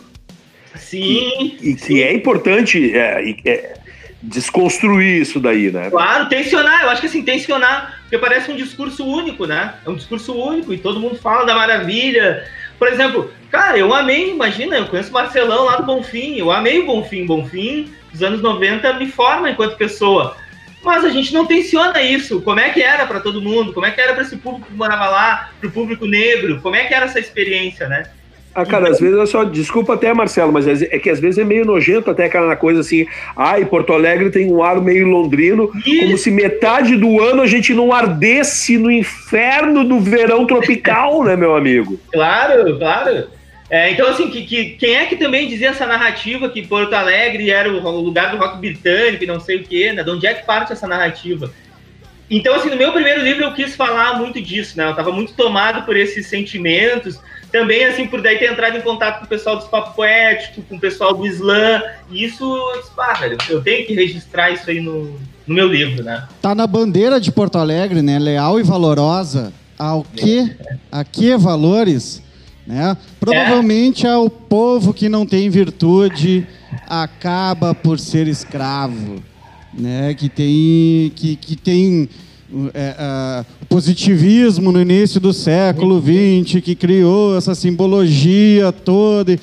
Sim. 0.76 1.58
E, 1.62 1.72
e 1.72 1.76
que 1.76 2.02
é 2.02 2.14
importante 2.14 2.96
é, 2.96 3.36
é, 3.44 3.74
desconstruir 4.22 5.22
isso 5.22 5.40
daí, 5.40 5.72
né? 5.72 5.90
Claro, 5.90 6.30
tensionar, 6.30 6.84
eu 6.84 6.90
acho 6.90 7.02
que 7.02 7.08
assim, 7.08 7.22
tensionar, 7.22 8.00
porque 8.02 8.18
parece 8.18 8.52
um 8.52 8.56
discurso 8.56 9.06
único, 9.06 9.46
né? 9.46 9.76
É 9.86 9.90
um 9.90 9.96
discurso 9.96 10.34
único 10.34 10.74
e 10.74 10.78
todo 10.78 11.00
mundo 11.00 11.16
fala 11.16 11.46
da 11.46 11.56
maravilha. 11.56 12.46
Por 12.78 12.88
exemplo, 12.88 13.32
cara, 13.52 13.78
eu 13.78 13.94
amei, 13.94 14.32
imagina, 14.32 14.78
eu 14.78 14.88
conheço 14.88 15.10
o 15.10 15.14
Marcelão 15.14 15.66
lá 15.66 15.78
do 15.78 15.86
Bonfim, 15.86 16.38
eu 16.38 16.52
amei 16.52 16.80
o 16.80 16.86
Bonfim. 16.86 17.26
Bonfim, 17.26 17.92
dos 18.12 18.24
anos 18.24 18.42
90, 18.42 18.94
me 18.94 19.08
forma 19.08 19.50
enquanto 19.50 19.76
pessoa. 19.78 20.38
Mas 20.84 21.04
a 21.04 21.10
gente 21.10 21.34
não 21.34 21.46
tensiona 21.46 22.02
isso. 22.02 22.42
Como 22.42 22.60
é 22.60 22.70
que 22.70 22.82
era 22.82 23.06
para 23.06 23.20
todo 23.20 23.42
mundo? 23.42 23.74
Como 23.74 23.86
é 23.86 23.92
que 23.92 24.00
era 24.00 24.14
para 24.14 24.24
esse 24.24 24.38
público 24.38 24.68
que 24.68 24.74
morava 24.74 25.10
lá, 25.10 25.52
para 25.60 25.68
o 25.68 25.72
público 25.72 26.06
negro? 26.06 26.60
Como 26.62 26.76
é 26.76 26.86
que 26.86 26.94
era 26.94 27.06
essa 27.06 27.20
experiência, 27.20 27.88
né? 27.88 28.04
Ah, 28.54 28.66
cara, 28.66 28.90
às 28.90 29.00
vezes 29.00 29.16
eu 29.16 29.28
só. 29.28 29.44
Desculpa 29.44 29.94
até, 29.94 30.14
Marcelo, 30.14 30.52
mas 30.52 30.68
é 30.68 31.00
que 31.00 31.10
às 31.10 31.20
vezes 31.20 31.38
é 31.38 31.44
meio 31.44 31.66
nojento 31.66 32.10
até 32.10 32.26
aquela 32.26 32.56
coisa 32.56 32.82
assim. 32.82 33.06
Ai, 33.36 33.64
Porto 33.66 33.94
Alegre 33.94 34.32
tem 34.32 34.52
um 34.52 34.64
ar 34.64 34.82
meio 34.82 35.08
londrino, 35.08 35.72
como 35.72 36.18
se 36.18 36.32
metade 36.32 36.96
do 36.96 37.22
ano 37.22 37.42
a 37.42 37.48
gente 37.48 37.74
não 37.74 37.94
ardesse 37.94 38.78
no 38.78 38.92
inferno 38.92 39.84
do 39.84 40.00
verão 40.00 40.46
tropical, 40.48 41.24
né, 41.24 41.36
meu 41.36 41.56
amigo? 41.56 42.00
Claro, 42.12 42.78
claro. 42.78 43.28
É, 43.70 43.92
então, 43.92 44.08
assim, 44.10 44.30
que, 44.30 44.44
que- 44.44 44.70
quem 44.72 44.96
é 44.96 45.06
que 45.06 45.16
também 45.16 45.48
dizia 45.48 45.70
essa 45.70 45.86
narrativa 45.86 46.50
que 46.50 46.66
Porto 46.66 46.94
Alegre 46.94 47.52
era 47.52 47.72
o, 47.72 47.84
o 47.86 48.02
lugar 48.02 48.32
do 48.32 48.38
rock 48.38 48.58
britânico 48.58 49.24
e 49.24 49.28
não 49.28 49.40
sei 49.40 49.58
o 49.58 49.64
quê, 49.64 49.94
né? 49.94 50.04
De 50.04 50.10
onde 50.10 50.26
é 50.26 50.34
que 50.34 50.46
parte 50.46 50.74
essa 50.74 50.88
narrativa? 50.88 51.52
Então, 52.32 52.54
assim, 52.56 52.70
no 52.70 52.76
meu 52.76 52.92
primeiro 52.92 53.22
livro 53.24 53.44
eu 53.44 53.54
quis 53.54 53.76
falar 53.76 54.18
muito 54.18 54.42
disso, 54.42 54.78
né? 54.78 54.88
Eu 54.90 54.96
tava 54.96 55.12
muito 55.12 55.34
tomado 55.34 55.84
por 55.86 55.96
esses 55.96 56.28
sentimentos. 56.28 57.20
Também, 57.52 57.84
assim, 57.86 58.06
por 58.06 58.22
daí 58.22 58.38
ter 58.38 58.52
entrado 58.52 58.78
em 58.78 58.82
contato 58.82 59.20
com 59.20 59.26
o 59.26 59.28
pessoal 59.28 59.58
do 59.58 59.66
Papo 59.68 59.96
Poético, 59.96 60.62
com 60.64 60.76
o 60.76 60.80
pessoal 60.80 61.14
do 61.16 61.26
Slam. 61.26 61.82
E 62.12 62.24
isso, 62.24 62.46
pá, 62.96 63.14
velho, 63.14 63.38
eu 63.50 63.62
tenho 63.64 63.86
que 63.88 63.94
registrar 63.94 64.52
isso 64.52 64.70
aí 64.70 64.80
no, 64.80 65.20
no 65.48 65.56
meu 65.56 65.68
livro, 65.68 66.04
né? 66.04 66.28
Tá 66.42 66.54
na 66.54 66.68
bandeira 66.68 67.20
de 67.20 67.32
Porto 67.32 67.58
Alegre, 67.58 68.02
né? 68.04 68.20
Leal 68.20 68.60
e 68.60 68.64
valorosa. 68.64 69.52
Ao 69.78 70.04
que? 70.04 70.52
A 70.92 71.04
que 71.04 71.36
valores? 71.38 72.22
Né? 72.70 72.96
Provavelmente 73.20 74.06
é 74.06 74.16
o 74.16 74.30
povo 74.30 74.94
que 74.94 75.10
não 75.10 75.26
tem 75.26 75.50
virtude 75.50 76.46
acaba 76.88 77.74
por 77.74 77.98
ser 77.98 78.28
escravo, 78.28 79.24
né? 79.74 80.14
Que 80.14 80.30
tem 80.30 81.12
que, 81.16 81.36
que 81.36 81.56
tem 81.56 82.08
é, 82.72 82.96
ah, 83.00 83.46
positivismo 83.68 84.72
no 84.72 84.80
início 84.80 85.20
do 85.20 85.34
século 85.34 86.00
XX 86.00 86.62
que 86.62 86.76
criou 86.76 87.36
essa 87.36 87.56
simbologia 87.56 88.72
toda. 88.72 89.36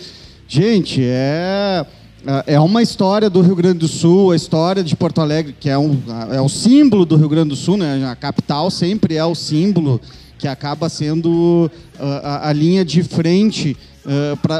Gente, 0.46 1.02
é 1.02 1.84
é 2.46 2.60
uma 2.60 2.80
história 2.80 3.28
do 3.28 3.40
Rio 3.40 3.56
Grande 3.56 3.78
do 3.78 3.88
Sul, 3.88 4.30
a 4.30 4.36
história 4.36 4.84
de 4.84 4.94
Porto 4.94 5.20
Alegre, 5.20 5.54
que 5.58 5.68
é, 5.68 5.78
um, 5.78 6.00
é 6.30 6.40
o 6.40 6.48
símbolo 6.48 7.04
do 7.04 7.16
Rio 7.16 7.28
Grande 7.28 7.50
do 7.50 7.56
Sul, 7.56 7.76
né? 7.76 8.04
A 8.08 8.14
capital 8.14 8.70
sempre 8.70 9.16
é 9.16 9.24
o 9.24 9.34
símbolo 9.34 10.00
que 10.38 10.46
acaba 10.46 10.88
sendo 10.88 11.70
ah, 11.98 12.42
a, 12.44 12.48
a 12.50 12.52
linha 12.52 12.84
de 12.84 13.02
frente 13.02 13.76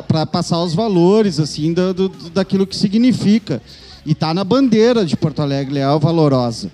para 0.03 0.27
passar 0.27 0.61
os 0.63 0.75
valores 0.75 1.39
assim 1.39 1.73
da, 1.73 1.93
do, 1.93 2.09
daquilo 2.35 2.67
que 2.67 2.75
significa. 2.75 3.63
E 4.05 4.13
está 4.13 4.35
na 4.35 4.43
bandeira 4.43 5.05
de 5.05 5.17
Porto 5.17 5.41
Alegre, 5.41 5.75
Leal 5.75 6.01
Valorosa. 6.01 6.71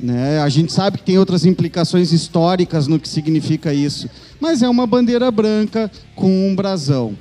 Né? 0.00 0.40
A 0.40 0.48
gente 0.48 0.72
sabe 0.72 0.98
que 0.98 1.04
tem 1.04 1.18
outras 1.18 1.44
implicações 1.44 2.12
históricas 2.12 2.86
no 2.86 2.98
que 2.98 3.08
significa 3.08 3.72
isso, 3.74 4.08
mas 4.40 4.62
é 4.62 4.68
uma 4.68 4.86
bandeira 4.86 5.30
branca 5.30 5.90
com 6.14 6.48
um 6.48 6.54
brasão 6.54 7.16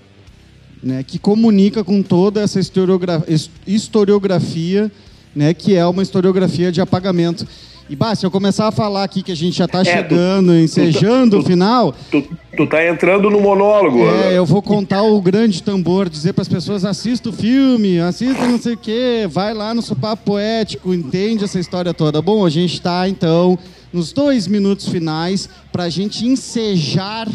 né, 0.82 1.04
que 1.04 1.18
comunica 1.18 1.84
com 1.84 2.04
toda 2.04 2.40
essa 2.42 2.60
historiogra- 2.60 3.24
his- 3.28 3.50
historiografia, 3.66 4.92
né, 5.36 5.54
que 5.54 5.76
é 5.76 5.86
uma 5.88 6.04
historiografia 6.04 6.72
de 6.72 6.80
apagamento. 6.80 7.48
E, 7.90 7.96
bah, 7.96 8.14
se 8.16 8.26
eu 8.26 8.30
começar 8.32 8.68
a 8.68 8.72
falar 8.72 9.04
aqui 9.04 9.24
que 9.24 9.32
a 9.32 9.36
gente 9.36 9.58
já 9.58 9.66
está 9.66 9.80
É, 9.80 9.84
tu- 9.84 9.90
chegando, 9.92 10.54
ensejando 10.56 11.40
o 11.40 11.44
final, 11.44 11.96
Tu, 12.12 12.22
tu 12.58 12.68
tá 12.68 12.86
entrando 12.86 13.30
no 13.30 13.40
monólogo. 13.40 14.06
né? 14.06 14.34
é, 14.34 14.38
eu 14.38 14.46
vou 14.46 14.62
contar 14.62 15.04
o 15.04 15.22
grande 15.22 15.64
tambor, 15.64 16.10
dizer 16.10 16.34
para 16.34 16.42
as 16.42 16.50
pessoas: 16.50 16.84
assista 16.84 17.30
o 17.30 17.34
filme, 17.34 18.00
assista 18.00 18.46
não 18.46 18.60
sei 18.60 18.74
o 18.74 18.78
quê, 18.78 19.28
vai 19.30 19.54
lá 19.54 19.74
no 19.74 19.82
Sopapo 19.82 20.24
Poético, 20.26 20.94
entende 20.94 21.46
essa 21.46 21.60
história 21.60 21.94
toda. 21.94 22.22
Bom, 22.22 22.46
a 22.46 22.50
gente 22.50 22.74
está, 22.74 23.08
então, 23.08 23.58
nos 23.94 24.12
dois 24.12 24.48
minutos 24.48 24.90
finais 24.90 25.48
para 25.72 25.84
a 25.84 25.90
gente 25.90 26.26
ensejar 26.28 27.28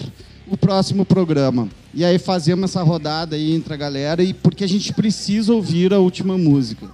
o 0.50 0.56
próximo 0.56 1.04
programa. 1.04 1.68
E 1.94 2.04
aí 2.04 2.18
fazemos 2.18 2.70
essa 2.70 2.82
rodada 2.82 3.36
aí 3.36 3.54
entre 3.54 3.72
a 3.72 3.76
galera, 3.76 4.22
e 4.22 4.34
porque 4.34 4.64
a 4.64 4.68
gente 4.68 4.92
precisa 4.92 5.52
ouvir 5.54 5.92
a 5.94 5.98
última 5.98 6.36
música. 6.36 6.86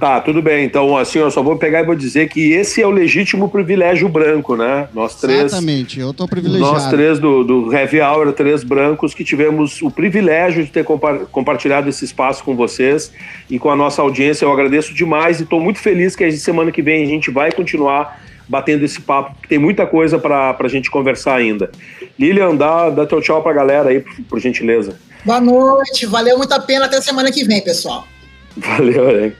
Tá, 0.00 0.18
tudo 0.18 0.40
bem. 0.40 0.64
Então, 0.64 0.96
assim, 0.96 1.18
eu 1.18 1.30
só 1.30 1.42
vou 1.42 1.56
pegar 1.58 1.80
e 1.80 1.84
vou 1.84 1.94
dizer 1.94 2.30
que 2.30 2.52
esse 2.52 2.80
é 2.80 2.86
o 2.86 2.90
legítimo 2.90 3.50
privilégio 3.50 4.08
branco, 4.08 4.56
né? 4.56 4.88
Nós 4.94 5.14
três. 5.14 5.44
Exatamente, 5.44 6.00
eu 6.00 6.14
tô 6.14 6.26
privilegiado. 6.26 6.72
Nós 6.72 6.88
três 6.88 7.18
do, 7.18 7.44
do 7.44 7.70
Heavy 7.72 8.00
Hour, 8.00 8.32
três 8.32 8.64
brancos, 8.64 9.12
que 9.12 9.22
tivemos 9.22 9.82
o 9.82 9.90
privilégio 9.90 10.64
de 10.64 10.70
ter 10.70 10.84
compa- 10.84 11.26
compartilhado 11.30 11.86
esse 11.90 12.02
espaço 12.02 12.42
com 12.42 12.56
vocês 12.56 13.12
e 13.50 13.58
com 13.58 13.68
a 13.70 13.76
nossa 13.76 14.00
audiência. 14.00 14.46
Eu 14.46 14.52
agradeço 14.52 14.94
demais 14.94 15.38
e 15.38 15.42
estou 15.42 15.60
muito 15.60 15.78
feliz 15.78 16.16
que 16.16 16.24
a 16.24 16.32
semana 16.32 16.72
que 16.72 16.80
vem 16.80 17.02
a 17.04 17.06
gente 17.06 17.30
vai 17.30 17.52
continuar 17.52 18.22
batendo 18.48 18.84
esse 18.84 19.02
papo, 19.02 19.34
porque 19.34 19.48
tem 19.48 19.58
muita 19.58 19.86
coisa 19.86 20.18
para 20.18 20.56
a 20.58 20.68
gente 20.68 20.90
conversar 20.90 21.34
ainda. 21.36 21.70
Lilian, 22.18 22.56
dá, 22.56 22.88
dá 22.88 23.06
teu 23.06 23.20
tchau 23.20 23.42
pra 23.42 23.52
galera 23.52 23.90
aí, 23.90 24.00
por, 24.00 24.14
por 24.30 24.40
gentileza. 24.40 24.98
Boa 25.26 25.40
noite, 25.40 26.06
valeu 26.06 26.38
muito 26.38 26.52
a 26.52 26.58
pena 26.58 26.86
até 26.86 27.00
semana 27.02 27.30
que 27.30 27.44
vem, 27.44 27.62
pessoal. 27.62 28.08
Valeu, 28.56 29.24
hein? 29.24 29.32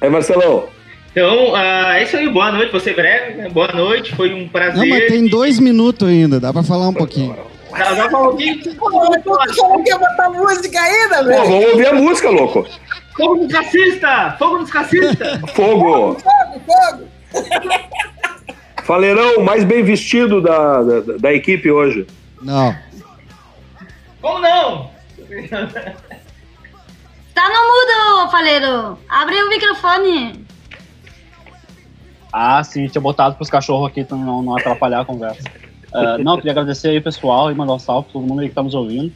Aí, 0.00 0.08
Marcelão. 0.08 0.68
Então, 1.10 1.54
ah, 1.54 1.98
é 1.98 2.04
isso 2.04 2.16
aí. 2.16 2.28
Boa 2.28 2.52
noite. 2.52 2.72
Você 2.72 2.92
breve, 2.92 3.34
né? 3.34 3.48
Boa 3.48 3.72
noite. 3.72 4.14
Foi 4.14 4.32
um 4.32 4.48
prazer. 4.48 4.78
Não, 4.78 4.88
mas 4.88 5.06
tem 5.08 5.26
dois 5.26 5.58
minutos 5.58 6.08
ainda, 6.08 6.38
dá 6.38 6.52
pra 6.52 6.62
falar 6.62 6.88
um 6.88 6.94
pouquinho. 6.94 7.36
Já 7.76 8.08
falou 8.10 8.36
que. 8.36 8.74
Pô, 8.74 8.90
mas 8.90 9.22
tu 9.22 9.56
falou 9.56 9.82
que 9.82 9.90
ia 9.90 9.98
botar 9.98 10.30
música 10.30 10.80
ainda, 10.80 11.18
Pô, 11.18 11.24
velho. 11.24 11.44
vamos 11.44 11.64
ouvir 11.66 11.86
a 11.86 11.94
música, 11.94 12.30
louco. 12.30 12.66
Fogo 13.16 13.36
nos 13.36 13.52
racistas! 13.52 14.38
Fogo 14.38 14.58
nos 14.58 14.70
racistas! 14.70 15.40
Fogo! 15.54 16.16
Fogo, 16.18 16.60
fogo. 16.66 17.08
Faleirão 18.84 19.42
mais 19.42 19.62
bem 19.62 19.82
vestido 19.84 20.40
da, 20.40 20.82
da, 20.82 21.00
da 21.18 21.32
equipe 21.32 21.70
hoje. 21.70 22.06
Não. 22.42 22.74
Como 24.20 24.38
não? 24.40 24.90
Tá 27.40 27.48
no 27.48 27.54
mudo, 27.54 28.30
Faleiro. 28.30 28.98
Abre 29.08 29.42
o 29.42 29.48
microfone. 29.48 30.44
Ah, 32.30 32.62
sim, 32.62 32.86
tinha 32.86 33.00
botado 33.00 33.34
pros 33.36 33.48
cachorros 33.48 33.88
aqui 33.88 34.04
pra 34.04 34.14
não, 34.14 34.42
não 34.42 34.58
atrapalhar 34.58 35.00
a 35.00 35.04
conversa. 35.06 35.42
Ah, 35.90 36.18
não, 36.18 36.36
queria 36.36 36.52
agradecer 36.52 36.88
aí, 36.88 37.00
pessoal, 37.00 37.50
e 37.50 37.54
mandar 37.54 37.72
um 37.72 37.78
salve 37.78 38.04
pra 38.04 38.12
todo 38.12 38.26
mundo 38.26 38.42
aí 38.42 38.50
que 38.50 38.54
tá 38.54 38.62
nos 38.62 38.74
ouvindo. 38.74 39.10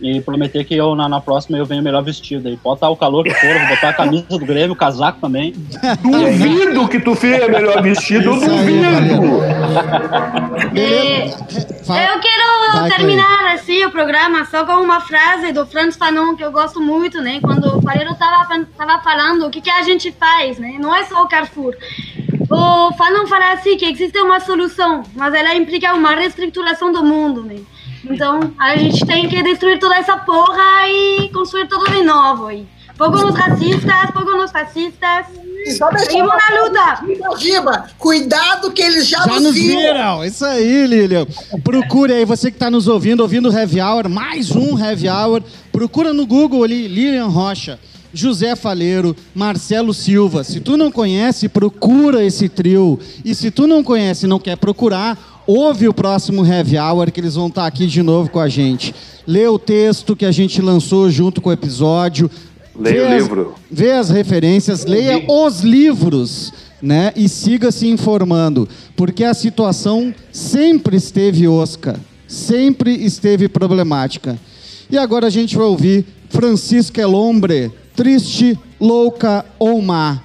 E 0.00 0.20
prometer 0.20 0.64
que 0.64 0.74
eu, 0.74 0.94
na, 0.94 1.08
na 1.08 1.20
próxima, 1.20 1.56
eu 1.56 1.64
venho 1.64 1.82
melhor 1.82 2.02
vestido 2.02 2.48
aí. 2.48 2.56
Pode 2.56 2.76
estar 2.76 2.88
o 2.90 2.96
calor 2.96 3.24
que 3.24 3.32
for, 3.32 3.58
vou 3.58 3.68
botar 3.68 3.90
a 3.90 3.92
camisa 3.92 4.26
do 4.28 4.38
Grêmio, 4.40 4.72
o 4.72 4.76
casaco 4.76 5.20
também. 5.20 5.54
Duvido 6.02 6.88
que 6.88 6.98
tu 7.00 7.14
fique 7.14 7.46
melhor 7.48 7.80
vestido, 7.82 8.30
eu 8.30 8.40
duvido. 8.40 8.86
Beleza? 10.72 11.36
Eu 11.88 12.20
quero 12.20 12.44
Vai, 12.72 12.90
terminar 12.90 13.54
assim 13.54 13.84
o 13.84 13.90
programa 13.90 14.44
só 14.46 14.64
com 14.64 14.72
uma 14.72 15.00
frase 15.00 15.52
do 15.52 15.64
Franz 15.64 15.96
Fanon 15.96 16.34
que 16.34 16.44
eu 16.44 16.50
gosto 16.50 16.80
muito, 16.80 17.20
né? 17.20 17.38
Quando 17.40 17.78
o 17.78 17.82
Faleiro 17.82 18.14
tava, 18.16 18.66
tava 18.76 19.02
falando 19.02 19.46
o 19.46 19.50
que, 19.50 19.60
que 19.60 19.70
a 19.70 19.82
gente 19.82 20.10
faz, 20.12 20.58
né? 20.58 20.76
Não 20.80 20.94
é 20.94 21.04
só 21.04 21.22
o 21.22 21.28
Carrefour. 21.28 21.74
O 22.50 22.92
Fanon 22.94 23.26
fala 23.26 23.52
assim 23.52 23.76
que 23.76 23.86
existe 23.86 24.18
uma 24.18 24.40
solução, 24.40 25.02
mas 25.14 25.32
ela 25.34 25.54
implica 25.54 25.94
uma 25.94 26.14
reestruturação 26.14 26.92
do 26.92 27.04
mundo, 27.04 27.42
né? 27.42 27.60
Então 28.08 28.52
a 28.58 28.76
gente 28.76 29.04
tem 29.06 29.28
que 29.28 29.42
destruir 29.42 29.78
toda 29.78 29.96
essa 29.96 30.16
porra 30.18 30.88
e 30.88 31.28
construir 31.30 31.66
tudo 31.68 31.90
de 31.90 32.02
novo. 32.02 32.50
E 32.50 32.66
fogo 32.96 33.16
nos 33.18 33.34
racistas, 33.34 34.10
fogo 34.12 34.32
nos 34.32 34.50
fascistas. 34.50 35.26
E 35.66 35.70
só 35.72 35.90
Seguimos 35.96 36.28
na 36.28 36.62
luta. 36.62 37.38
Giba, 37.38 37.86
cuidado 37.98 38.70
que 38.70 38.82
eles 38.82 39.08
já, 39.08 39.22
Já 39.22 39.40
nos 39.40 39.54
viram, 39.54 40.22
isso 40.24 40.44
aí, 40.44 40.86
Lilian. 40.86 41.26
Procure 41.62 42.12
aí, 42.12 42.24
você 42.24 42.50
que 42.50 42.56
está 42.56 42.70
nos 42.70 42.86
ouvindo, 42.86 43.20
ouvindo 43.20 43.48
o 43.48 43.52
Heavy 43.52 43.80
Hour, 43.80 44.08
mais 44.10 44.50
um 44.50 44.78
Heavy 44.78 45.08
Hour. 45.08 45.42
Procura 45.72 46.12
no 46.12 46.26
Google 46.26 46.64
ali, 46.64 46.86
Lilian 46.86 47.28
Rocha, 47.28 47.80
José 48.12 48.54
Faleiro, 48.54 49.16
Marcelo 49.34 49.94
Silva. 49.94 50.44
Se 50.44 50.60
tu 50.60 50.76
não 50.76 50.92
conhece, 50.92 51.48
procura 51.48 52.22
esse 52.22 52.48
trio. 52.48 53.00
E 53.24 53.34
se 53.34 53.50
tu 53.50 53.66
não 53.66 53.82
conhece 53.82 54.26
e 54.26 54.28
não 54.28 54.38
quer 54.38 54.56
procurar, 54.56 55.18
ouve 55.46 55.88
o 55.88 55.94
próximo 55.94 56.44
Heavy 56.44 56.78
Hour, 56.78 57.10
que 57.10 57.20
eles 57.20 57.34
vão 57.34 57.48
estar 57.48 57.66
aqui 57.66 57.86
de 57.86 58.02
novo 58.02 58.30
com 58.30 58.40
a 58.40 58.48
gente. 58.48 58.94
Lê 59.26 59.46
o 59.46 59.58
texto 59.58 60.14
que 60.16 60.24
a 60.24 60.32
gente 60.32 60.60
lançou 60.60 61.10
junto 61.10 61.40
com 61.40 61.50
o 61.50 61.52
episódio. 61.52 62.30
Leia 62.78 63.02
o 63.02 63.06
as- 63.06 63.22
livro. 63.22 63.54
Vê 63.70 63.92
as 63.92 64.10
referências, 64.10 64.84
leia 64.84 65.22
os 65.28 65.60
livros, 65.60 66.52
né? 66.82 67.12
E 67.16 67.28
siga 67.28 67.70
se 67.70 67.86
informando, 67.88 68.68
porque 68.96 69.24
a 69.24 69.32
situação 69.34 70.14
sempre 70.32 70.96
esteve 70.96 71.46
osca, 71.46 71.98
sempre 72.26 72.90
esteve 73.04 73.48
problemática. 73.48 74.38
E 74.90 74.98
agora 74.98 75.26
a 75.28 75.30
gente 75.30 75.56
vai 75.56 75.66
ouvir 75.66 76.04
Francisco 76.28 77.00
Elombre, 77.00 77.70
Triste, 77.96 78.58
Louca 78.80 79.44
ou 79.58 79.80
Má. 79.80 80.20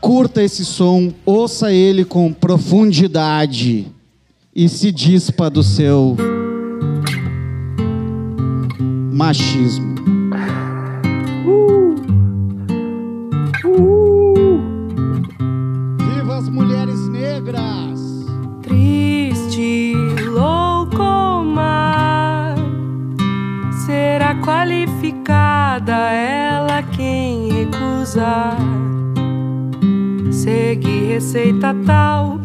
Curta 0.00 0.42
esse 0.42 0.64
som, 0.64 1.12
ouça 1.26 1.70
ele 1.70 2.04
com 2.04 2.32
profundidade 2.32 3.86
e 4.62 4.68
se 4.68 4.92
dispa 4.92 5.48
do 5.48 5.62
seu 5.62 6.14
machismo. 9.10 9.94
Viva 15.96 16.36
as 16.36 16.50
mulheres 16.50 17.08
negras! 17.08 18.26
Triste, 18.60 19.94
louco 20.28 21.42
mar 21.42 22.54
será 23.86 24.34
qualificada 24.42 25.96
ela 26.12 26.82
quem 26.82 27.50
recusar. 27.50 28.58
Segue 30.30 31.06
receita 31.06 31.74
tal, 31.86 32.38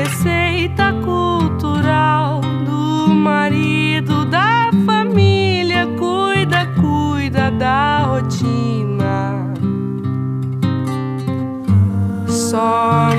receita 0.00 0.94
cultural 1.04 2.40
do 2.64 3.08
marido 3.08 4.24
da 4.24 4.70
família. 4.86 5.86
Cuida, 5.98 6.66
cuida 6.80 7.50
da 7.50 8.04
rotina. 8.04 9.52
Só 12.26 13.10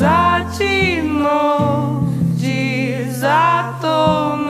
desatinou, 0.00 2.00
desatonou. 2.40 4.49